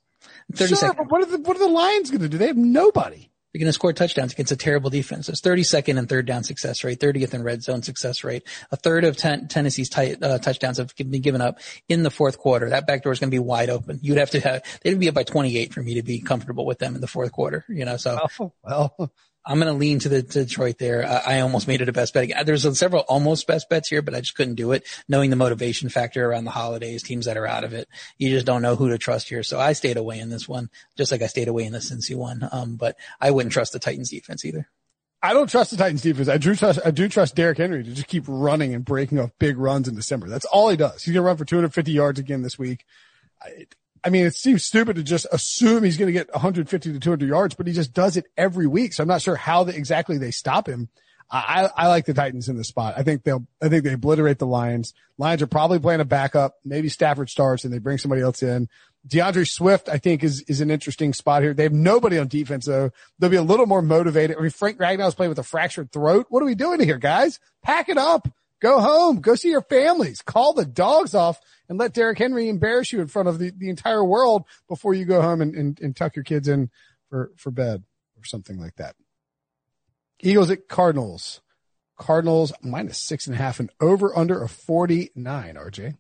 30 0.55 0.69
Sure, 0.69 0.77
seconds. 0.77 0.99
but 0.99 1.11
what 1.11 1.23
are 1.23 1.37
the, 1.37 1.39
what 1.43 1.57
are 1.57 1.61
the 1.61 1.67
Lions 1.67 2.11
going 2.13 2.23
to 2.23 2.29
do? 2.29 2.39
They 2.39 2.47
have 2.47 2.57
nobody. 2.57 3.29
You're 3.53 3.61
going 3.61 3.69
to 3.69 3.73
score 3.75 3.93
touchdowns 3.93 4.33
against 4.33 4.51
a 4.53 4.57
terrible 4.57 4.89
defense. 4.89 5.29
It's 5.29 5.43
32nd 5.43 5.99
and 5.99 6.09
third 6.09 6.27
down 6.27 6.43
success 6.43 6.85
rate, 6.85 7.01
30th 7.01 7.35
in 7.35 7.43
red 7.43 7.63
zone 7.63 7.83
success 7.83 8.25
rate. 8.25 8.45
A 8.71 8.77
third 8.77 9.05
of 9.05 9.17
ten, 9.17 9.47
Tennessee's 9.49 9.91
tight, 9.91 10.23
uh, 10.23 10.39
touchdowns 10.39 10.79
have 10.79 10.95
been 10.97 11.11
given 11.21 11.43
up 11.43 11.59
in 11.89 12.03
the 12.03 12.11
fourth 12.11 12.39
quarter. 12.39 12.71
That 12.71 12.87
back 12.87 13.03
door 13.03 13.13
is 13.13 13.19
going 13.19 13.31
to 13.31 13.35
be 13.35 13.39
wide 13.39 13.69
open. 13.69 13.99
You'd 14.03 14.19
have 14.19 14.31
to 14.31 14.41
have, 14.41 14.63
they'd 14.83 14.99
be 14.99 15.09
up 15.09 15.15
by 15.15 15.25
28 15.25 15.75
for 15.75 15.83
me 15.83 15.95
to 15.95 16.03
be 16.03 16.21
comfortable 16.21 16.65
with 16.65 16.79
them 16.79 16.95
in 16.95 17.01
the 17.03 17.07
fourth 17.07 17.33
quarter, 17.33 17.65
you 17.69 17.85
know, 17.85 17.99
so 17.99 18.19
Oh, 18.41 18.53
well, 18.63 19.13
I'm 19.45 19.59
going 19.59 19.73
to 19.73 19.79
lean 19.79 19.99
to 20.01 20.09
the 20.09 20.23
to 20.23 20.45
Detroit 20.45 20.79
there. 20.79 21.05
I, 21.05 21.37
I 21.37 21.41
almost 21.41 21.67
made 21.67 21.81
it 21.81 21.89
a 21.89 21.93
best 21.93 22.15
bet. 22.15 22.47
There's 22.47 22.79
several 22.79 23.03
almost 23.03 23.47
best 23.47 23.69
bets 23.69 23.89
here, 23.89 24.03
but 24.03 24.15
I 24.15 24.21
just 24.21 24.37
couldn't 24.37 24.55
do 24.55 24.73
it. 24.73 24.87
Knowing 25.09 25.31
the 25.31 25.37
motivation 25.37 25.89
factor 25.89 26.25
around 26.25 26.45
the 26.45 26.51
holidays, 26.53 27.03
teams 27.03 27.27
that 27.27 27.37
are 27.37 27.47
out 27.47 27.65
of 27.65 27.73
it, 27.73 27.89
you 28.19 28.31
just 28.31 28.47
don't 28.47 28.63
know 28.63 28.77
who 28.77 28.91
to 28.91 28.99
trust 28.99 29.29
here. 29.29 29.43
So 29.43 29.59
I 29.59 29.73
stayed 29.73 29.97
away 29.97 30.19
in 30.19 30.31
this 30.31 30.49
one, 30.49 30.71
just 30.97 31.11
like 31.11 31.23
I 31.23 31.27
stayed 31.27 31.49
away 31.49 31.65
in 31.65 31.73
the 31.73 31.79
Cincy 31.79 32.15
one. 32.15 32.49
Um, 32.53 32.77
but 32.77 32.97
I 33.21 33.31
wouldn't 33.31 33.53
trust 33.53 33.73
the 33.73 33.79
Titans 33.79 34.11
defense 34.11 34.45
either. 34.45 34.69
I 35.25 35.33
don't 35.35 35.49
trust 35.49 35.71
the 35.71 35.77
Titans 35.77 36.03
defense. 36.03 36.29
I 36.29 36.39
do 36.39 36.55
trust, 36.55 36.81
I 36.85 36.91
do 36.91 37.09
trust 37.09 37.37
Derrick 37.37 37.59
Henry 37.59 37.85
to 37.85 37.93
just 37.93 38.09
keep 38.09 38.25
running 38.27 38.75
and 38.75 38.85
breaking 38.85 39.21
off 39.21 39.31
big 39.39 39.57
runs 39.57 39.89
in 39.89 39.95
December. 39.95 40.29
That's 40.29 40.45
all 40.47 40.69
he 40.69 40.77
does. 40.77 41.03
He's 41.03 41.15
going 41.15 41.23
to 41.23 41.27
run 41.27 41.37
for 41.37 41.45
250 41.45 41.93
yards 41.93 42.19
again 42.19 42.43
this 42.43 42.59
week. 42.59 42.85
I, 43.41 43.67
I 44.05 44.11
mean, 44.11 44.27
it 44.27 44.35
seems 44.35 44.65
stupid 44.65 44.97
to 44.97 45.03
just 45.03 45.27
assume 45.31 45.85
he's 45.85 45.97
going 45.97 46.09
to 46.09 46.13
get 46.13 46.33
150 46.33 46.93
to 46.93 46.99
200 46.99 47.29
yards, 47.29 47.55
but 47.55 47.67
he 47.67 47.73
just 47.73 47.93
does 47.93 48.17
it 48.17 48.27
every 48.37 48.67
week. 48.67 48.93
So 48.93 49.03
I'm 49.03 49.09
not 49.09 49.23
sure 49.23 49.37
how 49.37 49.65
the, 49.65 49.77
exactly 49.77 50.19
they 50.19 50.33
stop 50.33 50.69
him. 50.69 50.89
I, 51.31 51.71
I 51.75 51.89
like 51.89 52.05
the 52.05 52.13
Titans 52.13 52.51
in 52.51 52.59
this 52.59 52.69
spot. 52.69 52.95
I 52.97 53.05
think 53.05 53.25
they'll, 53.25 53.47
I 53.63 53.71
think 53.71 53.85
they 53.85 53.95
obliterate 53.95 54.39
the 54.39 54.47
Lions. 54.47 54.93
Lions 55.17 55.41
are 55.41 55.47
probably 55.47 55.79
playing 55.79 56.01
a 56.01 56.05
backup. 56.05 56.57
Maybe 56.63 56.91
Stafford 56.91 57.31
starts 57.31 57.65
and 57.65 57.73
they 57.73 57.79
bring 57.79 57.97
somebody 57.97 58.21
else 58.21 58.43
in. 58.43 58.69
D'Andre 59.07 59.45
Swift, 59.45 59.89
I 59.89 59.97
think 59.97 60.23
is, 60.23 60.43
is 60.43 60.61
an 60.61 60.71
interesting 60.71 61.15
spot 61.15 61.43
here. 61.43 61.55
They 61.55 61.63
have 61.63 61.73
nobody 61.73 62.19
on 62.19 62.29
defense 62.29 62.67
though. 62.67 62.91
They'll 63.19 63.31
be 63.31 63.37
a 63.37 63.43
little 63.43 63.67
more 63.67 63.83
motivated. 63.83 64.37
I 64.37 64.41
mean, 64.41 64.51
Frank 64.51 64.79
Ragnow's 64.79 65.15
playing 65.15 65.31
with 65.31 65.39
a 65.39 65.45
fractured 65.45 65.91
throat. 65.91 66.27
What 66.29 66.43
are 66.43 66.47
we 66.47 66.55
doing 66.55 66.81
here, 66.81 66.99
guys? 66.99 67.41
Pack 67.63 67.89
it 67.89 67.99
up. 67.99 68.29
Go 68.63 68.79
home. 68.79 69.21
Go 69.21 69.35
see 69.35 69.51
your 69.51 69.63
families. 69.63 70.23
Call 70.23 70.53
the 70.53 70.65
dogs 70.65 71.17
off 71.17 71.41
and 71.69 71.79
let 71.79 71.95
Derrick 71.95 72.19
Henry 72.19 72.49
embarrass 72.49 72.93
you 72.93 73.01
in 73.01 73.09
front 73.09 73.29
of 73.29 73.41
the, 73.41 73.51
the 73.51 73.69
entire 73.69 74.05
world 74.05 74.45
before 74.69 74.95
you 74.95 75.05
go 75.05 75.21
home 75.21 75.43
and, 75.43 75.57
and, 75.57 75.81
and 75.81 75.97
tuck 75.97 76.15
your 76.15 76.25
kids 76.25 76.47
in 76.47 76.71
for, 77.11 77.33
for 77.37 77.51
bed 77.51 77.83
or 78.17 78.25
something 78.25 78.61
like 78.61 78.77
that. 78.77 78.95
Eagles 80.21 80.51
at 80.51 80.69
Cardinals. 80.69 81.41
Cardinals 81.99 82.53
minus 82.63 82.99
six 82.99 83.27
and 83.27 83.35
a 83.35 83.39
half 83.39 83.59
and 83.59 83.69
over 83.81 84.17
under 84.17 84.43
a 84.43 84.49
49, 84.49 85.57
RJ. 85.57 85.97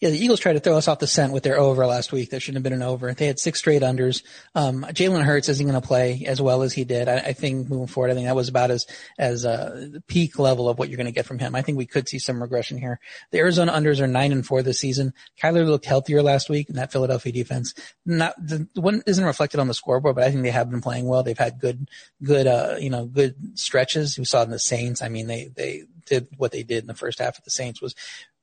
Yeah, 0.00 0.10
the 0.10 0.18
Eagles 0.18 0.40
tried 0.40 0.54
to 0.54 0.60
throw 0.60 0.76
us 0.76 0.88
off 0.88 0.98
the 0.98 1.06
scent 1.06 1.32
with 1.32 1.44
their 1.44 1.58
over 1.58 1.86
last 1.86 2.12
week. 2.12 2.28
There 2.28 2.40
shouldn't 2.40 2.56
have 2.56 2.62
been 2.64 2.72
an 2.72 2.82
over. 2.82 3.14
They 3.14 3.26
had 3.26 3.38
six 3.38 3.60
straight 3.60 3.80
unders. 3.80 4.22
Um, 4.54 4.82
Jalen 4.82 5.22
Hurts 5.22 5.48
isn't 5.48 5.64
going 5.64 5.80
to 5.80 5.86
play 5.86 6.24
as 6.26 6.42
well 6.42 6.62
as 6.62 6.72
he 6.72 6.84
did. 6.84 7.08
I, 7.08 7.18
I 7.18 7.32
think 7.32 7.70
moving 7.70 7.86
forward, 7.86 8.10
I 8.10 8.14
think 8.14 8.26
that 8.26 8.34
was 8.34 8.48
about 8.48 8.72
as 8.72 8.86
as 9.18 9.46
uh, 9.46 9.88
the 9.92 10.02
peak 10.02 10.38
level 10.38 10.68
of 10.68 10.78
what 10.78 10.88
you're 10.88 10.96
going 10.96 11.06
to 11.06 11.12
get 11.12 11.26
from 11.26 11.38
him. 11.38 11.54
I 11.54 11.62
think 11.62 11.78
we 11.78 11.86
could 11.86 12.08
see 12.08 12.18
some 12.18 12.42
regression 12.42 12.76
here. 12.76 12.98
The 13.30 13.38
Arizona 13.38 13.72
unders 13.72 14.00
are 14.00 14.08
nine 14.08 14.32
and 14.32 14.44
four 14.44 14.62
this 14.62 14.80
season. 14.80 15.14
Kyler 15.40 15.64
looked 15.64 15.86
healthier 15.86 16.22
last 16.22 16.50
week 16.50 16.68
in 16.68 16.74
that 16.74 16.92
Philadelphia 16.92 17.32
defense. 17.32 17.72
Not 18.04 18.34
the 18.36 18.68
one 18.74 19.02
isn't 19.06 19.24
reflected 19.24 19.60
on 19.60 19.68
the 19.68 19.74
scoreboard, 19.74 20.16
but 20.16 20.24
I 20.24 20.30
think 20.30 20.42
they 20.42 20.50
have 20.50 20.70
been 20.70 20.82
playing 20.82 21.06
well. 21.06 21.22
They've 21.22 21.38
had 21.38 21.60
good, 21.60 21.88
good, 22.22 22.48
uh, 22.48 22.76
you 22.80 22.90
know, 22.90 23.06
good 23.06 23.58
stretches. 23.58 24.18
We 24.18 24.24
saw 24.24 24.42
in 24.42 24.50
the 24.50 24.58
Saints. 24.58 25.02
I 25.02 25.08
mean, 25.08 25.28
they 25.28 25.50
they 25.54 25.84
did 26.06 26.28
what 26.36 26.52
they 26.52 26.62
did 26.62 26.82
in 26.82 26.86
the 26.86 26.94
first 26.94 27.18
half 27.18 27.38
of 27.38 27.44
the 27.44 27.50
Saints 27.50 27.80
was 27.80 27.94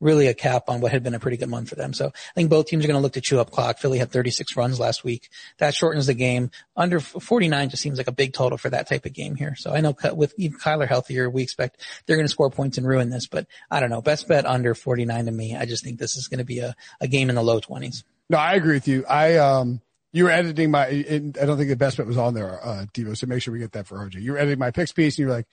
really 0.01 0.28
a 0.28 0.34
cap 0.34 0.64
on 0.68 0.82
what 0.82 0.91
had 0.91 1.03
been 1.03 1.14
a 1.14 1.20
pretty 1.20 1.38
good 1.38 1.49
month 1.49 1.70
for 1.70 1.76
them. 1.76 1.93
So 1.93 2.07
I 2.07 2.34
think 2.34 2.49
both 2.49 2.66
teams 2.66 2.84
are 2.84 2.88
going 2.88 2.97
to 2.97 3.01
look 3.01 3.14
to 3.14 3.22
chew 3.22 3.39
up 3.39 3.51
clock. 3.51 3.78
Philly 3.78 3.99
had 3.99 4.12
36 4.12 4.57
runs 4.57 4.80
last 4.80 5.03
week. 5.03 5.30
That 5.59 5.76
shortens 5.76 6.07
the 6.07 6.14
game. 6.14 6.49
Under 6.76 6.99
49 6.99 7.70
just 7.70 7.84
seems 7.84 7.97
like 7.97 8.07
a 8.07 8.12
big 8.12 8.34
total 8.34 8.57
for 8.57 8.70
that 8.72 8.89
type 8.89 9.05
of 9.05 9.14
game 9.14 9.36
here. 9.36 9.55
So 9.55 9.72
I 9.72 9.82
know 9.82 9.95
with 10.14 10.34
even 10.38 10.59
Kyler 10.59 10.88
healthier, 10.88 11.30
we 11.30 11.43
expect 11.43 11.86
they're 12.05 12.18
going 12.18 12.26
to 12.26 12.32
score 12.32 12.49
points 12.49 12.78
and 12.78 12.88
ruin 12.88 13.09
this, 13.09 13.28
but 13.28 13.47
I 13.70 13.80
don't 13.80 13.89
know. 13.89 14.01
Best 14.01 14.28
bet 14.28 14.45
under 14.45 14.74
49 14.74 15.26
to 15.26 15.32
me. 15.32 15.55
I 15.55 15.66
just 15.66 15.84
think 15.84 15.99
this 15.99 16.18
is 16.18 16.28
going 16.28 16.39
to 16.39 16.45
be 16.45 16.59
a, 16.59 16.76
a 16.99 17.07
game 17.07 17.30
in 17.30 17.36
the 17.36 17.43
low 17.43 17.62
20s. 17.62 18.03
No, 18.30 18.38
I 18.38 18.55
agree 18.55 18.74
with 18.74 18.88
you. 18.88 19.05
I, 19.07 19.36
um, 19.36 19.82
you 20.14 20.26
were 20.26 20.32
editing 20.32 20.72
my, 20.72 20.88
I 20.88 21.20
don't 21.20 21.57
think 21.57 21.70
the 21.70 21.76
best 21.76 21.97
bet 21.97 22.07
was 22.07 22.18
on 22.18 22.34
there, 22.34 22.59
uh, 22.66 22.86
Devo. 22.93 23.16
So 23.16 23.28
make 23.28 23.41
sure 23.41 23.53
we 23.53 23.59
get 23.59 23.74
that 23.74 23.88
for 23.88 23.97
RJ. 23.97 24.22
You 24.22 24.34
were 24.34 24.38
editing 24.38 24.59
my 24.59 24.72
picks 24.72 24.91
piece 24.91 25.16
and 25.16 25.20
you 25.20 25.28
were 25.28 25.34
like, 25.34 25.47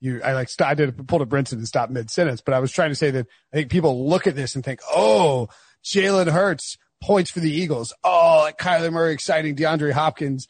you, 0.00 0.22
I 0.22 0.32
like, 0.32 0.48
st- 0.48 0.68
I 0.68 0.74
did 0.74 1.06
pulled 1.06 1.22
a 1.22 1.26
Brinson 1.26 1.54
and 1.54 1.68
stopped 1.68 1.92
mid 1.92 2.10
sentence, 2.10 2.40
but 2.40 2.54
I 2.54 2.58
was 2.58 2.72
trying 2.72 2.90
to 2.90 2.96
say 2.96 3.10
that 3.10 3.26
I 3.52 3.56
think 3.56 3.70
people 3.70 4.08
look 4.08 4.26
at 4.26 4.34
this 4.34 4.54
and 4.54 4.64
think, 4.64 4.80
oh, 4.90 5.48
Jalen 5.84 6.30
Hurts 6.30 6.78
points 7.02 7.30
for 7.30 7.40
the 7.40 7.50
Eagles. 7.50 7.94
Oh, 8.04 8.40
like 8.44 8.58
Kyler 8.58 8.92
Murray 8.92 9.12
exciting, 9.12 9.56
DeAndre 9.56 9.92
Hopkins. 9.92 10.46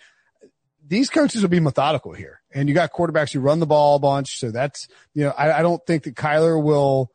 These 0.87 1.11
coaches 1.11 1.43
will 1.43 1.49
be 1.49 1.61
methodical 1.61 2.13
here 2.13 2.41
and 2.53 2.69
you 2.69 2.75
got 2.75 2.93
quarterbacks 2.93 3.33
who 3.33 3.41
run 3.41 3.61
the 3.61 3.67
ball 3.67 3.97
a 3.97 4.01
bunch. 4.01 4.39
So 4.39 4.51
that's, 4.51 4.89
you 5.15 5.25
know, 5.25 5.33
I, 5.37 5.59
I 5.59 5.63
don't 5.63 5.85
think 5.87 6.05
that 6.05 6.17
Kyler 6.17 6.61
will, 6.61 7.11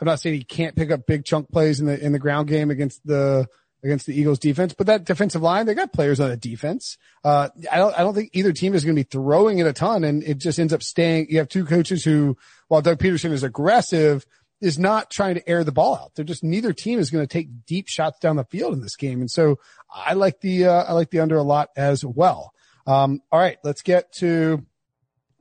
I'm 0.00 0.06
not 0.06 0.20
saying 0.20 0.36
he 0.36 0.44
can't 0.44 0.76
pick 0.76 0.90
up 0.90 1.06
big 1.06 1.24
chunk 1.24 1.50
plays 1.50 1.80
in 1.80 1.86
the, 1.86 1.98
in 1.98 2.12
the 2.12 2.18
ground 2.18 2.48
game 2.48 2.70
against 2.70 3.00
the, 3.06 3.46
against 3.84 4.06
the 4.06 4.18
Eagles 4.18 4.38
defense, 4.38 4.72
but 4.72 4.86
that 4.86 5.04
defensive 5.04 5.42
line, 5.42 5.66
they 5.66 5.74
got 5.74 5.92
players 5.92 6.18
on 6.18 6.30
the 6.30 6.36
defense. 6.36 6.96
Uh, 7.22 7.50
I 7.70 7.76
don't, 7.76 7.94
I 7.96 8.02
don't 8.02 8.14
think 8.14 8.30
either 8.32 8.52
team 8.52 8.74
is 8.74 8.82
going 8.82 8.96
to 8.96 8.98
be 8.98 9.08
throwing 9.08 9.58
it 9.58 9.66
a 9.66 9.74
ton 9.74 10.04
and 10.04 10.22
it 10.24 10.38
just 10.38 10.58
ends 10.58 10.72
up 10.72 10.82
staying. 10.82 11.26
You 11.28 11.38
have 11.38 11.48
two 11.48 11.66
coaches 11.66 12.02
who, 12.02 12.36
while 12.68 12.80
Doug 12.80 12.98
Pederson 12.98 13.30
is 13.30 13.42
aggressive, 13.42 14.24
is 14.62 14.78
not 14.78 15.10
trying 15.10 15.34
to 15.34 15.46
air 15.46 15.64
the 15.64 15.72
ball 15.72 15.96
out. 15.96 16.12
They're 16.14 16.24
just 16.24 16.42
neither 16.42 16.72
team 16.72 16.98
is 16.98 17.10
going 17.10 17.26
to 17.26 17.30
take 17.32 17.66
deep 17.66 17.88
shots 17.88 18.18
down 18.18 18.36
the 18.36 18.44
field 18.44 18.72
in 18.72 18.80
this 18.80 18.96
game. 18.96 19.20
And 19.20 19.30
so 19.30 19.58
I 19.94 20.14
like 20.14 20.40
the, 20.40 20.66
uh, 20.66 20.84
I 20.84 20.92
like 20.92 21.10
the 21.10 21.20
under 21.20 21.36
a 21.36 21.42
lot 21.42 21.68
as 21.76 22.02
well. 22.04 22.52
Um, 22.86 23.20
all 23.30 23.38
right, 23.38 23.58
let's 23.64 23.82
get 23.82 24.12
to 24.14 24.64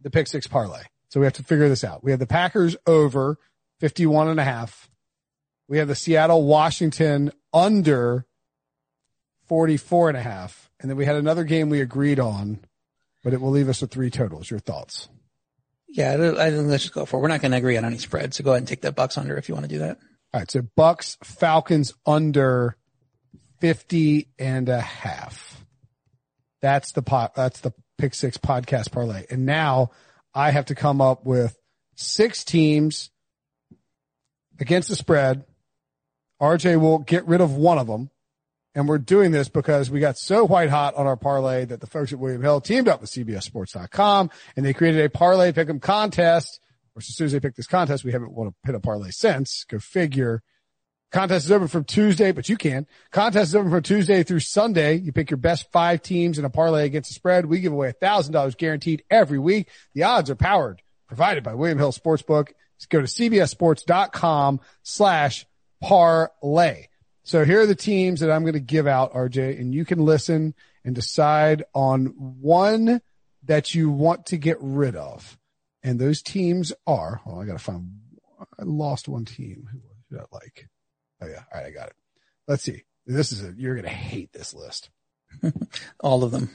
the 0.01 0.09
pick 0.09 0.27
six 0.27 0.47
parlay. 0.47 0.83
So 1.07 1.21
we 1.21 1.25
have 1.25 1.33
to 1.33 1.43
figure 1.43 1.69
this 1.69 1.85
out. 1.85 2.03
We 2.03 2.11
have 2.11 2.19
the 2.19 2.27
Packers 2.27 2.75
over 2.85 3.37
51 3.79 4.27
and 4.27 4.39
a 4.39 4.43
half. 4.43 4.89
We 5.69 5.77
have 5.77 5.87
the 5.87 5.95
Seattle 5.95 6.45
Washington 6.45 7.31
under 7.53 8.25
44 9.53 10.09
and 10.09 10.17
a 10.17 10.21
half. 10.21 10.71
And 10.79 10.89
then 10.89 10.97
we 10.97 11.05
had 11.05 11.15
another 11.15 11.43
game 11.43 11.69
we 11.69 11.79
agreed 11.79 12.19
on, 12.19 12.59
but 13.23 13.33
it 13.33 13.39
will 13.39 13.51
leave 13.51 13.69
us 13.69 13.81
with 13.81 13.91
three 13.91 14.09
totals. 14.09 14.49
Your 14.49 14.59
thoughts? 14.59 15.09
Yeah, 15.87 16.13
I 16.39 16.49
think 16.49 16.67
let's 16.69 16.81
just 16.81 16.95
go 16.95 17.05
for 17.05 17.17
it. 17.17 17.19
We're 17.21 17.27
not 17.27 17.41
going 17.41 17.51
to 17.51 17.59
agree 17.59 17.77
on 17.77 17.85
any 17.85 17.99
spread. 17.99 18.33
So 18.33 18.43
go 18.43 18.49
ahead 18.49 18.61
and 18.61 18.67
take 18.67 18.81
that 18.81 18.95
Bucks 18.95 19.15
under 19.15 19.37
if 19.37 19.47
you 19.47 19.53
want 19.53 19.65
to 19.65 19.69
do 19.69 19.77
that. 19.77 19.99
All 20.33 20.39
right. 20.39 20.49
So 20.49 20.63
Bucks, 20.75 21.19
Falcons 21.23 21.93
under 22.03 22.77
50 23.59 24.27
and 24.39 24.69
a 24.69 24.81
half. 24.81 25.63
That's 26.63 26.91
the 26.93 27.03
pot. 27.03 27.35
That's 27.35 27.59
the 27.59 27.73
pick 27.99 28.15
six 28.15 28.39
podcast 28.39 28.91
parlay. 28.91 29.25
And 29.29 29.45
now 29.45 29.91
I 30.33 30.49
have 30.49 30.65
to 30.65 30.75
come 30.75 30.99
up 30.99 31.27
with 31.27 31.55
six 31.93 32.43
teams 32.43 33.11
against 34.59 34.89
the 34.89 34.95
spread. 34.95 35.45
RJ 36.41 36.81
will 36.81 36.97
get 36.97 37.27
rid 37.27 37.39
of 37.39 37.53
one 37.53 37.77
of 37.77 37.85
them. 37.85 38.09
And 38.75 38.87
we're 38.87 38.97
doing 38.97 39.31
this 39.31 39.49
because 39.49 39.91
we 39.91 39.99
got 39.99 40.17
so 40.17 40.45
white 40.45 40.69
hot 40.69 40.95
on 40.95 41.05
our 41.05 41.15
parlay 41.15 41.65
that 41.65 41.79
the 41.79 41.87
folks 41.87 42.11
at 42.11 42.19
William 42.19 42.41
Hill 42.41 42.59
teamed 42.59 42.87
up 42.87 43.01
with 43.01 43.11
CBSSports.com 43.11 44.31
and 44.55 44.65
they 44.65 44.73
created 44.73 45.05
a 45.05 45.09
parlay 45.09 45.51
pick'em 45.51 45.81
contest. 45.81 46.59
Or 46.95 46.99
as 46.99 47.07
soon 47.07 47.25
as 47.25 47.31
they 47.31 47.39
picked 47.39 47.57
this 47.57 47.67
contest, 47.67 48.03
we 48.03 48.11
haven't 48.11 48.33
won 48.33 48.47
a 48.47 48.53
hit 48.65 48.75
a 48.75 48.79
parlay 48.79 49.11
since. 49.11 49.63
Go 49.65 49.79
figure. 49.79 50.41
Contest 51.11 51.45
is 51.45 51.51
open 51.51 51.67
from 51.67 51.83
Tuesday, 51.83 52.31
but 52.31 52.49
you 52.49 52.57
can. 52.57 52.87
Contest 53.11 53.49
is 53.49 53.55
open 53.55 53.69
from 53.69 53.83
Tuesday 53.83 54.23
through 54.23 54.39
Sunday. 54.39 54.95
You 54.95 55.11
pick 55.11 55.29
your 55.29 55.37
best 55.37 55.71
five 55.71 56.01
teams 56.01 56.39
in 56.39 56.45
a 56.45 56.49
parlay 56.49 56.85
against 56.85 57.11
the 57.11 57.13
spread. 57.13 57.45
We 57.45 57.59
give 57.59 57.71
away 57.71 57.89
a 57.89 57.93
thousand 57.93 58.33
dollars 58.33 58.55
guaranteed 58.55 59.03
every 59.11 59.37
week. 59.37 59.69
The 59.93 60.03
odds 60.03 60.31
are 60.31 60.35
powered 60.35 60.81
provided 61.07 61.43
by 61.43 61.53
William 61.53 61.77
Hill 61.77 61.91
Sportsbook. 61.91 62.49
Just 62.79 62.89
go 62.89 62.99
to 62.99 63.05
cbssports.com 63.05 64.59
slash 64.81 65.45
parlay. 65.79 66.87
So 67.23 67.45
here 67.45 67.61
are 67.61 67.65
the 67.65 67.75
teams 67.75 68.19
that 68.19 68.31
I'm 68.31 68.41
going 68.41 68.53
to 68.53 68.59
give 68.59 68.85
out, 68.85 69.13
RJ, 69.13 69.59
and 69.59 69.73
you 69.73 69.85
can 69.85 69.99
listen 69.99 70.53
and 70.83 70.93
decide 70.93 71.63
on 71.73 72.07
one 72.17 73.01
that 73.43 73.73
you 73.73 73.89
want 73.89 74.27
to 74.27 74.37
get 74.37 74.57
rid 74.59 74.95
of. 74.95 75.37
And 75.83 75.99
those 75.99 76.21
teams 76.21 76.73
are, 76.85 77.21
oh, 77.25 77.41
I 77.41 77.45
got 77.45 77.53
to 77.53 77.63
find, 77.63 77.99
I 78.59 78.63
lost 78.63 79.07
one 79.07 79.25
team. 79.25 79.69
Who 79.71 79.79
did 80.09 80.21
I 80.21 80.25
like? 80.35 80.67
Oh 81.21 81.27
yeah. 81.27 81.43
All 81.53 81.61
right. 81.61 81.67
I 81.67 81.71
got 81.71 81.87
it. 81.87 81.95
Let's 82.47 82.63
see. 82.63 82.83
This 83.05 83.31
is 83.31 83.43
a, 83.43 83.53
you're 83.57 83.75
going 83.75 83.83
to 83.83 83.89
hate 83.89 84.31
this 84.33 84.53
list. 84.53 84.89
all 85.99 86.23
of 86.23 86.31
them. 86.31 86.49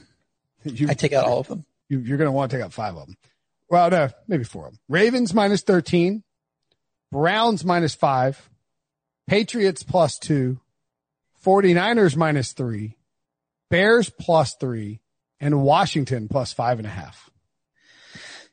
You, 0.63 0.89
I 0.89 0.93
take 0.93 1.13
out 1.13 1.25
all 1.25 1.39
of 1.39 1.47
them. 1.47 1.65
You, 1.89 1.99
you're 1.99 2.17
going 2.17 2.27
to 2.27 2.31
want 2.31 2.51
to 2.51 2.57
take 2.57 2.65
out 2.65 2.73
five 2.73 2.95
of 2.95 3.07
them. 3.07 3.17
Well, 3.69 3.89
no, 3.89 4.09
maybe 4.27 4.43
four 4.43 4.67
of 4.67 4.73
them. 4.73 4.79
Ravens 4.87 5.33
minus 5.33 5.61
13, 5.61 6.23
Browns 7.11 7.63
minus 7.63 7.95
five, 7.95 8.48
Patriots 9.29 9.83
plus 9.83 10.17
two, 10.17 10.59
49ers 11.45 12.15
minus 12.15 12.53
three, 12.53 12.97
Bears 13.69 14.09
plus 14.09 14.55
three, 14.59 15.01
and 15.39 15.61
Washington 15.61 16.27
plus 16.27 16.51
five 16.51 16.79
and 16.79 16.87
a 16.87 16.89
half. 16.89 17.29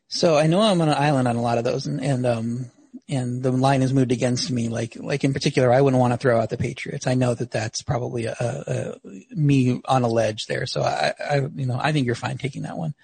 So 0.08 0.36
I 0.36 0.48
know 0.48 0.60
I'm 0.60 0.82
on 0.82 0.90
an 0.90 0.94
island 0.94 1.28
on 1.28 1.36
a 1.36 1.40
lot 1.40 1.56
of 1.56 1.64
those 1.64 1.86
and, 1.86 1.98
and, 2.02 2.26
um, 2.26 2.70
and 3.08 3.42
the 3.42 3.52
line 3.52 3.80
has 3.80 3.94
moved 3.94 4.12
against 4.12 4.50
me. 4.50 4.68
Like, 4.68 4.96
like 4.96 5.24
in 5.24 5.32
particular, 5.32 5.72
I 5.72 5.80
wouldn't 5.80 5.98
want 5.98 6.12
to 6.12 6.18
throw 6.18 6.38
out 6.38 6.50
the 6.50 6.58
Patriots. 6.58 7.06
I 7.06 7.14
know 7.14 7.32
that 7.32 7.50
that's 7.50 7.80
probably 7.80 8.26
a, 8.26 8.36
a, 8.38 8.44
a 8.66 9.34
me 9.34 9.80
on 9.86 10.02
a 10.02 10.08
ledge 10.08 10.44
there. 10.44 10.66
So 10.66 10.82
I, 10.82 11.14
I, 11.18 11.36
you 11.54 11.64
know, 11.64 11.80
I 11.80 11.92
think 11.92 12.04
you're 12.04 12.14
fine 12.14 12.36
taking 12.36 12.64
that 12.64 12.76
one. 12.76 12.94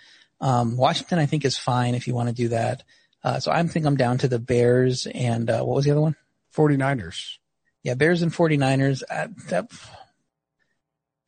Um, 0.42 0.76
Washington, 0.76 1.18
I 1.18 1.24
think 1.24 1.46
is 1.46 1.56
fine 1.56 1.94
if 1.94 2.06
you 2.06 2.14
want 2.14 2.28
to 2.28 2.34
do 2.34 2.48
that. 2.48 2.82
Uh, 3.24 3.40
so 3.40 3.50
I'm 3.50 3.68
think 3.68 3.86
I'm 3.86 3.96
down 3.96 4.18
to 4.18 4.28
the 4.28 4.38
Bears 4.38 5.06
and, 5.06 5.48
uh, 5.48 5.62
what 5.62 5.76
was 5.76 5.86
the 5.86 5.92
other 5.92 6.02
one? 6.02 6.16
49ers. 6.54 7.38
Yeah, 7.82 7.94
Bears 7.94 8.22
and 8.22 8.32
49ers. 8.32 9.02
Uh, 9.10 9.28
that, 9.48 9.70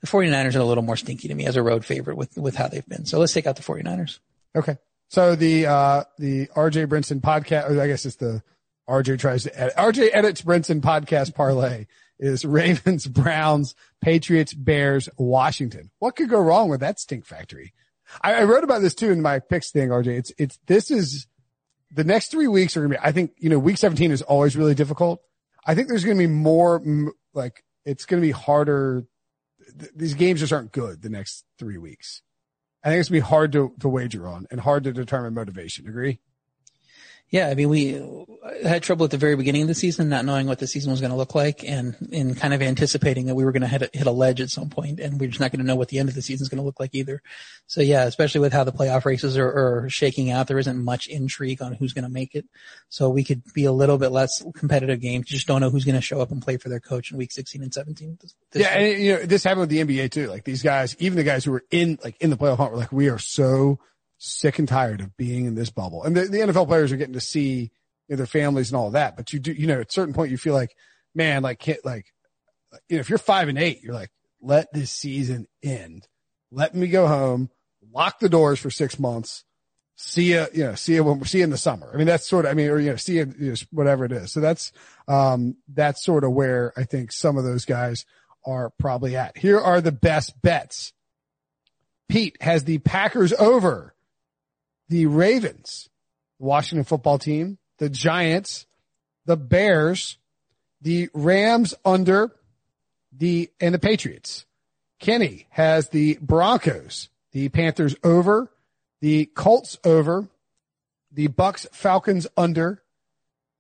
the 0.01 0.07
49ers 0.07 0.55
are 0.55 0.61
a 0.61 0.65
little 0.65 0.85
more 0.85 0.97
stinky 0.97 1.29
to 1.29 1.35
me 1.35 1.47
as 1.47 1.57
a 1.57 1.63
road 1.63 1.85
favorite 1.85 2.17
with, 2.17 2.37
with 2.37 2.55
how 2.55 2.69
they've 2.69 2.87
been. 2.87 3.07
So 3.07 3.19
let's 3.19 3.33
take 3.33 3.47
out 3.47 3.57
the 3.57 3.63
49ers. 3.63 4.19
Okay. 4.55 4.77
So 5.09 5.35
the, 5.35 5.67
uh, 5.67 6.05
the 6.19 6.47
RJ 6.49 6.87
Brinson 6.87 7.21
podcast, 7.21 7.79
I 7.81 7.87
guess 7.87 8.05
it's 8.07 8.17
the 8.17 8.43
RJ 8.89 9.19
tries 9.19 9.45
to 9.45 9.59
edit, 9.59 9.77
RJ 9.77 10.11
edits 10.13 10.43
Brinson 10.43 10.81
podcast 10.81 11.35
parlay 11.35 11.87
is 12.19 12.45
Ravens, 12.45 13.07
Browns, 13.09 13.75
Patriots, 14.01 14.55
Bears, 14.55 15.09
Washington. 15.17 15.91
What 15.99 16.17
could 16.17 16.29
go 16.29 16.41
wrong 16.41 16.69
with 16.69 16.81
that 16.81 17.01
stink 17.01 17.25
factory? 17.25 17.73
I, 18.23 18.35
I 18.35 18.45
wrote 18.45 18.65
about 18.65 18.83
this 18.83 18.95
too 18.95 19.11
in 19.11 19.23
my 19.23 19.39
picks 19.39 19.71
thing, 19.71 19.89
RJ. 19.89 20.19
It's, 20.19 20.33
it's, 20.39 20.59
this 20.67 20.91
is 20.91 21.27
the 21.91 22.05
next 22.05 22.31
three 22.31 22.49
weeks 22.49 22.77
are 22.77 22.81
going 22.81 22.93
to 22.93 22.99
be, 22.99 23.07
I 23.07 23.13
think, 23.13 23.33
you 23.39 23.49
know, 23.49 23.59
week 23.59 23.79
17 23.79 24.11
is 24.11 24.23
always 24.23 24.57
really 24.57 24.75
difficult. 24.75 25.23
I 25.67 25.75
think 25.75 25.89
there's 25.89 26.05
going 26.05 26.17
to 26.17 26.23
be 26.23 26.33
more, 26.33 26.83
like, 27.33 27.65
it's 27.85 28.05
going 28.07 28.23
to 28.23 28.27
be 28.27 28.33
harder. 28.33 29.05
These 29.95 30.15
games 30.15 30.41
just 30.41 30.53
aren't 30.53 30.73
good 30.73 31.03
the 31.03 31.09
next 31.09 31.45
three 31.59 31.79
weeks. 31.79 32.23
I 32.83 32.89
think 32.91 33.01
it's 33.01 33.09
going 33.09 33.21
to 33.21 33.25
be 33.25 33.31
hard 33.31 33.53
to, 33.53 33.73
to 33.81 33.89
wager 33.89 34.29
on 34.29 34.47
and 34.51 34.61
hard 34.61 34.85
to 34.85 34.93
determine 34.93 35.35
motivation. 35.35 35.89
Agree? 35.89 36.21
Yeah, 37.35 37.49
I 37.49 37.55
mean, 37.57 37.69
we 37.69 38.01
had 38.63 38.85
trouble 38.85 39.03
at 39.03 39.11
the 39.11 39.17
very 39.17 39.35
beginning 39.35 39.63
of 39.63 39.67
the 39.67 39.75
season, 39.75 40.09
not 40.09 40.25
knowing 40.25 40.47
what 40.47 40.61
the 40.61 40.69
season 40.69 40.93
was 40.93 41.01
going 41.01 41.11
to 41.11 41.17
look 41.17 41.35
like, 41.35 41.65
and 41.65 41.97
in 42.13 42.37
kind 42.37 42.55
of 42.55 42.63
anticipating 42.63 43.27
that 43.27 43.35
we 43.35 43.45
were 43.45 43.51
going 43.51 43.63
to 43.63 43.67
hit 43.67 43.83
a, 43.83 43.91
hit 43.93 44.07
a 44.07 44.13
ledge 44.13 44.41
at 44.41 44.51
some 44.51 44.71
point, 44.71 45.01
and 45.01 45.19
we're 45.19 45.27
just 45.27 45.41
not 45.41 45.51
going 45.51 45.59
to 45.59 45.67
know 45.67 45.75
what 45.75 45.89
the 45.89 45.99
end 45.99 46.09
of 46.09 46.15
the 46.15 46.23
season 46.23 46.45
is 46.45 46.49
going 46.49 46.61
to 46.61 46.65
look 46.65 46.79
like 46.79 46.95
either. 46.95 47.21
So 47.67 47.81
yeah, 47.81 48.05
especially 48.05 48.41
with 48.41 48.53
how 48.53 48.63
the 48.63 48.71
playoff 48.71 49.05
races 49.05 49.37
are, 49.37 49.49
are 49.49 49.91
shaking 49.91 50.31
out, 50.31 50.47
there 50.47 50.61
isn't 50.61 50.85
much 50.85 51.09
intrigue 51.09 51.61
on 51.61 51.73
who's 51.73 51.93
going 51.93 52.05
to 52.05 52.09
make 52.09 52.37
it. 52.37 52.47
So 52.89 53.11
we 53.11 53.25
could 53.25 53.43
be 53.53 53.65
a 53.65 53.73
little 53.73 53.99
bit 53.99 54.13
less 54.13 54.45
competitive 54.55 55.01
game. 55.01 55.23
You 55.27 55.37
just 55.37 55.49
don't 55.49 55.61
know 55.61 55.71
who's 55.71 55.85
going 55.85 55.97
to 55.97 56.01
show 56.01 56.21
up 56.21 56.31
and 56.31 56.41
play 56.41 56.57
for 56.57 56.69
their 56.69 56.79
coach 56.79 57.11
in 57.11 57.19
week 57.19 57.33
16 57.33 57.65
and 57.65 57.75
17. 57.75 58.19
This, 58.23 58.35
this 58.53 58.63
yeah, 58.63 58.79
and 58.79 59.03
you 59.03 59.13
know 59.15 59.23
this 59.25 59.43
happened 59.43 59.63
with 59.63 59.71
the 59.71 59.85
NBA 59.85 60.13
too. 60.13 60.29
Like 60.29 60.45
these 60.45 60.63
guys, 60.63 60.95
even 61.01 61.17
the 61.17 61.25
guys 61.25 61.45
who 61.45 61.51
were 61.51 61.65
in 61.73 61.99
like 62.05 62.17
in 62.21 62.31
the 62.31 62.37
playoff 62.37 62.59
hunt, 62.59 62.71
were 62.71 62.79
like, 62.79 62.93
we 62.93 63.09
are 63.09 63.19
so 63.19 63.81
sick 64.19 64.59
and 64.59 64.69
tired 64.69 65.01
of 65.01 65.17
being 65.17 65.47
in 65.47 65.55
this 65.55 65.71
bubble. 65.71 66.05
And 66.05 66.17
the, 66.17 66.27
the 66.27 66.39
NFL 66.39 66.67
players 66.67 66.93
are 66.93 66.97
getting 66.97 67.15
to 67.15 67.21
see 67.21 67.71
you 68.09 68.11
know, 68.11 68.17
their 68.17 68.27
families 68.27 68.71
and 68.71 68.79
all 68.79 68.91
that. 68.91 69.17
But 69.17 69.33
you 69.33 69.39
do, 69.39 69.53
you 69.53 69.67
know, 69.67 69.81
at 69.81 69.89
a 69.89 69.93
certain 69.93 70.15
point, 70.15 70.31
you 70.31 70.39
feel 70.39 70.55
like, 70.55 70.75
man, 71.15 71.43
like, 71.43 71.67
like, 71.85 72.07
you 72.89 72.97
know, 72.97 73.01
if 73.01 73.09
you're 73.09 73.19
five 73.19 73.49
and 73.49 73.59
eight, 73.59 73.83
you're 73.83 73.95
like, 73.95 74.11
let 74.41 74.73
this 74.73 74.91
season 74.91 75.47
end. 75.63 76.07
Let 76.51 76.75
me 76.75 76.89
go 76.89 77.07
home, 77.07 77.51
lock 77.93 78.19
the 78.19 78.29
doors 78.29 78.59
for 78.59 78.71
six 78.71 78.99
months. 78.99 79.45
See 79.97 80.33
you, 80.33 80.47
you 80.53 80.65
know, 80.65 80.75
see 80.75 80.95
you 80.95 81.05
when 81.05 81.25
see 81.25 81.39
you 81.39 81.45
in 81.45 81.51
the 81.51 81.57
summer. 81.57 81.91
I 81.93 81.97
mean, 81.97 82.07
that's 82.07 82.29
sort 82.29 82.47
of, 82.47 82.51
I 82.51 82.55
mean, 82.55 82.69
or, 82.69 82.81
you 82.81 82.91
know, 82.91 82.97
see 82.97 83.19
you, 83.19 83.33
you 83.39 83.51
know, 83.51 83.57
whatever 83.71 84.05
it 84.05 84.13
is. 84.13 84.33
So 84.33 84.41
that's, 84.41 84.73
um, 85.07 85.57
that's 85.73 86.05
sort 86.05 86.25
of 86.25 86.33
where 86.33 86.73
I 86.77 86.83
think 86.83 87.13
some 87.13 87.39
of 87.39 87.45
those 87.45 87.65
guys 87.65 88.05
are 88.45 88.71
probably 88.79 89.17
at. 89.17 89.39
Here 89.39 89.59
are 89.59 89.81
the 89.81 89.93
best 89.93 90.41
bets. 90.43 90.93
Pete 92.09 92.37
has 92.41 92.65
the 92.65 92.79
Packers 92.79 93.33
over 93.33 93.94
the 94.89 95.07
Ravens, 95.07 95.89
Washington 96.39 96.85
football 96.85 97.19
team, 97.19 97.59
the 97.79 97.89
Giants, 97.89 98.67
the 99.27 99.37
Bears, 99.37 100.19
the 100.81 101.09
Rams 101.15 101.75
under 101.85 102.33
the, 103.13 103.51
and 103.61 103.75
the 103.75 103.79
Patriots. 103.79 104.47
Kenny 104.99 105.47
has 105.51 105.89
the 105.89 106.19
Broncos, 106.21 107.09
the 107.33 107.49
Panthers 107.49 107.97
over, 108.05 108.51
the 109.01 109.27
Colts 109.27 109.79
over, 109.85 110.29
the 111.13 111.27
Bucks 111.29 111.67
Falcons 111.73 112.27
under, 112.37 112.83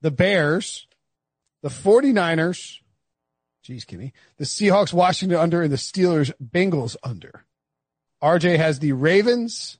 the 0.00 0.10
Bears, 0.10 0.86
the 1.62 1.68
49ers, 1.68 2.78
geez, 3.62 3.84
Kenny, 3.84 4.12
the 4.36 4.44
Seahawks 4.44 4.92
Washington 4.92 5.38
under 5.38 5.62
and 5.62 5.72
the 5.72 5.76
Steelers 5.76 6.32
Bengals 6.42 6.96
under. 7.02 7.44
RJ 8.22 8.56
has 8.56 8.78
the 8.78 8.92
Ravens, 8.92 9.78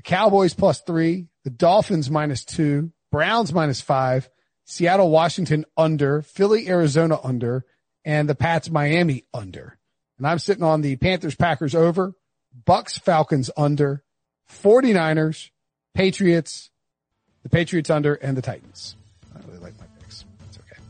the 0.00 0.04
Cowboys 0.04 0.54
plus 0.54 0.80
three, 0.80 1.28
the 1.44 1.50
Dolphins 1.50 2.10
minus 2.10 2.42
two, 2.42 2.90
Browns 3.12 3.52
minus 3.52 3.82
five, 3.82 4.30
Seattle, 4.64 5.10
Washington 5.10 5.66
under, 5.76 6.22
Philly, 6.22 6.70
Arizona 6.70 7.18
under, 7.22 7.66
and 8.02 8.26
the 8.26 8.34
Pats, 8.34 8.70
Miami 8.70 9.24
under. 9.34 9.76
And 10.16 10.26
I'm 10.26 10.38
sitting 10.38 10.64
on 10.64 10.80
the 10.80 10.96
Panthers, 10.96 11.34
Packers 11.34 11.74
over, 11.74 12.14
Bucks, 12.64 12.96
Falcons 12.96 13.50
under, 13.58 14.02
49ers, 14.62 15.50
Patriots, 15.92 16.70
the 17.42 17.50
Patriots 17.50 17.90
under, 17.90 18.14
and 18.14 18.34
the 18.38 18.42
Titans. 18.42 18.96
I 19.36 19.40
really 19.48 19.58
like 19.58 19.78
my 19.78 19.84
picks. 20.00 20.24
It's 20.48 20.58
okay. 20.60 20.80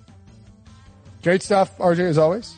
Great 1.24 1.42
stuff, 1.42 1.76
RJ, 1.78 1.98
as 1.98 2.18
always. 2.18 2.54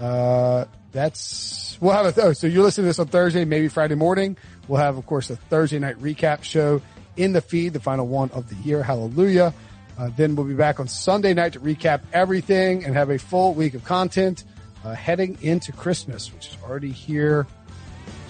Uh, 0.00 0.64
that's, 0.90 1.78
we'll 1.80 1.92
have 1.92 2.18
a, 2.18 2.22
oh, 2.22 2.32
so 2.32 2.48
you're 2.48 2.64
listening 2.64 2.86
to 2.86 2.88
this 2.88 2.98
on 2.98 3.06
Thursday, 3.06 3.44
maybe 3.44 3.68
Friday 3.68 3.94
morning. 3.94 4.36
We'll 4.68 4.80
have, 4.80 4.98
of 4.98 5.06
course, 5.06 5.30
a 5.30 5.36
Thursday 5.36 5.78
night 5.78 5.96
recap 6.00 6.42
show 6.42 6.82
in 7.16 7.32
the 7.32 7.40
feed, 7.40 7.72
the 7.72 7.80
final 7.80 8.06
one 8.06 8.30
of 8.30 8.48
the 8.48 8.56
year. 8.56 8.82
Hallelujah. 8.82 9.54
Uh, 9.98 10.10
then 10.16 10.36
we'll 10.36 10.46
be 10.46 10.54
back 10.54 10.78
on 10.78 10.88
Sunday 10.88 11.32
night 11.32 11.54
to 11.54 11.60
recap 11.60 12.02
everything 12.12 12.84
and 12.84 12.94
have 12.94 13.10
a 13.10 13.18
full 13.18 13.54
week 13.54 13.74
of 13.74 13.84
content 13.84 14.44
uh, 14.84 14.94
heading 14.94 15.38
into 15.40 15.72
Christmas, 15.72 16.32
which 16.32 16.48
is 16.48 16.56
already 16.62 16.92
here. 16.92 17.46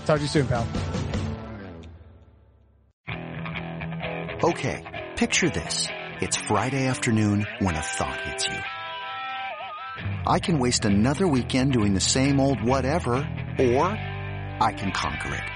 Talk 0.06 0.18
to 0.18 0.22
you 0.22 0.28
soon, 0.28 0.46
pal. 0.46 0.66
Okay, 4.44 5.08
picture 5.16 5.50
this. 5.50 5.88
It's 6.20 6.36
Friday 6.36 6.86
afternoon 6.86 7.46
when 7.58 7.74
a 7.74 7.82
thought 7.82 8.20
hits 8.20 8.46
you. 8.46 8.58
I 10.26 10.38
can 10.38 10.58
waste 10.58 10.84
another 10.84 11.26
weekend 11.26 11.72
doing 11.72 11.94
the 11.94 12.00
same 12.00 12.38
old 12.38 12.62
whatever, 12.62 13.16
or 13.58 13.84
I 13.84 14.72
can 14.76 14.92
conquer 14.92 15.34
it. 15.34 15.55